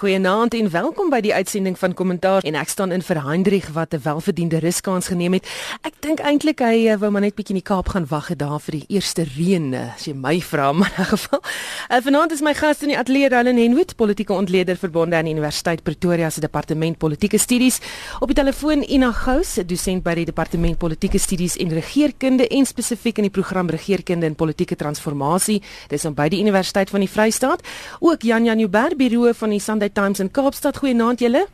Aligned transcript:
Goeienaand 0.00 0.54
en 0.56 0.70
welkom 0.72 1.10
by 1.12 1.18
die 1.20 1.32
uitsending 1.34 1.74
van 1.76 1.92
Kommentaar 1.92 2.46
en 2.48 2.56
ek 2.56 2.70
staan 2.72 2.88
in 2.96 3.02
vir 3.04 3.18
Hendrik 3.20 3.66
wat 3.76 3.92
'n 3.92 4.00
welverdiende 4.00 4.58
ruskans 4.64 5.10
geneem 5.12 5.32
het. 5.36 5.44
Ek 5.84 5.92
dink 6.00 6.20
eintlik 6.24 6.60
hy 6.64 6.88
uh, 6.88 6.96
wou 6.96 7.10
maar 7.10 7.20
net 7.20 7.34
bietjie 7.36 7.52
in 7.52 7.60
die 7.60 7.68
Kaap 7.68 7.88
gaan 7.88 8.06
wag 8.08 8.32
daar 8.36 8.60
vir 8.60 8.80
die 8.80 8.96
eerste 8.96 9.26
reën 9.36 9.74
uh, 9.74 9.92
as 9.94 10.06
jy 10.06 10.14
my 10.14 10.40
vra 10.40 10.72
maar 10.78 10.92
in 10.96 11.04
geval. 11.04 11.42
Uh, 11.90 12.00
vanaand 12.00 12.32
is 12.32 12.40
my 12.40 12.54
gas 12.54 12.80
in 12.80 12.88
die 12.88 12.96
ateljee 12.96 13.28
Roland 13.28 13.58
Henwood, 13.58 13.96
politieke 13.96 14.32
ontleder 14.32 14.76
verbonde 14.76 15.16
aan 15.16 15.24
die 15.24 15.34
Universiteit 15.34 15.82
Pretoria 15.82 16.30
se 16.30 16.40
departement 16.40 16.96
politieke 16.98 17.38
studies. 17.38 17.78
Op 18.20 18.28
die 18.28 18.36
telefoon 18.36 18.82
Ina 18.88 19.12
Gous, 19.12 19.58
dosent 19.66 20.02
by 20.02 20.14
die 20.14 20.24
departement 20.24 20.78
politieke 20.78 21.18
studies 21.18 21.58
en 21.58 21.68
regeringskunde 21.68 22.48
en 22.48 22.64
spesifiek 22.64 23.18
in 23.18 23.28
die 23.28 23.36
program 23.36 23.68
regeringskunde 23.68 24.26
en 24.26 24.34
politieke 24.34 24.76
transformasie. 24.76 25.60
Dis 25.88 26.06
aan 26.06 26.14
by 26.14 26.28
die 26.28 26.40
Universiteit 26.40 26.88
van 26.88 27.00
die 27.00 27.10
Vrystaat. 27.10 27.60
Ook 28.00 28.22
Jan 28.22 28.44
Jan 28.44 28.58
Joubert, 28.58 28.96
bureau 28.96 29.34
van 29.34 29.50
die 29.50 29.60
Sunday 29.90 30.02
Times 30.02 30.20
in 30.20 30.30
Kaapstad. 30.30 30.76
Goeienaand 30.76 31.20
julle. 31.20 31.46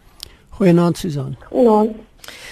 Goeienaand 0.50 0.98
Susan. 0.98 1.36
Goeienaand. 1.48 1.96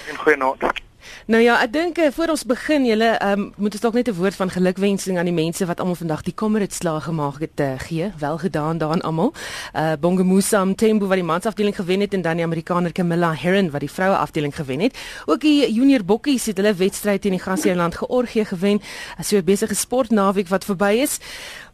En 0.09 0.17
goeienaand. 0.17 0.83
Nou 1.27 1.43
ja, 1.43 1.57
ek 1.65 1.73
dink 1.73 1.99
eh, 1.99 2.11
voor 2.13 2.35
ons 2.35 2.43
begin 2.45 2.85
julle 2.85 3.15
um, 3.25 3.47
moet 3.57 3.73
ons 3.77 3.81
dalk 3.81 3.95
net 3.97 4.09
'n 4.09 4.17
woord 4.19 4.35
van 4.37 4.51
gelukwensing 4.51 5.19
aan 5.19 5.25
die 5.25 5.33
mense 5.33 5.65
wat 5.67 5.81
almal 5.81 5.97
vandag 5.97 6.23
die 6.23 6.35
Comrades 6.35 6.77
slag 6.77 7.05
gemaak 7.05 7.41
het 7.41 7.57
te 7.57 7.63
uh, 7.63 7.79
gee. 7.79 8.13
Wel 8.19 8.39
gedaan 8.39 8.79
daaraan 8.79 9.01
almal. 9.01 9.33
Uh 9.73 9.93
Bongemusa 10.01 10.65
Mthembu 10.65 11.07
wat 11.07 11.17
die 11.17 11.25
mansafdeling 11.25 11.77
gewen 11.77 12.01
het 12.01 12.15
en 12.15 12.23
dan 12.23 12.37
die 12.37 12.45
Amerikaner 12.45 12.93
Camilla 12.93 13.35
Herron 13.35 13.71
wat 13.71 13.81
die 13.81 13.91
vroue 13.91 14.17
afdeling 14.17 14.57
gewen 14.57 14.81
het. 14.81 14.99
Ook 15.27 15.41
die 15.41 15.73
junior 15.73 16.05
bokkies 16.05 16.47
het 16.47 16.57
hulle 16.57 16.75
wedstryd 16.75 17.21
teen 17.21 17.33
die 17.33 17.41
Gasheerland 17.41 17.95
Georgië 17.95 18.45
gewen. 18.45 18.81
So 19.21 19.37
'n 19.37 19.45
besige 19.45 19.75
sportnaweek 19.75 20.49
wat 20.49 20.65
verby 20.65 21.01
is. 21.01 21.19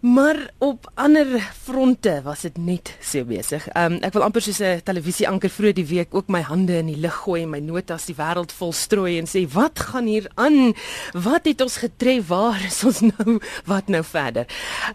Maar 0.01 0.51
op 0.59 0.91
ander 0.95 1.53
fronte 1.63 2.21
was 2.25 2.41
dit 2.41 2.57
net 2.57 2.97
so 3.05 3.25
besig. 3.29 3.67
Um 3.77 3.99
ek 4.01 4.15
wil 4.17 4.23
amper 4.25 4.41
soos 4.41 4.61
'n 4.65 4.81
televisieanker 4.85 5.51
vroeër 5.53 5.75
die 5.77 5.85
week 5.85 6.15
ook 6.17 6.29
my 6.33 6.41
hande 6.41 6.79
in 6.79 6.87
die 6.87 6.97
lug 6.97 7.15
gooi 7.15 7.43
en 7.43 7.51
my 7.51 7.59
notas 7.59 8.07
die 8.09 8.15
wêreld 8.17 8.53
vol 8.53 8.73
strooi 8.73 9.19
en 9.19 9.29
sê 9.29 9.45
wat 9.53 9.79
gaan 9.79 10.07
hier 10.07 10.31
aan? 10.35 10.73
Wat 11.13 11.45
het 11.45 11.61
ons 11.61 11.77
getref? 11.77 12.27
Waar 12.27 12.65
is 12.65 12.85
ons 12.85 13.01
nou? 13.01 13.41
Wat 13.65 13.89
nou 13.89 14.05
verder? 14.05 14.47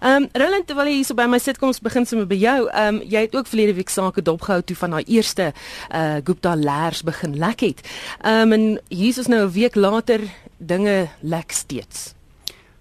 Um 0.02 0.27
Roland, 0.33 0.67
terwyl 0.67 0.88
jy 0.88 0.95
hier 0.95 1.05
so 1.05 1.13
by 1.13 1.27
my 1.30 1.37
sit 1.37 1.59
kom 1.59 1.67
ons 1.67 1.80
begin 1.80 2.05
sommer 2.05 2.25
by 2.25 2.35
jou. 2.41 2.69
Um 2.73 3.02
jy 3.02 3.21
het 3.21 3.35
ook 3.35 3.47
verlede 3.47 3.73
week 3.73 3.89
sake 3.89 4.21
dopgehou 4.21 4.61
toe 4.61 4.75
van 4.75 4.89
daai 4.89 5.05
eerste 5.05 5.53
uh 5.93 6.17
Gupta 6.23 6.55
lers 6.55 7.03
begin 7.03 7.37
lek 7.37 7.59
het. 7.61 7.85
Um 8.25 8.53
en 8.53 8.80
hier 8.89 9.19
is 9.19 9.27
nou 9.27 9.45
'n 9.45 9.52
week 9.52 9.75
later 9.75 10.19
dinge 10.58 11.09
lek 11.21 11.52
steeds. 11.52 12.15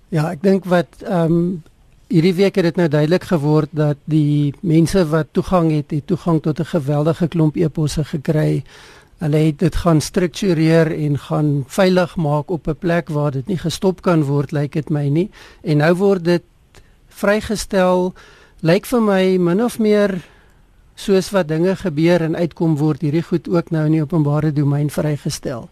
Ja, 0.08 0.30
ek 0.30 0.42
dink 0.42 0.64
wat 0.64 0.88
um 1.04 1.62
Hierdie 2.12 2.34
week 2.36 2.58
het 2.60 2.66
dit 2.66 2.76
nou 2.76 2.88
duidelik 2.92 3.24
geword 3.30 3.70
dat 3.72 3.96
die 4.04 4.52
mense 4.60 5.06
wat 5.08 5.30
toegang 5.32 5.70
het, 5.72 5.90
het 5.90 6.06
toegang 6.06 6.42
tot 6.42 6.60
'n 6.60 6.64
geweldige 6.76 7.28
klomp 7.28 7.56
eposse 7.56 8.04
gekry. 8.04 8.62
Hulle 9.18 9.36
het 9.36 9.58
dit 9.58 9.76
gaan 9.76 10.00
struktureer 10.00 10.92
en 10.92 11.18
gaan 11.18 11.64
veilig 11.66 12.16
maak 12.16 12.50
op 12.50 12.68
'n 12.68 12.76
plek 12.78 13.08
waar 13.08 13.30
dit 13.30 13.46
nie 13.46 13.58
gestop 13.58 14.02
kan 14.02 14.22
word, 14.22 14.52
lyk 14.52 14.72
dit 14.72 14.90
my 14.90 15.08
nie. 15.08 15.30
En 15.62 15.76
nou 15.76 15.94
word 15.94 16.24
dit 16.24 16.42
vrygestel. 17.08 18.12
Lyk 18.60 18.86
vir 18.86 19.00
my 19.00 19.36
min 19.38 19.64
of 19.64 19.78
meer 19.78 20.20
soos 20.94 21.30
wat 21.30 21.48
dinge 21.48 21.76
gebeur 21.76 22.22
en 22.22 22.36
uitkom 22.36 22.76
word 22.76 23.00
hierdie 23.00 23.22
goed 23.22 23.48
ook 23.48 23.70
nou 23.70 23.86
in 23.86 23.92
die 23.92 24.02
openbare 24.02 24.52
domein 24.52 24.90
vrygestel. 24.90 25.68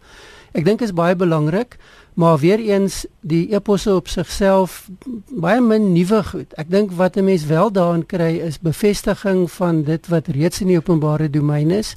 Ek 0.53 0.65
dink 0.65 0.81
is 0.81 0.93
baie 0.93 1.17
belangrik 1.17 1.79
maar 2.15 2.39
weer 2.39 2.59
eens 2.59 3.07
die 3.21 3.55
eposse 3.55 3.95
op 3.95 4.09
sigself 4.09 4.91
baie 5.29 5.61
min 5.61 5.93
nuwe 5.93 6.23
goed. 6.29 6.53
Ek 6.61 6.71
dink 6.71 6.93
wat 6.93 7.17
'n 7.17 7.25
mens 7.25 7.47
wel 7.47 7.73
daarin 7.73 8.07
kry 8.07 8.37
is 8.37 8.61
bevestiging 8.61 9.51
van 9.51 9.83
dit 9.83 10.09
wat 10.09 10.27
reeds 10.27 10.61
in 10.61 10.67
die 10.67 10.77
openbare 10.77 11.31
domein 11.31 11.71
is 11.71 11.97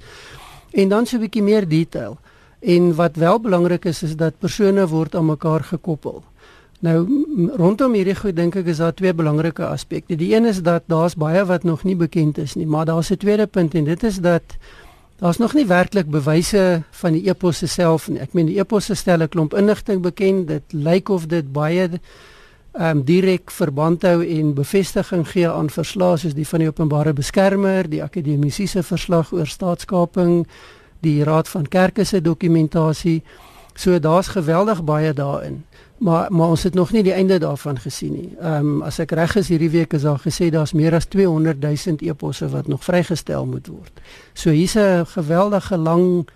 en 0.71 0.89
dan 0.89 1.05
so 1.05 1.17
'n 1.17 1.19
bietjie 1.19 1.43
meer 1.43 1.67
detail. 1.67 2.17
En 2.59 2.95
wat 2.95 3.15
wel 3.15 3.39
belangrik 3.39 3.85
is 3.85 4.03
is 4.03 4.15
dat 4.15 4.39
persone 4.39 4.87
word 4.87 5.15
aan 5.15 5.25
mekaar 5.25 5.63
gekoppel. 5.63 6.23
Nou 6.79 7.07
rondom 7.55 7.93
hierdie 7.93 8.15
goed 8.15 8.35
dink 8.35 8.55
ek 8.55 8.65
is 8.65 8.77
daar 8.77 8.93
twee 8.93 9.13
belangrike 9.13 9.65
aspekte. 9.65 10.15
Die 10.15 10.35
een 10.35 10.45
is 10.45 10.61
dat 10.61 10.83
daar's 10.85 11.15
baie 11.15 11.45
wat 11.45 11.63
nog 11.63 11.83
nie 11.83 11.95
bekend 11.95 12.37
is 12.37 12.55
nie, 12.55 12.67
maar 12.67 12.85
daar's 12.85 13.11
'n 13.11 13.17
tweede 13.17 13.47
punt 13.47 13.75
en 13.75 13.83
dit 13.83 14.03
is 14.03 14.17
dat 14.17 14.43
Daar's 15.15 15.37
nog 15.37 15.53
nie 15.53 15.65
werklik 15.65 16.09
bewyse 16.11 16.83
van 16.91 17.13
die 17.15 17.29
eposse 17.29 17.67
self 17.67 18.09
nie. 18.11 18.19
Ek 18.19 18.33
meen 18.35 18.49
die 18.49 18.59
eposse 18.59 18.95
stel 18.99 19.23
'n 19.23 19.29
klomp 19.31 19.53
inligting 19.53 20.01
bekend. 20.01 20.47
Dit 20.47 20.73
lyk 20.73 21.09
of 21.09 21.27
dit 21.27 21.53
baie 21.53 21.89
ehm 22.75 22.97
um, 22.97 23.03
direk 23.03 23.51
verband 23.51 24.01
hou 24.01 24.25
en 24.27 24.53
bevestiging 24.53 25.27
gee 25.27 25.49
aan 25.49 25.69
verslae 25.69 26.17
soos 26.17 26.33
die 26.33 26.47
van 26.47 26.59
die 26.59 26.67
openbare 26.67 27.13
beskermer, 27.13 27.89
die 27.89 28.03
akademiese 28.03 28.83
verslag 28.83 29.31
oor 29.31 29.47
staatskaping, 29.47 30.47
die 30.99 31.23
raad 31.23 31.47
van 31.47 31.67
kerke 31.67 32.03
se 32.03 32.21
dokumentasie. 32.21 33.23
So 33.73 33.99
daar's 33.99 34.27
geweldig 34.27 34.83
baie 34.83 35.13
daarin. 35.13 35.63
Maar 35.97 36.31
maar 36.31 36.47
ons 36.47 36.63
het 36.63 36.73
nog 36.73 36.91
nie 36.91 37.03
die 37.03 37.13
einde 37.13 37.37
daarvan 37.39 37.79
gesien 37.79 38.11
nie. 38.11 38.35
Ehm 38.39 38.67
um, 38.67 38.81
as 38.81 38.99
ek 38.99 39.11
reg 39.11 39.35
is 39.35 39.47
hierdie 39.47 39.69
week 39.69 39.93
is 39.93 40.01
daar 40.01 40.19
gesê 40.19 40.49
daar's 40.51 40.73
meer 40.73 40.93
as 40.93 41.05
200 41.05 41.61
000 41.61 41.97
eposse 41.99 42.49
wat 42.49 42.67
nog 42.67 42.83
vrygestel 42.83 43.45
moet 43.45 43.67
word. 43.67 44.01
So 44.33 44.49
hier's 44.49 44.75
'n 44.75 45.05
geweldige 45.05 45.77
lang 45.77 46.27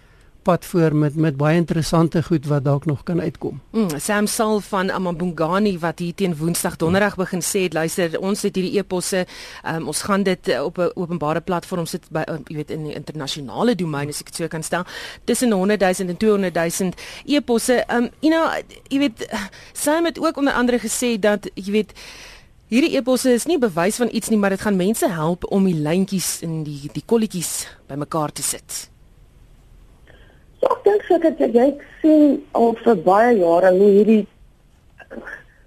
pad 0.49 0.65
voor 0.65 0.95
met 0.95 1.15
met 1.15 1.35
baie 1.37 1.57
interessante 1.57 2.23
goed 2.23 2.45
wat 2.49 2.63
dalk 2.63 2.85
nog 2.85 3.03
kan 3.03 3.21
uitkom. 3.21 3.61
Mm, 3.71 3.99
Sam 3.99 4.27
Sal 4.27 4.59
van 4.59 4.91
Amabungani 4.91 5.77
wat 5.79 5.99
hier 5.99 6.15
teen 6.15 6.35
Woensdag 6.37 6.75
Donderdag 6.75 7.15
begin 7.15 7.41
sê 7.41 7.61
het 7.67 7.73
luister 7.73 8.19
ons 8.19 8.41
het 8.41 8.55
hierdie 8.57 8.79
eposse 8.79 9.27
um, 9.73 9.87
ons 9.87 10.01
gaan 10.01 10.23
dit 10.25 10.49
uh, 10.49 10.63
op 10.63 10.77
'n 10.77 10.89
openbare 10.95 11.41
platform 11.41 11.85
sit 11.85 12.09
by 12.09 12.23
uh, 12.25 12.39
jy 12.47 12.55
weet 12.55 12.71
in 12.71 12.83
die 12.83 12.95
internasionale 12.97 13.75
domein 13.75 14.09
as 14.09 14.21
ek 14.21 14.31
dit 14.31 14.35
so 14.35 14.47
kan 14.47 14.63
stel 14.63 14.85
tussen 15.23 15.51
100 15.51 15.81
000 15.81 16.09
en 16.09 16.17
200 16.17 16.53
000 16.79 16.91
eposse. 17.25 17.83
Um 17.93 18.09
you 18.19 18.33
know 18.33 18.49
jy 18.89 18.99
weet 18.99 19.29
Sam 19.73 20.05
het 20.05 20.19
ook 20.19 20.37
onder 20.37 20.53
andere 20.53 20.79
gesê 20.79 21.19
dat 21.19 21.49
jy 21.53 21.71
weet 21.71 21.93
Hierdie 22.69 22.97
eposse 22.97 23.31
is 23.33 23.45
nie 23.45 23.57
bewys 23.57 23.95
van 23.97 24.09
iets 24.11 24.29
nie, 24.29 24.37
maar 24.37 24.49
dit 24.49 24.61
gaan 24.61 24.75
mense 24.75 25.07
help 25.09 25.45
om 25.51 25.65
die 25.65 25.73
lyntjies 25.73 26.41
in 26.45 26.63
die 26.63 26.89
die 26.93 27.03
kolletjies 27.05 27.67
bymekaar 27.87 28.31
te 28.31 28.43
sit. 28.43 28.89
So 30.59 30.67
ek 30.75 30.83
dink 30.83 31.05
seker 31.07 31.35
dat 31.39 31.55
jy 31.55 31.67
sien 32.01 32.39
al 32.59 32.73
vir 32.83 32.97
baie 33.05 33.31
jare 33.39 33.71
hoe 33.75 33.89
hierdie 33.95 34.23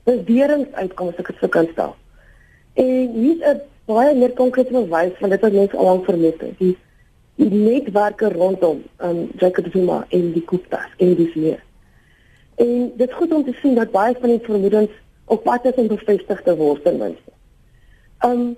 bewerings 0.04 0.72
uitkom 0.76 1.12
as 1.12 1.20
ek 1.22 1.30
dit 1.32 1.40
sou 1.40 1.48
kan 1.54 1.68
stel. 1.72 1.94
En 2.76 3.14
hier's 3.16 3.44
'n 3.52 3.60
baie 3.88 4.14
meer 4.14 4.34
konkrete 4.40 4.72
bewys 4.72 5.16
van 5.20 5.30
dit 5.30 5.40
wat 5.40 5.52
mense 5.52 5.76
al 5.76 5.88
lank 5.90 6.04
vermoed 6.04 6.40
het. 6.40 6.58
Die 6.58 6.76
die 7.36 7.48
netwerke 7.50 8.28
rondom 8.28 8.82
um 9.00 9.30
Jacob 9.40 9.66
Zuma 9.72 10.04
en 10.10 10.32
die 10.32 10.44
Guptas 10.46 10.90
en 10.98 11.14
dis 11.14 11.34
meer. 11.34 11.62
En 12.56 12.92
dit 12.96 13.08
is 13.08 13.14
goed 13.14 13.32
om 13.32 13.44
te 13.44 13.56
sien 13.62 13.74
dat 13.74 13.90
baie 13.90 14.14
van 14.20 14.28
die 14.28 14.44
vermoedens 14.44 14.90
op 15.24 15.42
pad 15.42 15.64
is 15.64 15.80
om 15.80 15.88
bevestig 15.88 16.42
te 16.42 16.56
word 16.56 16.84
ten 16.84 16.98
minste. 16.98 17.32
Um 18.20 18.56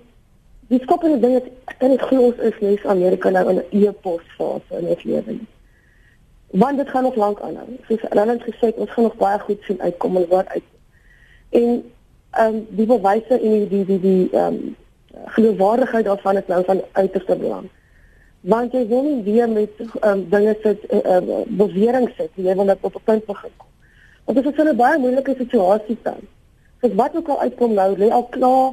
die 0.68 0.82
skoppende 0.82 1.20
ding 1.20 1.36
is 1.38 1.48
ek 1.70 1.80
dink 1.80 2.02
glo 2.02 2.30
ons 2.32 2.38
is 2.50 2.60
nie 2.60 2.78
Amerika 2.84 3.30
nou 3.30 3.48
in 3.50 3.62
'n 3.62 3.84
e-pos 3.86 4.22
fase 4.36 4.80
in 4.80 4.88
ons 4.88 5.04
lewe 5.04 5.32
nie 5.32 5.46
want 6.50 6.76
dit 6.76 6.88
gaan 6.88 7.02
nog 7.02 7.14
lank 7.14 7.40
aanhou. 7.40 7.76
Soos 7.88 8.00
Roland 8.10 8.42
gesê 8.42 8.60
het, 8.60 8.76
ons 8.76 8.90
gaan 8.90 9.04
nog 9.04 9.16
baie 9.16 9.38
goed 9.38 9.62
sien 9.62 9.80
uitkom 9.80 10.16
en 10.16 10.28
wat 10.28 10.48
uit. 10.48 10.62
En 11.48 11.92
ehm 12.30 12.54
um, 12.54 12.66
die 12.68 12.86
bewyse 12.86 13.38
en 13.38 13.50
die 13.50 13.68
die 13.68 13.84
die 13.84 14.00
die 14.00 14.28
ehm 14.30 14.54
um, 14.54 14.76
geloofwaardigheid 15.24 16.04
daarvan 16.04 16.36
is 16.36 16.46
nou 16.46 16.64
van 16.64 16.82
uiterste 16.92 17.36
belang. 17.36 17.68
Want 18.40 18.72
jy 18.72 18.86
wil 18.86 19.02
nie 19.02 19.22
weer 19.22 19.48
met 19.48 19.70
ehm 19.78 20.08
um, 20.10 20.28
dinge 20.28 20.56
sit 20.62 20.84
uh, 20.92 20.98
uh, 21.04 21.42
beweringe 21.48 22.12
sit, 22.16 22.30
jy 22.34 22.54
wil 22.54 22.64
net 22.64 22.78
op 22.80 22.94
'n 22.94 23.04
punt 23.04 23.26
begin 23.26 23.50
kom. 23.56 23.68
Want 24.24 24.42
dit 24.42 24.52
is 24.52 24.64
'n 24.64 24.76
baie 24.76 24.98
moeilike 24.98 25.34
situasie 25.38 25.98
dan. 26.02 26.20
Dus 26.80 26.94
wat 26.94 27.16
ook 27.16 27.28
al 27.28 27.40
uitkom 27.40 27.72
nou, 27.72 27.98
lê 27.98 28.10
al 28.10 28.24
klaar 28.24 28.72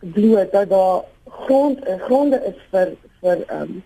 bloot 0.00 0.52
dat 0.52 0.68
daar 0.68 1.02
grond 1.28 1.88
uh, 1.88 2.00
gronde 2.00 2.42
is 2.44 2.58
vir 2.70 2.92
vir 3.20 3.44
ehm 3.46 3.62
um, 3.62 3.82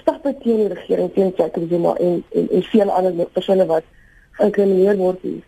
stappe 0.00 0.34
teen 0.42 0.56
die 0.56 0.68
regering 0.68 1.12
teen 1.12 1.32
Jacob 1.36 1.68
Zuma 1.68 1.94
en 1.94 2.24
en 2.30 2.48
en 2.50 2.62
vele 2.62 2.90
ander 2.90 3.26
persone 3.32 3.66
wat 3.66 3.82
geïnkrimineer 4.38 4.96
word 4.96 5.20
hier. 5.22 5.42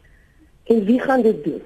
En 0.65 0.85
wie 0.85 1.01
gaan 1.01 1.23
dit 1.23 1.45
doen? 1.45 1.63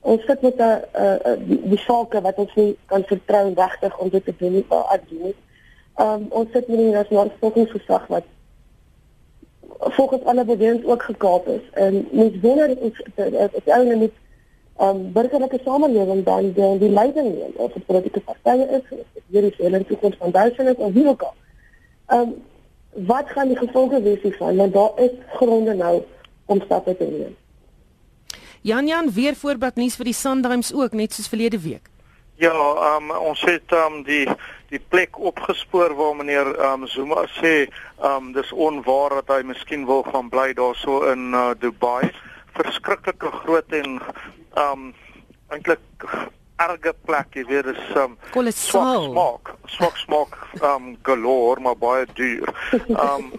Ons 0.00 0.24
sit 0.24 0.40
met 0.42 0.56
'n 0.56 0.82
uh, 1.00 1.36
die, 1.48 1.60
die 1.68 1.78
sake 1.78 2.20
wat 2.20 2.36
ons 2.36 2.54
nie 2.54 2.76
kan 2.86 3.04
vertrou 3.04 3.52
regtig 3.54 3.98
om 3.98 4.08
dit 4.08 4.24
te 4.24 4.34
doen 4.36 4.52
nie, 4.52 4.64
maar 4.68 5.00
doen 5.08 5.22
nie. 5.22 5.36
Um 5.96 6.26
ons 6.28 6.50
sit 6.52 6.68
met 6.68 6.78
die 6.78 6.90
nasionale 6.90 7.30
vervolgingsgesag 7.30 8.06
wat 8.06 8.24
volgens 9.78 10.24
alle 10.24 10.44
beweringe 10.44 10.86
ook 10.86 11.02
gekaap 11.02 11.46
is 11.46 11.62
en 11.72 12.08
mens 12.10 12.40
wonder 12.40 12.68
is 12.68 13.00
dit 13.52 13.68
ouene 13.68 13.96
met 13.96 14.12
um 14.80 15.12
burgerlike 15.12 15.60
samelewing 15.64 16.24
dan 16.24 16.52
die, 16.52 16.78
die 16.78 16.88
leiding 16.88 17.34
neem 17.34 17.52
of 17.56 17.72
dit 17.72 17.86
politieke 17.86 18.20
partye 18.20 18.66
is, 18.68 19.06
hierdie 19.30 19.54
hulle 19.56 19.84
toekoms 19.84 20.16
van 20.18 20.30
duisende 20.30 20.74
of 20.76 20.92
wie 20.92 21.08
ook 21.08 21.22
al. 21.22 21.34
Ehm 22.06 22.20
um, 22.20 22.34
wat 23.06 23.30
gaan 23.30 23.48
die 23.48 23.58
gevolge 23.58 24.02
wees 24.02 24.20
hiervan? 24.22 24.56
Want 24.56 24.72
daar 24.72 24.92
is 24.96 25.10
gronde 25.36 25.74
nou 25.74 26.02
om 26.46 26.60
stappe 26.60 26.96
te 26.96 27.04
neem. 27.04 27.36
Jan 28.60 28.86
Jan 28.86 29.10
weer 29.12 29.34
voorbeeld 29.34 29.74
nuus 29.74 29.96
vir 29.96 30.04
die 30.04 30.14
Sundimes 30.14 30.72
ook 30.74 30.92
net 30.92 31.12
soos 31.12 31.28
verlede 31.28 31.60
week. 31.60 31.90
Ja, 32.36 32.54
um, 32.96 33.10
ons 33.10 33.40
het 33.46 33.72
um, 33.72 34.02
die 34.02 34.28
die 34.72 34.80
plek 34.88 35.18
opgespoor 35.18 35.92
waar 35.94 36.16
meneer 36.16 36.48
um, 36.70 36.86
Zuma 36.86 37.26
sê 37.36 37.68
um, 38.02 38.32
dis 38.34 38.52
onwaar 38.52 39.20
dat 39.20 39.36
hy 39.36 39.42
miskien 39.46 39.84
wil 39.86 40.02
gaan 40.08 40.30
bly 40.32 40.52
daarso 40.58 41.02
in 41.12 41.30
uh, 41.34 41.52
Dubai. 41.58 42.10
Verskriklike 42.56 43.30
groot 43.42 43.76
en 43.78 44.00
um 44.58 44.90
eintlik 45.52 46.06
erge 46.56 46.94
plek, 47.04 47.34
jy 47.34 47.44
weet, 47.48 47.72
is 47.74 47.96
um 47.96 48.18
swak 48.54 49.08
smaak, 49.08 49.54
swak 49.76 49.96
smaak 49.96 50.38
um 50.62 50.94
galore, 51.02 51.60
maar 51.60 51.76
baie 51.76 52.06
duur. 52.14 52.54
Um 52.88 53.32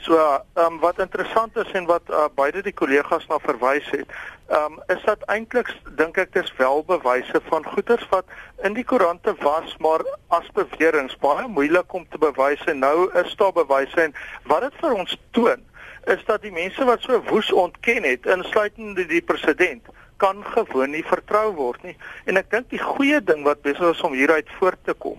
So, 0.00 0.16
ehm 0.16 0.64
um, 0.64 0.78
wat 0.80 0.98
interessant 0.98 1.56
is 1.56 1.70
en 1.70 1.84
wat 1.84 2.02
uh, 2.08 2.24
beide 2.34 2.62
die 2.62 2.72
kollegas 2.72 3.26
na 3.28 3.36
verwys 3.38 3.84
het, 3.92 4.08
ehm 4.48 4.78
um, 4.78 4.78
is 4.96 5.02
dat 5.04 5.26
eintlik 5.28 5.68
dink 5.98 6.16
ek 6.16 6.32
dis 6.32 6.52
wel 6.56 6.80
bewyse 6.88 7.40
van 7.48 7.66
goeders 7.74 8.06
wat 8.08 8.24
in 8.64 8.72
die 8.78 8.84
koerante 8.84 9.34
was, 9.44 9.76
maar 9.76 10.00
as 10.28 10.48
beweringe 10.56 11.16
baie 11.20 11.44
moeilik 11.48 11.92
om 11.92 12.06
te 12.08 12.18
bewys 12.18 12.64
en 12.64 12.80
nou 12.80 13.10
is 13.24 13.36
daar 13.36 13.52
bewyse 13.52 14.00
en 14.00 14.16
wat 14.48 14.64
dit 14.64 14.80
vir 14.80 14.96
ons 15.02 15.18
toon 15.36 15.68
is 16.16 16.24
dat 16.24 16.42
die 16.42 16.52
mense 16.52 16.84
wat 16.84 17.04
so 17.04 17.20
woes 17.28 17.52
ontken 17.52 18.08
het, 18.08 18.26
insluitend 18.26 18.96
die, 18.96 19.06
die 19.06 19.22
president, 19.22 19.84
kan 20.20 20.44
gewoon 20.52 20.94
nie 20.94 21.04
vertrou 21.06 21.48
word 21.56 21.82
nie. 21.88 21.96
En 22.28 22.36
ek 22.40 22.50
dink 22.52 22.70
die 22.70 22.82
goeie 22.82 23.20
ding 23.24 23.44
wat 23.48 23.62
besig 23.66 23.94
is 23.94 24.04
om 24.06 24.16
hieruit 24.16 24.48
voort 24.58 24.80
te 24.84 24.94
kom, 24.94 25.18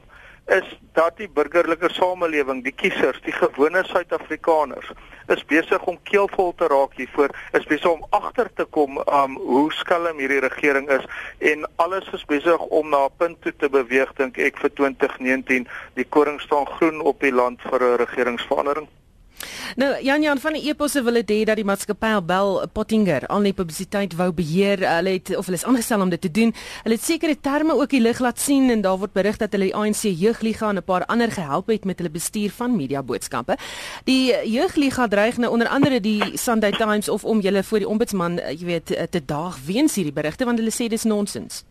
is 0.51 0.67
dat 0.97 1.17
die 1.17 1.29
burgerlike 1.29 1.89
samelewing, 1.95 2.63
die 2.65 2.75
kiesers, 2.75 3.21
die 3.25 3.35
gewone 3.35 3.83
Suid-Afrikaners 3.87 4.91
is 5.31 5.43
besig 5.47 5.83
om 5.87 5.99
keelvol 6.09 6.51
te 6.59 6.67
raak 6.71 6.97
hiervoor, 6.99 7.31
is 7.57 7.67
besig 7.69 7.87
om 7.87 8.03
agter 8.17 8.49
te 8.59 8.65
kom 8.75 8.99
um 9.05 9.37
hoe 9.39 9.69
skelm 9.77 10.19
hierdie 10.19 10.41
regering 10.43 10.89
is 10.91 11.05
en 11.51 11.67
alles 11.83 12.09
is 12.17 12.25
besig 12.27 12.65
om 12.79 12.89
na 12.89 13.05
'n 13.05 13.17
punt 13.17 13.41
toe 13.41 13.53
te 13.57 13.69
beweeg 13.69 14.11
dink 14.17 14.37
ek 14.37 14.57
vir 14.57 14.73
2019 14.75 15.67
die 15.95 16.09
koring 16.09 16.41
staan 16.41 16.67
groen 16.67 16.99
op 17.01 17.19
die 17.21 17.31
land 17.31 17.61
vir 17.61 17.79
'n 17.79 17.97
regeringsverandering. 18.03 18.87
Nou 19.75 19.89
Jan 20.03 20.21
Jan 20.21 20.39
van 20.39 20.53
die 20.53 20.63
eposse 20.67 21.03
wil 21.03 21.13
dit 21.21 21.31
hê 21.31 21.39
dat 21.47 21.55
die 21.55 21.65
maatskappy 21.65 22.11
Bell 22.27 22.67
Pottinger 22.73 23.27
al 23.31 23.47
die 23.47 23.53
publisiteit 23.55 24.15
wou 24.19 24.31
beheer. 24.35 24.83
Hulle 24.97 25.15
het 25.15 25.31
of 25.37 25.47
hulle 25.47 25.59
is 25.59 25.65
aangestel 25.67 26.01
om 26.01 26.11
dit 26.11 26.21
te 26.21 26.31
doen. 26.31 26.53
Hulle 26.83 26.97
het 26.97 27.05
sekere 27.05 27.37
terme 27.39 27.77
ook 27.79 27.89
die 27.89 28.01
lig 28.01 28.19
laat 28.19 28.39
sien 28.39 28.69
en 28.69 28.81
daar 28.81 28.99
word 29.01 29.13
berig 29.13 29.39
dat 29.41 29.55
hulle 29.55 29.69
die 29.71 29.75
ANC 29.75 30.03
jeugliga 30.03 30.69
en 30.69 30.77
'n 30.77 30.83
paar 30.83 31.05
ander 31.05 31.31
gehelp 31.31 31.67
het 31.67 31.85
met 31.85 31.97
hulle 31.97 32.11
bestuur 32.11 32.51
van 32.51 32.75
media 32.75 33.03
boodskappe. 33.03 33.57
Die 34.03 34.33
jeugliga 34.45 35.07
dreig 35.07 35.37
nou 35.37 35.51
onder 35.51 35.67
andere 35.67 35.99
die 35.99 36.37
Sunday 36.37 36.71
Times 36.71 37.09
of 37.09 37.23
om 37.23 37.39
julle 37.39 37.63
voor 37.63 37.79
die 37.79 37.87
ombudsman, 37.87 38.37
jy 38.37 38.65
weet, 38.65 38.85
te 39.11 39.25
daag 39.25 39.57
weens 39.65 39.95
hierdie 39.95 40.13
berigte 40.13 40.45
want 40.45 40.59
hulle 40.59 40.71
sê 40.71 40.87
dis 40.87 41.03
nonsens. 41.03 41.63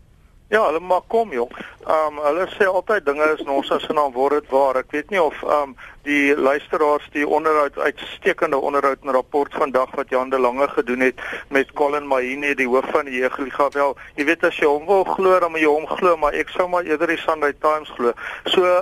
Ja, 0.51 0.65
hulle 0.65 0.79
maar 0.79 1.01
kom 1.07 1.31
jong. 1.31 1.51
Ehm 1.87 2.17
um, 2.17 2.17
hulle 2.25 2.45
sê 2.51 2.65
altyd 2.67 3.05
dinge 3.07 3.27
is 3.33 3.43
ons 3.47 3.69
as 3.71 3.85
en 3.87 3.95
dan 3.95 4.11
word 4.11 4.33
dit 4.41 4.49
waar. 4.51 4.75
Ek 4.81 4.91
weet 4.91 5.13
nie 5.13 5.21
of 5.21 5.37
ehm 5.47 5.69
um, 5.69 5.75
die 6.03 6.35
luisteraars 6.35 7.05
die 7.13 7.23
onderhoud 7.27 7.77
uitstekende 7.79 8.59
onderhoud 8.59 9.05
en 9.05 9.15
rapport 9.15 9.53
vandag 9.53 9.93
wat 9.95 10.11
Jan 10.11 10.29
de 10.29 10.39
Lange 10.39 10.67
gedoen 10.67 11.05
het 11.07 11.21
met 11.55 11.71
Colin 11.71 12.07
Mahine 12.07 12.51
die 12.55 12.67
hoof 12.67 12.89
van 12.91 13.07
die 13.07 13.21
Jeugliga 13.21 13.69
wel. 13.77 13.95
Jy 14.19 14.25
weet 14.27 14.43
as 14.43 14.59
jy 14.59 14.67
hom 14.67 14.85
wil 14.91 15.07
glo, 15.13 15.39
dan 15.39 15.55
moet 15.55 15.63
jy 15.63 15.71
hom 15.71 15.87
glo, 15.87 16.17
maar 16.17 16.35
ek 16.35 16.51
sou 16.51 16.67
maar 16.67 16.83
eerder 16.83 17.15
die 17.15 17.21
Sunday 17.23 17.55
Times 17.63 17.95
glo. 17.95 18.11
So 18.51 18.75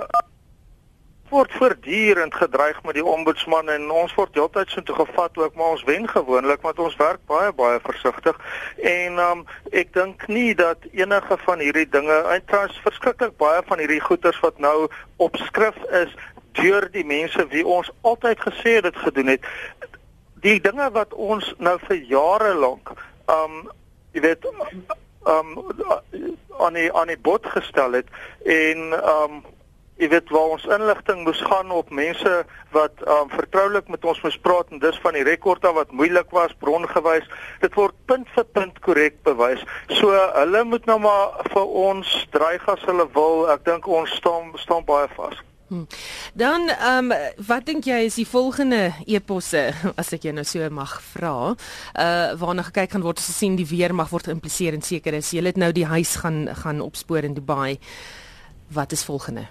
word 1.30 1.52
voortdurend 1.52 2.34
gedreig 2.34 2.82
met 2.82 2.94
die 2.94 3.04
ombudsman 3.04 3.68
en 3.70 3.90
ons 3.90 4.14
word 4.18 4.34
heeltyd 4.34 4.70
so 4.70 4.82
toe 4.82 4.96
gevat 4.98 5.38
ook 5.38 5.54
maar 5.54 5.76
ons 5.76 5.84
wen 5.88 6.08
gewoonlik 6.08 6.62
want 6.66 6.78
ons 6.82 6.96
werk 6.98 7.22
baie 7.30 7.52
baie 7.52 7.78
versigtig. 7.84 8.38
En 8.76 9.18
um, 9.22 9.44
ek 9.70 9.92
dink 9.94 10.26
nie 10.28 10.54
dat 10.58 10.86
enige 10.92 11.38
van 11.44 11.62
hierdie 11.62 11.86
dinge 11.88 12.16
eintlik 12.34 12.74
verskriklik 12.86 13.36
baie 13.42 13.62
van 13.68 13.82
hierdie 13.82 14.02
goeters 14.02 14.40
wat 14.42 14.58
nou 14.58 14.88
op 15.16 15.38
skrif 15.46 15.78
is 16.02 16.14
deur 16.58 16.88
die 16.90 17.06
mense 17.06 17.46
wie 17.54 17.66
ons 17.66 17.92
altyd 18.00 18.42
gesê 18.48 18.78
het 18.80 18.88
dit 18.88 18.98
gedoen 19.04 19.34
het. 19.36 19.46
Die 20.42 20.58
dinge 20.60 20.90
wat 20.96 21.14
ons 21.14 21.54
nou 21.58 21.76
vir 21.86 22.02
jare 22.10 22.54
lank 22.58 22.90
um 23.30 23.62
jy 24.16 24.24
weet 24.26 24.50
um 25.30 25.54
aan 26.60 26.74
die 26.74 26.90
aan 26.92 27.12
die 27.12 27.20
bod 27.22 27.46
gestel 27.54 27.94
het 28.00 28.10
en 28.44 28.92
um 28.98 29.42
jy 30.00 30.08
weet 30.12 30.32
waar 30.32 30.54
ons 30.56 30.64
inligting 30.76 31.24
moes 31.26 31.42
gaan 31.50 31.72
op 31.76 31.90
mense 31.92 32.32
wat 32.74 33.04
um, 33.06 33.28
vertroulik 33.32 33.90
met 33.92 34.04
ons 34.04 34.22
moes 34.24 34.38
praat 34.46 34.72
en 34.72 34.82
dis 34.82 35.02
van 35.04 35.18
die 35.18 35.26
rekord 35.26 35.66
wat 35.76 35.92
moeilik 35.92 36.32
was 36.36 36.56
brongewys 36.64 37.28
dit 37.60 37.76
word 37.76 37.96
punt 38.08 38.32
vir 38.36 38.48
punt 38.56 38.80
korrek 38.86 39.20
bewys 39.28 39.62
so 40.00 40.16
hulle 40.38 40.64
moet 40.72 40.88
nou 40.90 40.98
maar 41.04 41.38
vir 41.52 41.76
ons 41.84 42.16
dreig 42.32 42.66
as 42.72 42.88
hulle 42.88 43.06
wil 43.14 43.46
ek 43.52 43.64
dink 43.68 43.88
ons 44.00 44.16
staan 44.22 44.52
staan 44.64 44.86
baie 44.88 45.08
vas 45.18 45.44
Hmm. 45.70 45.86
Dan 46.34 46.68
ehm 46.68 47.12
um, 47.12 47.18
wat 47.46 47.66
dink 47.66 47.84
jy 47.86 48.00
is 48.08 48.16
die 48.18 48.26
volgende 48.26 48.90
eposse 49.06 49.60
as 50.00 50.10
ek 50.16 50.26
jou 50.26 50.32
nou 50.34 50.42
so 50.42 50.66
mag 50.74 50.96
vra? 51.12 51.52
Uh 51.94 52.32
waarna 52.40 52.64
gekyk 52.66 52.96
gaan 52.96 53.06
word 53.06 53.22
as 53.22 53.28
jy 53.30 53.36
sien 53.36 53.60
die 53.60 53.68
weer 53.70 53.94
mag 53.94 54.10
word 54.10 54.26
geïmpliseer 54.26 54.74
en 54.74 54.82
seker 54.82 55.14
is 55.20 55.30
jy 55.30 55.44
het 55.46 55.62
nou 55.62 55.70
die 55.70 55.86
huis 55.86 56.16
gaan 56.24 56.48
gaan 56.64 56.82
opspoor 56.82 57.22
in 57.22 57.38
Dubai. 57.38 57.78
Wat 58.74 58.90
is 58.98 59.06
volgende? 59.06 59.46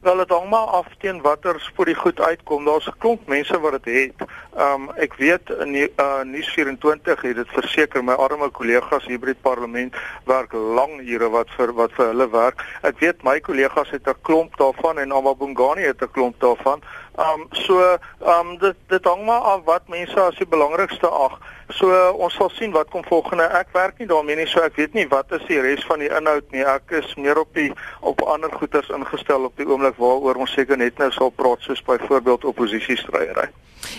Wel 0.00 0.16
dit 0.16 0.28
hang 0.28 0.48
maar 0.48 0.66
af 0.66 0.86
teen 0.98 1.20
watter 1.20 1.60
spoor 1.60 1.84
die 1.84 1.94
goed 1.94 2.20
uitkom. 2.20 2.64
Daar's 2.64 2.86
'n 2.88 2.98
klomp 2.98 3.26
mense 3.28 3.60
wat 3.60 3.84
dit 3.84 3.94
het. 3.94 4.28
Um 4.56 4.90
ek 4.96 5.14
weet 5.14 5.50
in 5.50 5.72
die 5.72 5.92
uh 5.96 6.22
nuus 6.22 6.48
24 6.48 7.20
het 7.20 7.36
dit 7.36 7.48
verseker 7.48 8.04
my 8.04 8.12
arme 8.12 8.48
kollegas 8.48 9.04
hier 9.04 9.18
by 9.18 9.26
die 9.26 9.42
parlement 9.42 9.94
werk 10.24 10.52
lang 10.52 11.00
ure 11.04 11.28
wat 11.30 11.50
vir 11.56 11.74
wat 11.74 11.92
vir 11.92 12.06
hulle 12.06 12.30
werk. 12.30 12.64
Ek 12.82 12.98
weet 12.98 13.22
my 13.22 13.40
kollegas 13.40 13.90
het 13.90 14.08
'n 14.08 14.16
klomp 14.22 14.56
daarvan 14.56 14.98
en 14.98 15.12
Amabungani 15.12 15.82
het 15.82 16.02
'n 16.02 16.10
klomp 16.10 16.40
daarvan. 16.40 16.80
Um 17.18 17.46
so 17.52 17.98
um 18.20 18.58
dit 18.58 18.76
dit 18.88 19.04
hang 19.04 19.24
maar 19.24 19.40
af 19.40 19.64
wat 19.64 19.88
mense 19.88 20.20
as 20.20 20.36
die 20.38 20.46
belangrikste 20.46 21.08
ag. 21.08 21.38
So 21.70 21.90
uh, 21.90 22.10
ons 22.18 22.34
sal 22.34 22.50
sien 22.50 22.72
wat 22.74 22.90
kom 22.90 23.04
volgende. 23.06 23.46
Ek 23.54 23.70
werk 23.72 23.98
nie 23.98 24.08
daarmee 24.10 24.36
nie, 24.40 24.46
so 24.50 24.62
ek 24.64 24.78
weet 24.80 24.94
nie 24.94 25.06
wat 25.10 25.30
is 25.36 25.44
die 25.46 25.60
res 25.62 25.84
van 25.86 26.02
die 26.02 26.10
inhoud 26.10 26.50
nie. 26.54 26.64
Ek 26.66 26.90
is 26.98 27.14
meer 27.14 27.38
op 27.38 27.54
die 27.54 27.70
op 28.00 28.22
ander 28.26 28.50
goeters 28.52 28.90
ingestel 28.94 29.46
op 29.46 29.56
die 29.60 29.68
oomblik 29.68 29.98
waaroor 30.00 30.40
ons 30.42 30.54
seker 30.54 30.78
net 30.80 30.98
nou 30.98 31.10
sal 31.14 31.30
praat 31.30 31.62
soos 31.66 31.82
byvoorbeeld 31.86 32.46
oppositiestryery. 32.50 33.50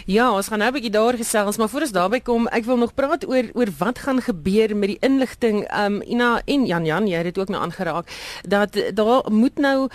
Ja, 0.05 0.31
ons 0.31 0.47
gaan 0.47 0.59
nou 0.59 0.69
'n 0.69 0.73
bietjie 0.73 0.91
daar 0.91 1.17
gesels, 1.17 1.57
maar 1.57 1.69
voor 1.69 1.81
ons 1.81 1.91
daarby 1.91 2.19
kom, 2.21 2.47
ek 2.47 2.65
wil 2.65 2.77
nog 2.77 2.93
praat 2.93 3.27
oor 3.27 3.43
oor 3.53 3.69
wat 3.77 3.99
gaan 3.99 4.21
gebeur 4.21 4.75
met 4.75 4.89
die 4.89 4.99
inligting. 4.99 5.65
Um 5.73 6.01
Ina 6.01 6.41
en 6.45 6.65
Jan 6.65 6.85
Jan, 6.85 7.07
jy 7.07 7.15
het 7.15 7.23
dit 7.23 7.37
ook 7.37 7.49
nou 7.49 7.61
aangeraak 7.61 8.05
dat 8.47 8.73
daar 8.93 9.31
moet 9.31 9.57
nou 9.57 9.89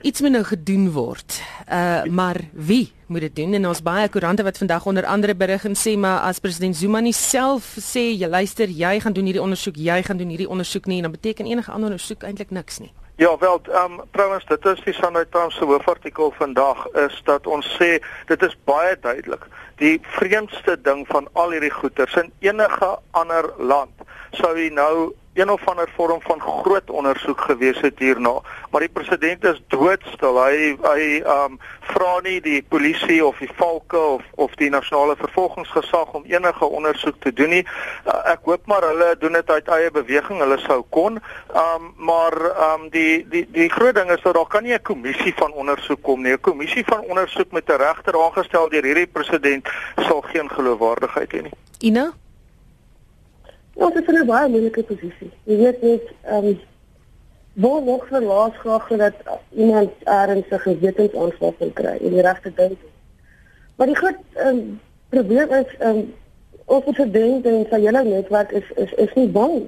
iets 0.00 0.20
moet 0.20 0.30
nou 0.30 0.44
gedoen 0.44 0.90
word. 0.92 1.42
Uh 1.70 2.04
maar 2.04 2.40
wie 2.52 2.92
moet 3.06 3.20
dit 3.20 3.36
doen? 3.36 3.54
En 3.54 3.66
ons 3.66 3.82
baie 3.82 4.08
koerante 4.08 4.42
wat 4.42 4.58
vandag 4.58 4.86
onder 4.86 5.06
andere 5.06 5.34
berig 5.34 5.64
en 5.64 5.76
sê 5.76 5.98
maar 5.98 6.20
as 6.20 6.38
president 6.38 6.76
Zuma 6.76 7.00
nie 7.00 7.12
self 7.12 7.74
sê 7.80 8.04
jy 8.14 8.28
luister, 8.28 8.68
jy 8.68 9.00
gaan 9.00 9.12
doen 9.12 9.24
hierdie 9.24 9.42
ondersoek, 9.42 9.76
jy 9.76 10.02
gaan 10.02 10.16
doen 10.16 10.28
hierdie 10.28 10.48
ondersoek 10.48 10.86
nie, 10.86 11.02
dan 11.02 11.10
beteken 11.10 11.46
enige 11.46 11.70
ander 11.70 11.90
ondersoek 11.90 12.22
eintlik 12.22 12.50
niks 12.50 12.78
nie. 12.78 12.92
Ja, 13.18 13.38
wel, 13.38 13.60
ehm 13.66 13.92
um, 13.92 14.00
trouwens 14.10 14.44
dit 14.46 14.64
is 14.64 14.80
die 14.84 14.94
Sunday 14.94 15.24
Times 15.30 15.54
se 15.54 15.64
hoofartikel 15.64 16.30
vandag 16.38 16.86
is 16.88 17.20
dat 17.24 17.46
ons 17.46 17.66
sê 17.80 17.98
dit 18.26 18.42
is 18.42 18.56
baie 18.64 18.96
duidelik. 19.00 19.46
Die 19.76 19.98
vreemdste 20.02 20.78
ding 20.82 21.06
van 21.06 21.26
al 21.32 21.50
hierdie 21.50 21.74
goeters 21.74 22.14
in 22.14 22.32
enige 22.38 22.98
ander 23.10 23.50
land 23.58 24.06
sou 24.30 24.54
jy 24.54 24.68
nou 24.70 25.14
een 25.38 25.50
of 25.50 25.68
ander 25.68 25.90
vorm 25.96 26.20
van 26.20 26.40
groot 26.40 26.90
ondersoek 26.90 27.40
gewees 27.40 27.80
het 27.80 27.98
hierna. 27.98 28.40
Maar 28.70 28.80
die 28.80 28.88
president 28.88 29.44
is 29.44 29.62
doodstil. 29.66 30.42
Hy 30.42 30.76
hy 30.82 31.06
um 31.22 31.58
vra 31.88 32.18
nie 32.22 32.40
die 32.44 32.62
polisie 32.62 33.20
of 33.24 33.38
die 33.38 33.50
valke 33.54 33.98
of 33.98 34.22
of 34.34 34.54
die 34.60 34.70
nasionale 34.70 35.16
vervolgingsgesag 35.16 36.12
om 36.18 36.26
enige 36.26 36.64
ondersoek 36.64 37.20
te 37.22 37.32
doen 37.32 37.54
nie. 37.54 37.64
Uh, 38.06 38.18
ek 38.34 38.50
hoop 38.50 38.66
maar 38.66 38.84
hulle 38.90 39.14
doen 39.22 39.38
dit 39.38 39.50
uit 39.50 39.72
eie 39.78 39.90
beweging. 39.94 40.42
Hulle 40.42 40.58
sou 40.66 40.82
kon. 40.90 41.22
Um 41.64 41.90
maar 41.96 42.36
um 42.72 42.88
die 42.90 43.24
die 43.30 43.46
die 43.52 43.70
groot 43.70 43.94
ding 43.94 44.10
is 44.10 44.22
dat 44.22 44.34
daar 44.34 44.46
kan 44.46 44.62
nie 44.62 44.74
'n 44.74 44.82
kommissie 44.82 45.34
van 45.36 45.52
ondersoek 45.52 46.02
kom 46.02 46.22
nie. 46.22 46.32
'n 46.32 46.40
Kommissie 46.40 46.84
van 46.84 47.00
ondersoek 47.00 47.52
met 47.52 47.68
'n 47.68 47.82
regter 47.82 48.24
aangestel 48.24 48.68
deur 48.68 48.84
hierdie 48.84 49.06
president 49.06 49.68
sal 49.96 50.20
geen 50.20 50.50
geloofwaardigheid 50.50 51.32
hê 51.32 51.42
nie. 51.42 51.52
Ina 51.78 52.12
Ja, 53.78 53.90
dit 53.90 54.08
is 54.08 54.20
'n 54.20 54.26
baie 54.26 54.48
moeilike 54.48 54.82
posisie. 54.82 55.30
Jy 55.42 55.56
weet 55.56 55.82
net, 55.82 56.02
ehm 56.22 56.44
um, 56.44 56.60
waar 57.52 57.82
nog 57.82 58.06
vir 58.08 58.22
laas 58.22 58.56
graag 58.56 58.88
dat 58.88 59.14
iemand 59.50 59.90
ernstige 60.04 60.58
gewetensaanval 60.58 61.54
kry 61.72 61.96
en 62.00 62.10
die 62.10 62.20
regte 62.20 62.52
ding 62.54 62.68
doen. 62.68 62.92
Maar 63.76 63.86
die 63.86 63.96
groot 63.96 64.18
ehm 64.32 64.48
um, 64.48 64.80
probleem 65.08 65.50
is 65.50 65.76
ehm 65.78 66.02
um, 66.66 66.84
die 66.84 66.94
verdink 66.94 67.44
en 67.44 67.66
sy 67.70 67.80
hele 67.80 68.02
netwerk 68.04 68.50
is 68.50 68.70
is 68.74 68.92
is 68.92 69.14
nie 69.14 69.28
bang. 69.28 69.62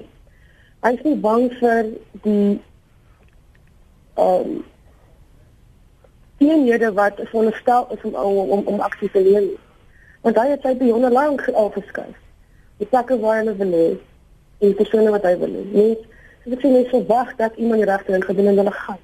Hy 0.80 0.92
is 0.92 1.02
nie 1.02 1.16
bang 1.16 1.52
vir 1.52 1.86
die 2.22 2.60
ehm 4.14 4.50
um, 4.50 4.64
eenhede 6.38 6.92
wat 6.92 7.14
veronderstel 7.16 7.86
is 7.90 8.02
om 8.02 8.14
om 8.14 8.50
om, 8.50 8.66
om 8.66 8.80
aksie 8.80 9.10
te 9.10 9.20
neem. 9.20 9.48
Want 10.20 10.36
hy 10.36 10.48
het 10.48 10.62
sy 10.62 10.76
beyonder 10.76 11.10
lank 11.12 11.48
al 11.48 11.70
verskuif 11.70 12.18
die 12.80 12.88
plekke 12.88 13.18
waar 13.20 13.42
hulle 13.42 13.54
wil 13.60 13.74
hê 13.76 13.88
en 14.64 14.74
persone 14.78 15.12
wat 15.14 15.26
hy 15.28 15.34
wil 15.40 15.56
hê. 15.56 15.64
Net 15.76 16.06
so 16.44 16.54
ek 16.56 16.64
sê 16.64 16.72
net 16.72 16.92
verwag 16.92 17.34
dat 17.40 17.58
iemand 17.60 17.84
regte 17.90 18.14
ding 18.14 18.24
gedoen 18.24 18.52
en 18.52 18.62
hulle 18.62 18.76
gaan. 18.76 19.02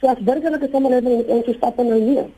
So 0.00 0.10
as 0.10 0.22
burgerlike 0.28 0.70
samelewing 0.70 1.18
moet 1.20 1.32
ons 1.36 1.50
stappe 1.56 1.86
nou 1.86 1.98
neem. 2.00 2.30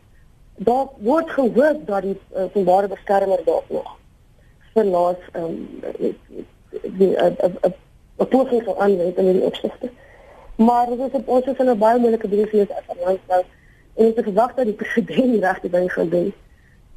Daar 0.68 0.88
word 1.04 1.30
gehoop 1.37 1.85
dat 1.88 2.06
die 2.06 2.16
uh, 2.16 2.47
openbare 2.49 2.88
beskermer 2.88 3.40
dalk 3.44 3.68
nog 3.68 3.92
verlaas 4.75 5.21
ehm 5.33 5.44
um, 5.44 6.12
die 6.99 7.12
'n 7.16 8.28
poging 8.28 8.62
sou 8.64 8.76
aanwend 8.78 9.16
in 9.16 9.33
die 9.33 9.42
opsigte. 9.42 9.90
Maar 10.56 10.87
dit 10.87 10.99
is 10.99 11.18
op 11.21 11.28
ons 11.28 11.47
is 11.47 11.59
in 11.59 11.71
'n 11.71 11.78
baie 11.78 11.99
moeilike 11.99 12.28
posisie 12.28 12.61
as 12.61 12.97
land 13.04 13.21
nou 13.28 13.42
en 13.94 14.04
het 14.04 14.25
gewag 14.25 14.54
dat 14.54 14.64
die 14.64 14.75
president 14.75 15.42
regte 15.44 15.71
ding 15.71 15.92
gaan 15.92 16.09
doen. 16.09 16.33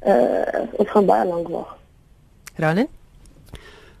Uh 0.06 0.62
ons 0.72 0.90
gaan 0.90 1.06
baie 1.06 1.26
lank 1.26 1.48
wag. 1.48 1.78
Ranen? 2.54 2.88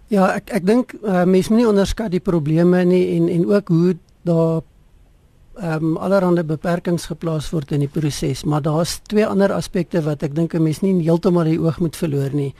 Ja, 0.08 0.30
ek 0.38 0.48
ek 0.56 0.64
dink 0.64 0.94
uh, 1.02 1.26
mense 1.28 1.52
moet 1.52 1.60
nie 1.60 1.68
onderskat 1.68 2.12
die 2.14 2.24
probleme 2.24 2.80
nie 2.88 3.04
en 3.18 3.28
en 3.28 3.44
ook 3.46 3.68
hoe 3.68 3.96
daar 4.24 4.62
ehm 5.58 5.84
um, 5.84 5.96
allerlei 5.96 6.44
beperkings 6.46 7.08
geplaas 7.10 7.50
word 7.50 7.72
in 7.72 7.82
die 7.82 7.90
proses, 7.90 8.44
maar 8.44 8.62
daar's 8.62 9.00
twee 9.10 9.26
ander 9.26 9.52
aspekte 9.52 10.00
wat 10.06 10.22
ek 10.22 10.34
dink 10.34 10.54
'n 10.54 10.62
mens 10.62 10.80
nie 10.80 10.94
heeltemal 11.02 11.44
die 11.44 11.58
oog 11.58 11.80
moet 11.80 11.96
verloor 11.96 12.30
nie. 12.32 12.54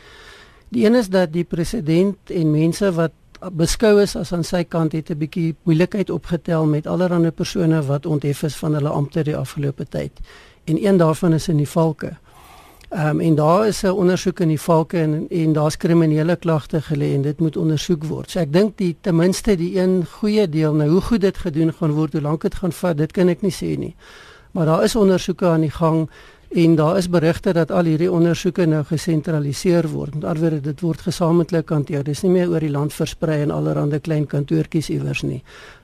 Die 0.68 0.84
een 0.84 0.94
is 0.94 1.08
dat 1.08 1.32
die 1.32 1.44
president 1.44 2.18
en 2.30 2.50
mense 2.50 2.92
wat 2.92 3.12
beskou 3.52 4.02
is 4.02 4.16
as 4.16 4.32
aan 4.32 4.44
sy 4.44 4.64
kant 4.64 4.92
het 4.92 5.10
'n 5.10 5.18
bietjie 5.18 5.54
moeilikheid 5.62 6.10
opgetel 6.10 6.66
met 6.66 6.86
allerlei 6.86 7.30
persone 7.30 7.82
wat 7.82 8.06
onthef 8.06 8.42
is 8.42 8.56
van 8.56 8.74
hulle 8.74 8.88
ampte 8.88 9.22
die 9.22 9.36
afgelope 9.36 9.84
tyd. 9.88 10.12
En 10.64 10.84
een 10.84 10.96
daarvan 10.96 11.32
is 11.32 11.48
in 11.48 11.56
die 11.56 11.68
valke. 11.68 12.16
Ehm 12.88 13.08
um, 13.08 13.20
en 13.20 13.34
daar 13.34 13.66
is 13.66 13.82
'n 13.82 13.90
ondersoek 13.90 14.40
in 14.40 14.48
die 14.48 14.60
valke 14.60 14.98
en 14.98 15.26
en 15.28 15.52
daar's 15.52 15.76
kriminele 15.76 16.36
klagte 16.36 16.80
gelê 16.82 17.14
en 17.14 17.22
dit 17.22 17.40
moet 17.40 17.56
ondersoek 17.56 18.04
word. 18.04 18.30
So 18.30 18.40
ek 18.40 18.52
dink 18.52 18.76
die 18.76 18.96
ten 19.00 19.16
minste 19.16 19.56
die 19.56 19.80
een 19.80 20.06
goeie 20.10 20.48
deel 20.48 20.74
nou 20.74 20.90
hoe 20.90 21.00
goed 21.00 21.20
dit 21.20 21.38
gedoen 21.38 21.72
gaan 21.72 21.92
word, 21.92 22.12
hoe 22.12 22.22
lank 22.22 22.42
dit 22.42 22.54
gaan 22.54 22.72
vat, 22.72 22.96
dit 22.96 23.12
kan 23.12 23.28
ek 23.28 23.42
nie 23.42 23.52
sê 23.52 23.78
nie. 23.78 23.94
Maar 24.52 24.66
daar 24.66 24.84
is 24.84 24.96
ondersoeke 24.96 25.46
aan 25.46 25.60
die 25.60 25.70
gang 25.70 26.10
En 26.48 26.74
daar 26.74 26.96
is 26.96 27.10
berigte 27.10 27.52
dat 27.52 27.70
al 27.70 27.84
hierdie 27.84 28.12
ondersoeke 28.12 28.64
nou 28.66 28.80
gesentraliseer 28.84 29.88
word. 29.88 30.14
Met 30.14 30.24
ander 30.24 30.40
woorde, 30.40 30.60
dit 30.60 30.80
word 30.80 31.00
gesamentlik 31.00 31.68
hanteer. 31.68 32.04
Dis 32.04 32.22
nie 32.24 32.30
meer 32.32 32.48
oor 32.48 32.64
die 32.64 32.72
land 32.72 32.92
versprei 32.92 33.42
in 33.42 33.50
allerlei 33.52 34.00
klein 34.00 34.26
kantoortjies 34.26 34.88
iewers 34.88 35.22
nie. 35.22 35.42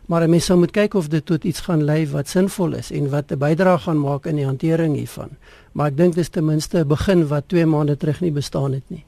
Maar 0.09 0.25
mense 0.29 0.47
sou 0.47 0.59
moet 0.59 0.73
kyk 0.73 0.95
of 0.95 1.11
dit 1.13 1.25
tot 1.25 1.45
iets 1.45 1.61
gaan 1.65 1.85
lei 1.85 2.07
wat 2.09 2.29
sinvol 2.29 2.73
is 2.81 2.91
en 2.91 3.11
wat 3.11 3.33
'n 3.33 3.39
bydrae 3.39 3.79
gaan 3.79 4.01
maak 4.01 4.27
in 4.27 4.37
die 4.37 4.45
hantering 4.45 4.97
hiervan. 4.97 5.37
Maar 5.73 5.87
ek 5.87 5.97
dink 5.97 6.15
dis 6.15 6.29
ten 6.29 6.45
minste 6.45 6.79
'n 6.79 6.89
begin 6.89 7.29
wat 7.29 7.49
2 7.49 7.67
maande 7.67 7.97
terug 7.97 8.21
nie 8.21 8.33
bestaan 8.33 8.73
het 8.73 8.85
nie. 8.89 9.05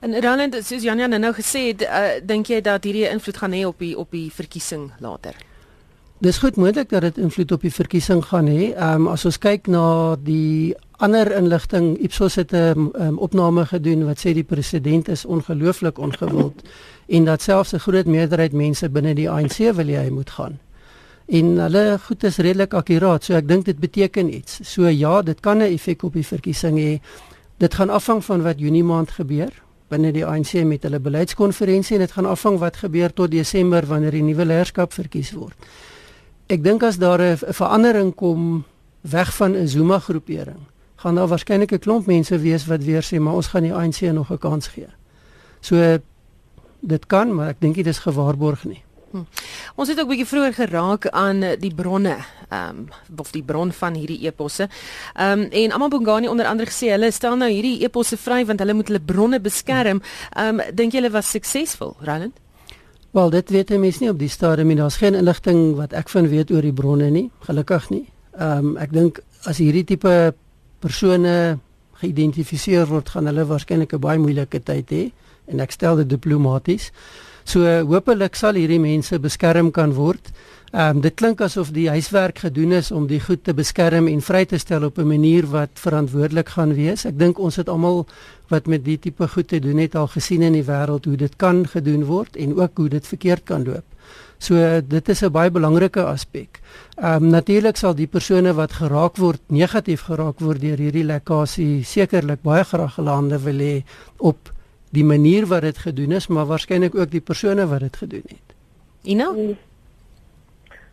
En 0.00 0.20
Roland, 0.20 0.54
soos 0.54 0.82
Janja 0.82 1.06
nou 1.06 1.32
gesê 1.32 1.66
het, 1.66 1.82
uh, 1.82 2.26
dink 2.26 2.46
jy 2.46 2.60
dat 2.60 2.84
hierdie 2.84 3.10
invloed 3.10 3.36
gaan 3.36 3.52
hê 3.52 3.64
op 3.66 3.78
die 3.78 3.98
op 3.98 4.10
die 4.10 4.30
verkiesing 4.32 4.90
later? 5.00 5.34
Dis 6.18 6.38
goed 6.38 6.56
moontlik 6.56 6.88
dat 6.88 7.00
dit 7.00 7.18
invloed 7.18 7.52
op 7.52 7.60
die 7.60 7.72
verkiesing 7.72 8.24
gaan 8.24 8.46
hê. 8.46 8.74
Ehm 8.74 8.94
um, 8.94 9.08
as 9.08 9.24
ons 9.24 9.38
kyk 9.38 9.66
na 9.66 10.16
die 10.16 10.74
ander 11.00 11.32
inligting, 11.32 11.94
Ipsos 12.04 12.34
het 12.34 12.52
'n 12.52 12.90
um, 13.00 13.18
opname 13.18 13.66
gedoen 13.66 14.04
wat 14.04 14.18
sê 14.18 14.32
die 14.32 14.44
president 14.44 15.08
is 15.08 15.24
ongelooflik 15.24 15.98
ongewild 15.98 16.62
en 17.08 17.24
dat 17.24 17.42
selfs 17.42 17.72
'n 17.72 17.78
groot 17.78 18.06
meerderheid 18.06 18.52
mense 18.52 18.88
binne 18.88 19.14
die 19.14 19.30
ANC 19.30 19.56
wil 19.74 19.86
hy 19.86 20.08
moet 20.10 20.30
gaan. 20.30 20.58
En 21.26 21.44
hulle 21.58 21.98
goed 22.02 22.24
is 22.24 22.36
redelik 22.36 22.74
akkuraat, 22.74 23.24
so 23.24 23.34
ek 23.34 23.48
dink 23.48 23.64
dit 23.64 23.78
beteken 23.78 24.34
iets. 24.34 24.60
So 24.62 24.88
ja, 24.88 25.22
dit 25.22 25.40
kan 25.40 25.58
'n 25.58 25.72
effek 25.72 26.02
op 26.02 26.12
die 26.12 26.26
verkiesing 26.26 26.78
hê. 26.78 27.00
Dit 27.56 27.74
gaan 27.74 27.90
afhang 27.90 28.24
van 28.24 28.42
wat 28.42 28.58
Junie 28.58 28.84
maand 28.84 29.10
gebeur 29.10 29.52
binne 29.88 30.12
die 30.12 30.26
ANC 30.26 30.52
met 30.64 30.82
hulle 30.82 31.00
beleidskonferensie 31.00 31.94
en 31.94 32.00
dit 32.00 32.12
gaan 32.12 32.26
afhang 32.26 32.58
wat 32.58 32.76
gebeur 32.76 33.12
tot 33.12 33.30
Desember 33.30 33.86
wanneer 33.86 34.10
die 34.10 34.22
nuwe 34.22 34.44
leierskap 34.44 34.92
verkies 34.92 35.32
word. 35.32 35.56
Ek 36.46 36.64
dink 36.64 36.82
as 36.82 36.98
daar 36.98 37.20
'n 37.20 37.36
verandering 37.36 38.14
kom 38.14 38.64
weg 39.00 39.36
van 39.36 39.56
'n 39.56 39.68
Zuma 39.68 39.98
groepering 39.98 40.69
gaan 41.00 41.14
daar 41.14 41.28
waarskynlik 41.28 41.72
'n 41.72 41.78
klomp 41.78 42.06
mense 42.06 42.38
wees 42.38 42.66
wat 42.66 42.84
weer 42.84 43.02
sê 43.02 43.18
maar 43.18 43.34
ons 43.34 43.46
gaan 43.46 43.62
die 43.62 43.74
ANC 43.74 44.00
nog 44.00 44.30
'n 44.30 44.38
kans 44.38 44.68
gee. 44.68 44.88
So 45.60 45.98
dit 46.80 47.06
kan, 47.06 47.34
maar 47.34 47.48
ek 47.48 47.60
dink 47.60 47.74
dit 47.74 47.86
is 47.86 47.98
gewaarborg 47.98 48.64
nie. 48.64 48.82
Hm. 49.10 49.24
Ons 49.74 49.88
het 49.88 49.98
ook 49.98 50.04
'n 50.04 50.08
bietjie 50.08 50.26
vroeër 50.26 50.54
geraak 50.54 51.08
aan 51.08 51.40
die 51.58 51.74
bronne, 51.74 52.16
ehm 52.48 52.68
um, 52.68 52.88
of 53.16 53.30
die 53.30 53.42
bron 53.42 53.72
van 53.72 53.94
hierdie 53.94 54.20
eposse. 54.26 54.68
Ehm 55.14 55.40
um, 55.40 55.48
en 55.50 55.72
Alma 55.72 55.88
Bongani 55.88 56.28
onder 56.28 56.46
andere 56.46 56.70
gesê 56.70 56.90
hulle 56.90 57.10
stel 57.10 57.36
nou 57.36 57.50
hierdie 57.50 57.82
eposse 57.82 58.16
vry 58.16 58.46
want 58.46 58.58
hulle 58.58 58.72
moet 58.72 58.86
hulle 58.86 59.00
bronne 59.00 59.40
beskerm. 59.40 60.02
Ehm 60.36 60.60
um, 60.60 60.74
dink 60.74 60.92
julle 60.92 61.10
was 61.10 61.30
suksesvol, 61.30 61.96
Roland? 62.00 62.32
Wel, 63.10 63.30
dit 63.30 63.50
weet 63.50 63.68
mense 63.68 64.02
nie 64.02 64.10
op 64.10 64.18
die 64.18 64.28
stadium 64.28 64.66
nie. 64.66 64.76
Daar's 64.76 64.96
geen 64.96 65.14
inligting 65.14 65.76
wat 65.76 65.92
ek 65.92 66.08
van 66.08 66.28
weet 66.28 66.50
oor 66.50 66.62
die 66.62 66.72
bronne 66.72 67.10
nie, 67.10 67.30
gelukkig 67.40 67.90
nie. 67.90 68.08
Ehm 68.38 68.66
um, 68.66 68.76
ek 68.76 68.92
dink 68.92 69.20
as 69.44 69.58
hierdie 69.58 69.84
tipe 69.84 70.34
persone 70.80 71.58
geïdentifiseer 72.00 72.86
word, 72.88 73.08
gaan 73.08 73.26
hulle 73.26 73.44
waarskynlik 73.44 73.92
'n 73.94 74.00
baie 74.00 74.18
moeilike 74.18 74.60
tyd 74.64 74.90
hê 74.90 75.12
en 75.46 75.60
ek 75.60 75.72
stel 75.72 75.96
dit 75.96 76.08
diplomaties. 76.08 76.90
So 77.44 77.64
hopelik 77.88 78.36
sal 78.36 78.54
hierdie 78.54 78.80
mense 78.80 79.18
beskerm 79.18 79.70
kan 79.70 79.92
word. 79.92 80.32
Ehm 80.72 80.96
um, 80.96 81.00
dit 81.02 81.14
klink 81.14 81.40
asof 81.40 81.72
die 81.74 81.88
huiswerk 81.90 82.38
gedoen 82.38 82.72
is 82.72 82.90
om 82.94 83.06
die 83.10 83.20
goed 83.20 83.42
te 83.44 83.54
beskerm 83.54 84.06
en 84.06 84.20
vry 84.22 84.44
te 84.46 84.58
stel 84.58 84.84
op 84.84 84.98
'n 84.98 85.06
manier 85.06 85.46
wat 85.46 85.70
verantwoordelik 85.74 86.48
gaan 86.48 86.74
wees. 86.74 87.04
Ek 87.04 87.18
dink 87.18 87.38
ons 87.38 87.56
het 87.56 87.68
almal 87.68 88.06
wat 88.48 88.66
met 88.66 88.84
die 88.84 88.98
tipe 88.98 89.28
goed 89.28 89.48
te 89.48 89.58
doen 89.58 89.78
het 89.78 89.94
al 89.94 90.06
gesien 90.06 90.42
in 90.42 90.52
die 90.52 90.64
wêreld 90.64 91.04
hoe 91.04 91.16
dit 91.16 91.36
kan 91.36 91.66
gedoen 91.66 92.04
word 92.04 92.36
en 92.36 92.54
ook 92.54 92.76
hoe 92.76 92.88
dit 92.88 93.06
verkeerd 93.06 93.44
kan 93.44 93.64
loop. 93.64 93.84
So 94.40 94.56
dit 94.80 95.08
is 95.08 95.20
'n 95.22 95.30
baie 95.30 95.50
belangrike 95.50 96.02
aspek. 96.02 96.60
Ehm 96.96 97.24
um, 97.24 97.30
natuurlik 97.30 97.76
sal 97.76 97.94
die 97.94 98.06
persone 98.06 98.54
wat 98.54 98.72
geraak 98.72 99.16
word, 99.16 99.40
negatief 99.46 100.00
geraak 100.00 100.40
word 100.40 100.60
deur 100.60 100.78
hierdie 100.78 101.04
lekkasie 101.04 101.84
sekerlik 101.84 102.42
baie 102.42 102.64
graag 102.64 102.94
gelande 102.94 103.38
wil 103.38 103.58
hê 103.58 103.84
op 104.16 104.52
die 104.90 105.04
manier 105.04 105.46
wat 105.46 105.62
dit 105.62 105.78
gedoen 105.78 106.12
is, 106.12 106.26
maar 106.26 106.46
waarskynlik 106.46 106.94
ook 106.94 107.10
die 107.10 107.20
persone 107.20 107.66
wat 107.66 107.80
dit 107.80 107.96
gedoen 107.96 108.24
het. 108.28 108.48
Ina? 109.02 109.28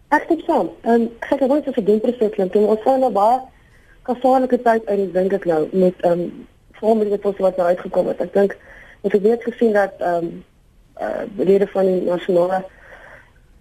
Ek 0.10 0.28
dink 0.28 0.42
so. 0.46 0.76
Ehm 0.84 1.02
um, 1.02 1.10
ek 1.20 1.40
het 1.40 1.68
as 1.68 1.78
'n 1.78 1.86
dienproses 1.86 2.32
klink 2.36 2.56
en 2.56 2.68
ons 2.68 2.84
sien 2.84 3.00
nou 3.00 3.12
baie 3.12 3.40
gevaarlike 4.04 4.62
tyd 4.62 4.86
uit 4.86 5.14
dink 5.14 5.34
ek 5.34 5.46
nou 5.46 5.68
met 5.72 5.96
ehm 6.02 6.20
um, 6.20 6.48
vormende 6.72 7.18
posse 7.18 7.42
wat 7.42 7.58
nou 7.58 7.68
uitgekom 7.68 8.08
het. 8.08 8.22
Ek 8.22 8.34
dink 8.34 8.58
ons 9.02 9.14
het 9.14 9.22
weer 9.22 9.40
gesien 9.40 9.74
dat 9.74 9.94
ehm 10.00 10.26
um, 10.26 10.44
uh 11.02 11.46
lede 11.46 11.68
van 11.68 11.86
die 11.86 12.02
nasionale 12.02 12.66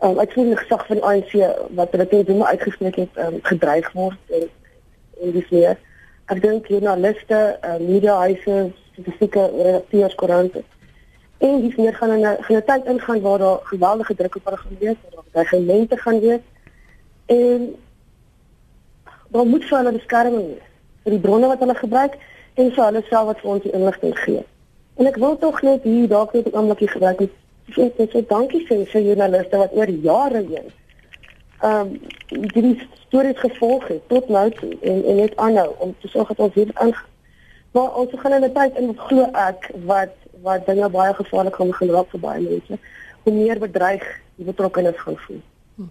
um, 0.01 0.19
uitvoerende 0.19 0.57
gesag 0.57 0.87
van 0.87 1.01
die 1.01 1.05
ANC 1.05 1.33
wat 1.79 1.91
hulle 1.91 2.09
teen 2.09 2.27
hom 2.27 2.43
uitgespreek 2.43 2.97
het 2.97 3.21
um, 3.27 3.39
gedreig 3.43 3.93
word 3.93 4.39
en 4.39 4.49
en 5.21 5.33
dis 5.33 5.49
meer. 5.49 5.79
Ek 6.29 6.43
dink 6.43 6.67
journaliste, 6.69 7.37
uh, 7.65 7.77
mediahuise, 7.81 8.57
statistieke 8.93 9.47
redakteurs, 9.55 10.15
koerante 10.15 10.63
en 11.39 11.61
dis 11.63 11.77
meer 11.77 11.95
gaan 11.95 12.11
in 12.11 12.21
'n 12.21 12.37
gaan 12.45 12.57
'n 12.57 12.65
tyd 12.65 12.85
ingaan 12.85 13.21
waar 13.21 13.39
daar 13.39 13.59
geweldige 13.63 14.15
druk 14.15 14.37
op 14.37 14.45
hulle 14.45 14.57
gaan 14.57 14.77
wees, 14.79 14.97
waar 15.15 15.25
daar 15.33 15.47
gemeente 15.47 15.97
gaan 15.97 16.21
wees 16.21 16.41
en 17.27 17.75
daar 19.29 19.47
moet 19.47 19.69
hulle 19.69 19.93
beskerming 19.93 20.47
wees 20.47 20.67
vir 21.03 21.13
die 21.13 21.21
bronne 21.21 21.47
wat 21.47 21.59
hulle 21.59 21.75
gebruik 21.75 22.15
en 22.55 22.73
vir 22.73 22.85
hulle 22.85 23.03
self 23.09 23.27
wat 23.27 23.41
vir 23.41 23.51
ons 23.51 23.63
die 23.63 23.73
inligting 23.73 24.19
gee. 24.19 24.45
En 24.97 25.07
ek 25.07 25.17
wil 25.17 25.37
tog 25.39 25.63
net 25.63 25.83
hier 25.83 26.09
dalk 26.09 26.33
net 26.33 26.47
'n 26.47 26.57
oombliekie 26.57 26.89
gebruik 26.89 27.21
ek 27.69 27.97
sê 27.99 28.11
so 28.13 28.23
dankie 28.35 28.67
sê 28.69 28.85
vir 28.93 29.03
joernaliste 29.09 29.57
wat 29.63 29.73
oor 29.73 29.91
jare 30.09 30.43
heen 30.51 30.69
ehm 31.63 31.81
um, 31.81 31.99
die 32.55 32.89
stories 33.07 33.39
gevolg 33.39 33.89
het 33.89 34.09
tot 34.09 34.29
nou 34.29 34.51
toe 34.61 34.73
en 34.81 35.05
en 35.05 35.17
net 35.17 35.37
aanhou 35.37 35.71
om 35.79 35.95
te 36.01 36.09
sorg 36.09 36.29
dat 36.29 36.45
ons 36.47 36.55
hier 36.55 36.71
aan 36.75 36.95
maar 37.73 37.97
ons 38.01 38.11
gaan 38.21 38.33
in 38.33 38.45
'n 38.45 38.53
tyd 38.53 38.79
in 38.83 38.99
glo 38.99 39.29
ek 39.49 39.71
wat 39.85 40.15
wat 40.43 40.67
dinge 40.67 40.89
baie 40.89 41.15
gevaarlik 41.15 41.57
gaan 41.57 41.75
geraak 41.81 42.09
vir 42.11 42.21
baie 42.21 42.41
mense 42.41 42.79
hoe 43.23 43.33
meer 43.33 43.59
bedreig 43.59 44.05
die 44.37 44.45
betrokkenes 44.45 44.99
gaan 45.05 45.17
voel. 45.17 45.41
Hm. 45.77 45.91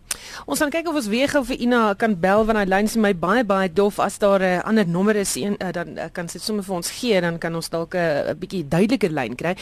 Ons 0.49 0.61
gaan 0.63 0.71
kyk 0.73 0.87
of 0.89 0.95
ons 0.97 1.07
weer 1.13 1.29
gou 1.29 1.43
vir 1.45 1.59
Ina 1.61 1.79
kan 2.01 2.15
bel 2.17 2.41
want 2.47 2.57
hy 2.57 2.63
lyn 2.65 2.87
is 2.89 2.95
my 2.97 3.11
baie 3.13 3.43
baie 3.45 3.69
dof 3.69 3.99
as 4.01 4.17
daar 4.17 4.41
'n 4.41 4.57
uh, 4.57 4.63
ander 4.65 4.87
nommer 4.87 5.15
is 5.15 5.35
een 5.37 5.53
uh, 5.61 5.69
dan 5.71 5.93
uh, 5.97 6.09
kan 6.11 6.27
sy 6.27 6.39
sommer 6.39 6.63
vir 6.63 6.75
ons 6.75 6.89
gee 6.89 7.21
dan 7.21 7.37
kan 7.37 7.53
ons 7.55 7.69
dalk 7.69 7.93
'n 7.93 7.99
uh, 7.99 8.33
bietjie 8.33 8.65
duideliker 8.67 9.13
lyn 9.13 9.35
kry. 9.35 9.53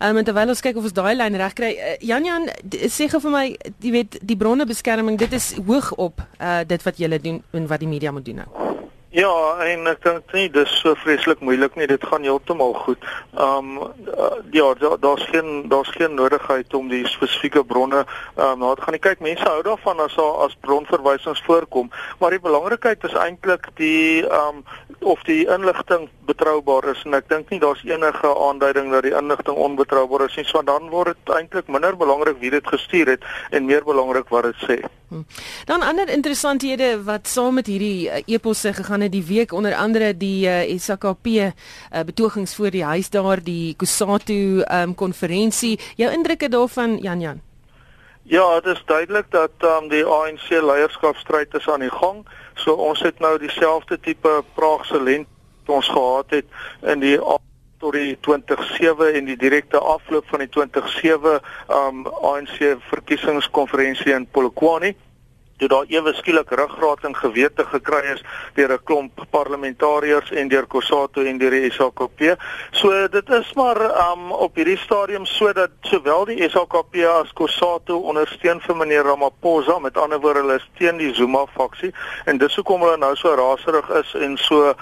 Um, 0.00 0.24
terwyl 0.24 0.48
ons 0.48 0.64
kyk 0.64 0.76
of 0.76 0.84
ons 0.84 0.96
daai 0.96 1.14
lyn 1.14 1.36
reg 1.36 1.52
kry. 1.52 1.72
Uh, 1.76 1.96
Jan 2.00 2.24
Jan 2.24 2.48
sê 2.88 3.04
gou 3.08 3.20
vir 3.20 3.30
my 3.30 3.46
jy 3.84 3.90
weet 3.92 4.18
die 4.22 4.36
bronne 4.36 4.64
beskerming 4.64 5.18
dit 5.18 5.32
is 5.32 5.52
hoog 5.66 5.92
op 5.92 6.24
uh, 6.40 6.64
dit 6.64 6.82
wat 6.82 6.96
julle 6.96 7.20
doen 7.20 7.42
en 7.52 7.66
wat 7.66 7.80
die 7.80 7.88
media 7.88 8.12
moet 8.12 8.24
doen 8.24 8.36
nou. 8.36 8.75
Ja, 9.14 9.58
en 9.62 9.86
ek 9.86 10.00
dink 10.02 10.32
nie 10.34 10.48
dis 10.50 10.72
so 10.80 10.96
vreeslik 10.98 11.38
moeilik 11.38 11.76
nie. 11.78 11.86
Dit 11.86 12.02
gaan 12.10 12.24
heeltemal 12.26 12.72
goed. 12.74 13.04
Ehm 13.38 13.78
um, 13.78 13.92
ja, 14.50 14.66
daar's 14.74 15.22
geen 15.30 15.68
daar's 15.68 15.92
geen 15.94 16.14
nodigheid 16.14 16.74
om 16.74 16.88
die 16.90 17.06
spesifieke 17.06 17.62
bronne 17.64 18.02
ehm 18.02 18.50
um, 18.50 18.58
na 18.58 18.74
te 18.74 18.82
gaan. 18.82 18.98
Kyk, 18.98 19.22
mense 19.22 19.46
hou 19.46 19.62
daarvan 19.62 20.02
as 20.02 20.18
as 20.18 20.56
bronverwysings 20.60 21.42
voorkom, 21.46 21.90
maar 22.18 22.34
die 22.34 22.42
belangrikheid 22.42 23.04
is 23.04 23.14
eintlik 23.14 23.70
die 23.78 24.26
ehm 24.26 24.58
um, 24.58 24.64
of 25.00 25.22
die 25.22 25.46
inligting 25.46 26.08
betroubaar 26.26 26.90
is 26.90 27.02
en 27.06 27.14
ek 27.14 27.28
dink 27.30 27.50
nie 27.50 27.62
daar's 27.62 27.84
enige 27.86 28.34
aanduiding 28.48 28.90
dat 28.90 29.06
die 29.06 29.14
inligting 29.14 29.56
onbetroubaar 29.56 30.26
is 30.26 30.36
nie. 30.36 30.44
So 30.50 30.62
dan 30.66 30.90
word 30.90 31.14
dit 31.14 31.34
eintlik 31.38 31.70
minder 31.70 31.96
belangrik 31.96 32.42
wie 32.42 32.50
dit 32.50 32.74
gestuur 32.74 33.14
het 33.14 33.24
en 33.50 33.70
meer 33.70 33.86
belangrik 33.86 34.28
wat 34.34 34.50
dit 34.50 34.66
sê. 34.66 34.80
Hmm. 35.08 35.26
Dan 35.64 35.82
ander 35.82 36.08
interessanthede 36.08 37.02
wat 37.02 37.28
saam 37.28 37.54
met 37.54 37.66
hierdie 37.66 38.08
uh, 38.08 38.22
eposse 38.26 38.72
gegaan 38.72 39.00
het 39.00 39.12
die 39.12 39.24
week 39.24 39.52
onder 39.52 39.74
andere 39.74 40.16
die 40.16 40.46
uh, 40.46 40.62
eh, 40.66 40.78
SAKP 40.80 41.26
uh, 41.26 41.46
eh, 41.46 41.52
betogings 42.04 42.54
voor 42.54 42.70
die 42.70 42.84
huis 42.84 43.10
daar 43.10 43.42
die 43.42 43.74
Kusatu 43.76 44.64
um, 44.66 44.94
konferensie 44.94 45.78
jou 45.96 46.10
indrukke 46.12 46.48
daarvan 46.48 46.98
Jan 46.98 47.20
Jan 47.20 47.40
Ja, 48.22 48.60
dit 48.60 48.76
is 48.76 48.82
duidelik 48.86 49.30
dat 49.30 49.50
um, 49.62 49.88
die 49.88 50.04
ANC 50.04 50.48
leierskapstryd 50.50 51.54
is 51.54 51.68
aan 51.68 51.80
die 51.80 51.90
gang. 51.90 52.24
So 52.54 52.72
ons 52.74 53.00
het 53.00 53.18
nou 53.22 53.38
dieselfde 53.38 54.00
tipe 54.00 54.42
Praagse 54.54 55.02
lent 55.02 55.28
ons 55.66 55.88
gehad 55.88 56.30
het 56.30 56.44
in 56.82 56.98
die 57.00 57.20
tot 57.78 57.92
die 57.92 58.16
27 58.20 59.18
en 59.18 59.24
die 59.24 59.36
direkte 59.36 59.78
afloop 59.78 60.28
van 60.32 60.44
die 60.44 60.50
27 60.50 61.40
um 61.68 62.06
ANC 62.06 62.76
verkiesingskonferensie 62.90 64.14
in 64.14 64.28
Polokwane. 64.30 64.94
Toe 65.56 65.68
daar 65.72 65.88
ewe 65.88 66.12
skielik 66.12 66.50
ruggraat 66.52 67.04
en 67.08 67.14
gewete 67.16 67.64
gekry 67.64 68.02
is 68.12 68.22
deur 68.54 68.72
'n 68.72 68.82
klomp 68.84 69.24
parlementariërs 69.30 70.30
en 70.30 70.48
deur 70.48 70.66
Kosato 70.66 71.22
en 71.22 71.38
deur 71.38 71.50
die 71.50 71.70
SAKP. 71.72 72.36
So 72.70 73.08
dit 73.08 73.30
is 73.30 73.52
maar 73.54 73.80
um 74.10 74.32
op 74.32 74.54
hierdie 74.54 74.76
stadium 74.76 75.24
sodat 75.24 75.70
sowel 75.80 76.24
die 76.24 76.48
SAKP 76.48 76.94
as 77.04 77.32
Kosato 77.32 77.96
ondersteun 77.98 78.60
vir 78.60 78.76
meneer 78.76 79.04
Ramaphosa, 79.04 79.78
met 79.78 79.96
ander 79.96 80.20
woorde 80.20 80.40
hulle 80.40 80.60
steun 80.60 80.96
die 80.96 81.14
Zuma 81.14 81.46
faksie 81.46 81.94
en 82.24 82.38
dis 82.38 82.54
hoekom 82.56 82.80
hulle 82.80 82.96
nou 82.96 83.16
so 83.16 83.34
raserig 83.34 83.88
is 83.90 84.14
en 84.14 84.36
so 84.36 84.74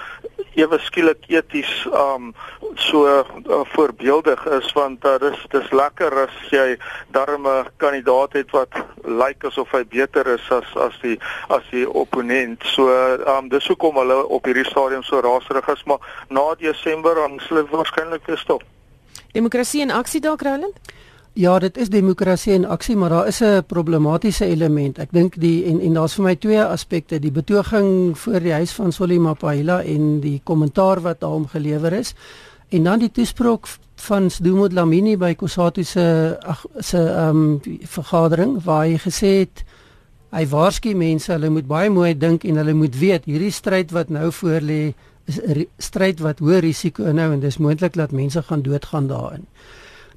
ewe 0.55 0.79
skielik 0.79 1.25
eties 1.27 1.71
um 1.91 2.33
so 2.75 3.05
uh, 3.07 3.61
voorbeeldig 3.73 4.45
is 4.57 4.71
want 4.75 5.05
uh, 5.05 5.17
dis 5.19 5.45
dis 5.51 5.71
lekker 5.71 6.15
as 6.25 6.35
jy 6.51 6.75
darme 7.15 7.55
kandidaat 7.83 8.35
het 8.39 8.51
wat 8.55 8.79
lyk 9.03 9.45
asof 9.47 9.71
hy 9.75 9.83
beter 9.91 10.27
is 10.35 10.45
as 10.51 10.75
as 10.87 10.95
die 11.03 11.17
as 11.49 11.63
die 11.71 11.85
opponent. 11.89 12.63
So 12.75 12.89
um 13.37 13.49
dis 13.49 13.67
hoekom 13.71 13.99
hulle 14.01 14.21
op 14.27 14.47
hierdie 14.47 14.67
stadium 14.67 15.03
so 15.03 15.21
raserig 15.23 15.67
is, 15.75 15.83
maar 15.85 15.99
na 16.29 16.47
Desember 16.59 17.15
dan 17.15 17.39
sal 17.47 17.63
dit 17.63 17.71
waarskynlik 17.75 18.27
weer 18.27 18.41
stop. 18.41 18.63
Demokrasie 19.35 19.81
in 19.81 19.91
aksie 19.91 20.21
dalk 20.23 20.41
Roland? 20.47 20.79
Ja, 21.35 21.57
dit 21.59 21.77
is 21.77 21.89
demokrasie 21.91 22.53
in 22.55 22.65
aksie, 22.65 22.95
maar 22.95 23.09
daar 23.09 23.27
is 23.27 23.41
'n 23.43 23.63
problematiese 23.67 24.45
element. 24.45 24.97
Ek 24.97 25.11
dink 25.11 25.35
die 25.39 25.65
en 25.65 25.81
en 25.81 25.93
daar's 25.93 26.13
vir 26.13 26.23
my 26.23 26.35
twee 26.35 26.63
aspekte, 26.63 27.19
die 27.19 27.31
betoging 27.31 28.17
voor 28.17 28.39
die 28.39 28.51
huis 28.51 28.71
van 28.71 28.91
Solly 28.91 29.17
Mapaila 29.17 29.83
en 29.83 30.19
die 30.19 30.41
kommentaar 30.43 31.01
wat 31.01 31.19
daarom 31.19 31.47
gelewer 31.47 31.93
is. 31.93 32.13
En 32.69 32.83
dan 32.83 32.99
die 32.99 33.11
toespraak 33.11 33.67
van 33.95 34.29
Sdumo 34.31 34.67
Dlamini 34.67 35.17
by 35.17 35.33
Kusatu 35.35 35.83
se 35.83 36.37
se 36.79 36.97
ehm 36.97 37.29
um, 37.29 37.61
vergadering 37.81 38.63
waar 38.63 38.85
hy 38.85 38.97
gesê 38.97 39.27
het 39.39 39.63
hy 40.29 40.47
waarsku 40.47 40.95
mense 40.95 41.31
hulle 41.31 41.49
moet 41.49 41.67
baie 41.67 41.89
mooi 41.89 42.17
dink 42.17 42.43
en 42.43 42.55
hulle 42.55 42.73
moet 42.73 42.97
weet 42.99 43.25
hierdie 43.25 43.51
stryd 43.51 43.91
wat 43.91 44.09
nou 44.09 44.31
voor 44.31 44.61
lê 44.61 44.93
is 45.25 45.41
'n 45.41 45.67
stryd 45.77 46.19
wat 46.19 46.39
hoë 46.39 46.59
risiko 46.59 47.03
inhou 47.03 47.33
en 47.33 47.39
dis 47.39 47.57
moontlik 47.57 47.93
dat 47.93 48.11
mense 48.11 48.41
gaan 48.41 48.61
doodgaan 48.61 49.07
daarin. 49.07 49.45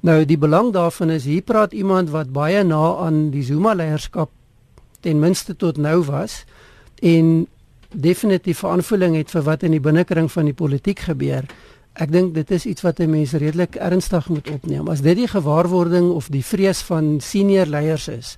Nou 0.01 0.23
die 0.25 0.37
belang 0.39 0.71
daarvan 0.73 1.09
is 1.09 1.25
hier 1.27 1.41
praat 1.41 1.73
iemand 1.73 2.09
wat 2.09 2.31
baie 2.31 2.63
na 2.63 2.95
aan 3.05 3.29
die 3.31 3.43
Zuma 3.43 3.73
leierskap 3.73 4.31
ten 5.03 5.19
minste 5.19 5.55
tot 5.55 5.77
nou 5.77 6.03
was 6.07 6.43
en 7.01 7.47
definitief 7.89 8.59
verantwoording 8.63 9.15
het 9.15 9.31
vir 9.31 9.43
wat 9.43 9.63
in 9.63 9.75
die 9.75 9.83
binnekring 9.83 10.31
van 10.31 10.45
die 10.45 10.53
politiek 10.55 10.99
gebeur. 10.99 11.47
Ek 11.99 12.11
dink 12.11 12.33
dit 12.33 12.51
is 12.51 12.65
iets 12.65 12.83
wat 12.85 12.99
mense 12.99 13.37
redelik 13.37 13.75
ernstig 13.75 14.29
moet 14.29 14.49
opneem. 14.49 14.87
As 14.87 15.01
dit 15.01 15.17
die 15.17 15.27
gewaarwording 15.27 16.11
of 16.11 16.29
die 16.29 16.43
vrees 16.45 16.81
van 16.85 17.19
senior 17.19 17.65
leiers 17.65 18.07
is, 18.07 18.37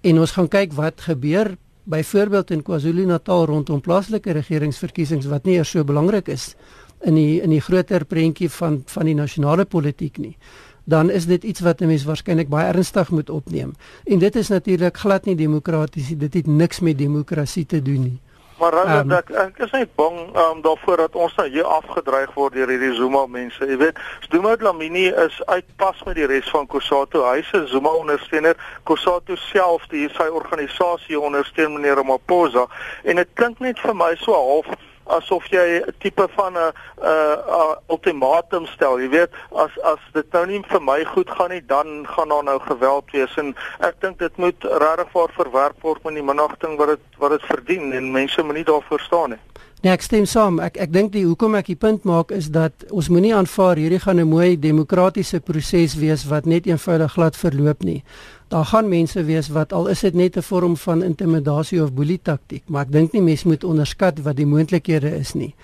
En 0.00 0.20
ons 0.20 0.32
gaan 0.32 0.48
kyk 0.48 0.72
wat 0.78 1.02
gebeur 1.04 1.56
byvoorbeeld 1.90 2.50
in 2.54 2.62
KwaZulu-Natal 2.64 3.44
rondom 3.50 3.80
plaaslike 3.84 4.32
regeringsverkiesings 4.32 5.28
wat 5.28 5.44
nie 5.44 5.58
eers 5.58 5.72
so 5.74 5.84
belangrik 5.84 6.30
is 6.32 6.54
in 7.00 7.14
die 7.14 7.40
in 7.40 7.50
die 7.50 7.60
groter 7.60 8.04
prentjie 8.04 8.50
van 8.50 8.82
van 8.86 9.04
die 9.04 9.14
nasionale 9.14 9.64
politiek 9.64 10.18
nie. 10.18 10.36
Dan 10.84 11.10
is 11.10 11.26
dit 11.26 11.44
iets 11.44 11.60
wat 11.60 11.80
'n 11.80 11.86
mens 11.86 12.04
waarskynlik 12.04 12.48
baie 12.48 12.72
ernstig 12.72 13.10
moet 13.10 13.30
opneem. 13.30 13.74
En 14.04 14.18
dit 14.18 14.36
is 14.36 14.48
natuurlik 14.48 14.96
glad 14.96 15.24
nie 15.24 15.36
demokraties 15.36 16.08
nie. 16.08 16.16
Dit 16.16 16.34
het 16.34 16.46
niks 16.46 16.80
met 16.80 16.98
demokrasie 16.98 17.66
te 17.66 17.82
doen 17.82 18.02
nie. 18.02 18.20
Maar 18.60 18.72
Randa, 18.72 19.00
um, 19.00 19.12
ek, 19.12 19.30
ek 19.30 19.58
is 19.64 19.70
net 19.70 19.94
bang 19.96 20.16
um, 20.36 20.58
daarvoor 20.60 20.96
dat 20.96 21.14
ons 21.16 21.34
nou 21.34 21.46
hier 21.48 21.64
afgedreig 21.64 22.34
word 22.34 22.52
deur 22.52 22.68
hierdie 22.68 22.92
Zuma 22.94 23.22
mense. 23.26 23.64
Jy 23.64 23.78
weet, 23.80 24.00
Zuma 24.28 24.52
Dlamini 24.56 25.06
is 25.08 25.38
uitpas 25.46 26.02
met 26.04 26.18
die 26.20 26.28
res 26.28 26.50
van 26.52 26.68
Kusatu. 26.68 27.22
Hy 27.24 27.38
is 27.40 27.52
'n 27.56 27.66
Zuma 27.72 27.88
ondersteuner. 27.88 28.56
Kusatu 28.84 29.36
self, 29.36 29.86
die 29.88 30.08
sy 30.12 30.28
organisasie 30.28 31.20
ondersteun 31.20 31.72
meneer 31.72 31.96
Ramaphosa 31.96 32.66
en 33.04 33.16
dit 33.16 33.28
klink 33.34 33.64
net 33.64 33.80
vir 33.80 33.96
my 33.96 34.12
so 34.20 34.32
half 34.36 34.68
asof 35.16 35.46
jy 35.50 35.80
'n 35.80 35.94
tipe 35.98 36.28
van 36.36 36.56
'n 36.58 36.72
'n 37.02 37.76
ultimatum 37.88 38.66
stel. 38.66 39.00
Jy 39.00 39.08
weet, 39.08 39.30
as 39.52 39.70
as 39.82 40.02
dit 40.12 40.32
nou 40.32 40.46
nie 40.46 40.62
vir 40.68 40.82
my 40.82 41.04
goed 41.04 41.30
gaan 41.30 41.50
nie, 41.50 41.62
dan 41.66 42.06
gaan 42.06 42.28
daar 42.28 42.44
nou 42.44 42.58
geweld 42.60 43.10
wees 43.10 43.36
en 43.36 43.54
ek 43.80 44.00
dink 44.00 44.18
dit 44.18 44.36
moet 44.36 44.64
regtig 44.64 45.08
verwerp 45.12 45.82
word 45.82 46.04
met 46.04 46.14
die 46.14 46.22
minagting 46.22 46.76
wat 46.76 46.88
dit 46.88 47.04
wat 47.18 47.30
dit 47.30 47.42
verdien 47.42 47.92
en 47.92 48.12
mense 48.12 48.42
moet 48.42 48.54
nie 48.54 48.64
daarvoor 48.64 49.00
staan 49.00 49.30
nie. 49.30 49.42
Nee, 49.82 49.92
ek 49.92 50.02
stem 50.02 50.26
saam. 50.26 50.58
Ek 50.60 50.76
ek 50.76 50.92
dink 50.92 51.12
die 51.12 51.24
hoekom 51.24 51.54
ek 51.54 51.66
die 51.66 51.76
punt 51.76 52.04
maak 52.04 52.30
is 52.30 52.50
dat 52.50 52.84
ons 52.90 53.08
moenie 53.08 53.34
aanvaar 53.34 53.76
hierdie 53.76 54.00
gaan 54.00 54.20
'n 54.20 54.28
mooi 54.28 54.56
demokratiese 54.60 55.40
proses 55.40 55.94
wees 55.96 56.24
wat 56.28 56.46
net 56.46 56.66
eenvoudig 56.66 57.12
glad 57.12 57.36
verloop 57.36 57.82
nie 57.82 58.02
daar 58.50 58.64
gaan 58.64 58.88
mense 58.88 59.24
wees 59.24 59.48
wat 59.48 59.72
al 59.72 59.86
is 59.86 60.00
dit 60.00 60.14
net 60.14 60.36
'n 60.36 60.42
vorm 60.42 60.76
van 60.76 61.02
intimidasie 61.02 61.82
of 61.82 61.92
boelie 61.92 62.20
taktik, 62.22 62.62
maar 62.66 62.82
ek 62.82 62.92
dink 62.92 63.12
nie 63.12 63.22
mense 63.22 63.48
moet 63.48 63.64
onderskat 63.64 64.22
wat 64.22 64.36
die 64.36 64.46
moontlikhede 64.46 65.18
is 65.18 65.34
nie. 65.34 65.54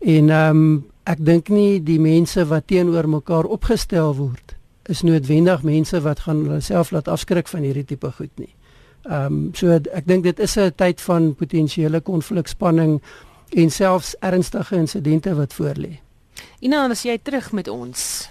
En 0.00 0.30
ehm 0.30 0.56
um, 0.56 0.84
ek 1.04 1.24
dink 1.24 1.48
nie 1.48 1.82
die 1.82 2.00
mense 2.00 2.46
wat 2.46 2.66
teenoor 2.66 3.08
mekaar 3.08 3.44
opgestel 3.44 4.14
word 4.16 4.56
is 4.86 5.02
noodwendig 5.02 5.62
mense 5.62 6.00
wat 6.00 6.20
gaan 6.20 6.44
hulle 6.44 6.60
self 6.60 6.90
laat 6.90 7.08
afskrik 7.08 7.48
van 7.48 7.62
hierdie 7.62 7.84
tipe 7.84 8.10
goed 8.10 8.38
nie. 8.38 8.54
Ehm 9.04 9.24
um, 9.26 9.50
so 9.54 9.70
ek 9.70 10.06
dink 10.06 10.24
dit 10.24 10.40
is 10.40 10.56
'n 10.58 10.72
tyd 10.76 11.00
van 11.00 11.34
potensiële 11.34 12.00
konflikspanning 12.00 13.00
en 13.54 13.70
selfs 13.70 14.14
ernstige 14.20 14.76
insidente 14.76 15.34
wat 15.34 15.54
voorlê. 15.54 15.98
Ina, 16.60 16.86
as 16.88 17.02
jy 17.02 17.18
terug 17.22 17.52
met 17.52 17.68
ons 17.68 18.30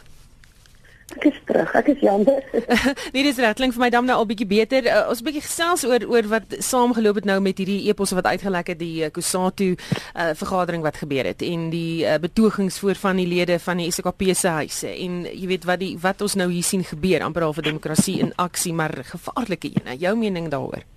Ek 1.18 1.26
is 1.28 1.40
terug. 1.48 1.72
Ek 1.76 1.90
is 1.92 2.04
jammer. 2.04 2.40
nee, 3.14 3.24
dis 3.26 3.40
reg. 3.42 3.56
Klink 3.60 3.76
vir 3.76 3.84
my 3.84 3.90
dan 3.94 4.08
nou 4.08 4.18
al 4.22 4.28
bietjie 4.30 4.48
beter. 4.48 4.88
Uh, 4.88 5.02
ons 5.12 5.20
'n 5.22 5.28
bietjie 5.28 5.44
gesels 5.44 5.84
oor 5.88 6.06
oor 6.08 6.30
wat 6.32 6.56
saamgeloop 6.64 7.22
het 7.22 7.28
nou 7.28 7.40
met 7.44 7.60
hierdie 7.60 7.90
eposse 7.92 8.16
wat 8.16 8.30
uitgelek 8.32 8.72
het 8.74 8.80
die 8.80 9.04
uh, 9.04 9.12
Kusatu 9.12 9.74
uh, 9.76 10.32
vergadering 10.40 10.86
wat 10.86 11.02
gebeur 11.04 11.28
het 11.28 11.44
en 11.44 11.70
die 11.74 12.06
uh, 12.06 12.16
betogings 12.22 12.80
voor 12.80 12.96
van 12.96 13.20
die 13.20 13.28
lede 13.28 13.60
van 13.60 13.84
die 13.84 13.92
SKP 13.92 14.32
se 14.32 14.56
huise 14.62 14.88
en 14.88 15.26
jy 15.28 15.52
weet 15.52 15.68
wat 15.68 15.84
die 15.84 15.98
wat 16.00 16.22
ons 16.22 16.38
nou 16.40 16.50
hier 16.52 16.66
sien 16.66 16.84
gebeur 16.88 17.24
amper 17.28 17.44
al 17.44 17.58
vir 17.60 17.68
demokrasie 17.72 18.20
in 18.24 18.34
aksie 18.40 18.74
maar 18.74 18.96
gevaarlike 19.04 19.74
een. 19.76 19.98
Jou 20.00 20.16
mening 20.16 20.50
daaroor? 20.50 20.88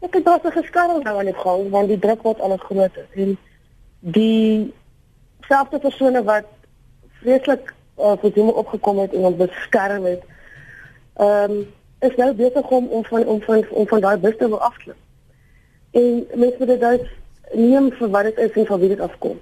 Ek 0.00 0.14
het 0.14 0.24
daar 0.24 0.40
'n 0.44 0.52
geskarrel 0.52 1.00
nou 1.00 1.18
aan 1.18 1.30
die 1.32 1.34
gang 1.34 1.70
want 1.70 1.88
die 1.88 1.98
druk 1.98 2.22
word 2.22 2.40
al 2.40 2.56
groter 2.56 3.06
en 3.14 3.38
die 4.00 4.72
selfde 5.40 5.78
persone 5.78 6.22
wat 6.24 6.46
vreeslik 7.20 7.74
uh, 7.98 8.16
vir 8.20 8.32
hom 8.34 8.48
opgekom 8.48 8.98
het 8.98 9.12
en 9.14 9.22
hom 9.22 9.36
beskerm 9.36 10.04
het. 10.04 10.22
Ehm 11.16 11.50
um, 11.50 11.66
is 12.00 12.16
nou 12.16 12.32
besig 12.32 12.70
om 12.70 12.86
om 12.88 13.04
van 13.04 13.26
om 13.26 13.40
van 13.42 13.64
om 13.70 13.86
van 13.88 14.00
daai 14.00 14.16
bus 14.16 14.36
te 14.36 14.48
wil 14.48 14.60
afklim. 14.60 14.96
En 15.90 16.26
mense 16.34 16.56
moet 16.58 16.66
dit 16.66 16.80
dus 16.80 17.08
neem 17.52 17.90
vir 17.92 18.10
wat 18.10 18.22
dit 18.22 18.38
is 18.38 18.52
en 18.52 18.66
van 18.66 18.80
wie 18.80 18.88
dit 18.88 19.00
afkom. 19.00 19.40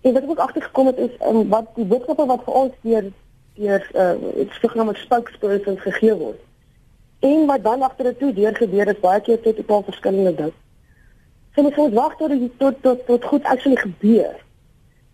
En 0.00 0.12
wat 0.12 0.22
ek 0.22 0.30
ook 0.30 0.38
agtergekom 0.38 0.86
het 0.86 0.96
is 0.96 1.10
um, 1.26 1.48
wat 1.48 1.70
die 1.74 1.84
boodskappe 1.84 2.26
wat 2.26 2.42
vir 2.44 2.54
ons 2.54 2.74
deur 2.80 3.12
deur 3.54 3.90
uh 3.94 4.40
iets 4.42 4.58
genoem 4.58 4.94
spokespersons 4.94 5.80
gegee 5.80 6.14
word. 6.14 6.40
En 7.24 7.46
wat 7.50 7.62
dan 7.64 7.82
agter 7.82 8.10
dit 8.10 8.18
toe 8.18 8.32
deur 8.36 8.56
gebeur 8.56 8.92
is 8.92 9.00
baie 9.00 9.20
keer 9.20 9.40
tot 9.40 9.58
'n 9.58 9.64
paar 9.64 9.84
verskillende 9.90 10.34
dinge. 10.34 10.56
So 11.54 11.62
moet 11.62 11.94
wag 12.00 12.16
tot 12.16 12.28
dit 12.28 12.58
tot 12.58 12.82
tot 12.82 13.06
tot 13.06 13.24
goed 13.24 13.44
actually 13.44 13.76
gebeur 13.76 14.34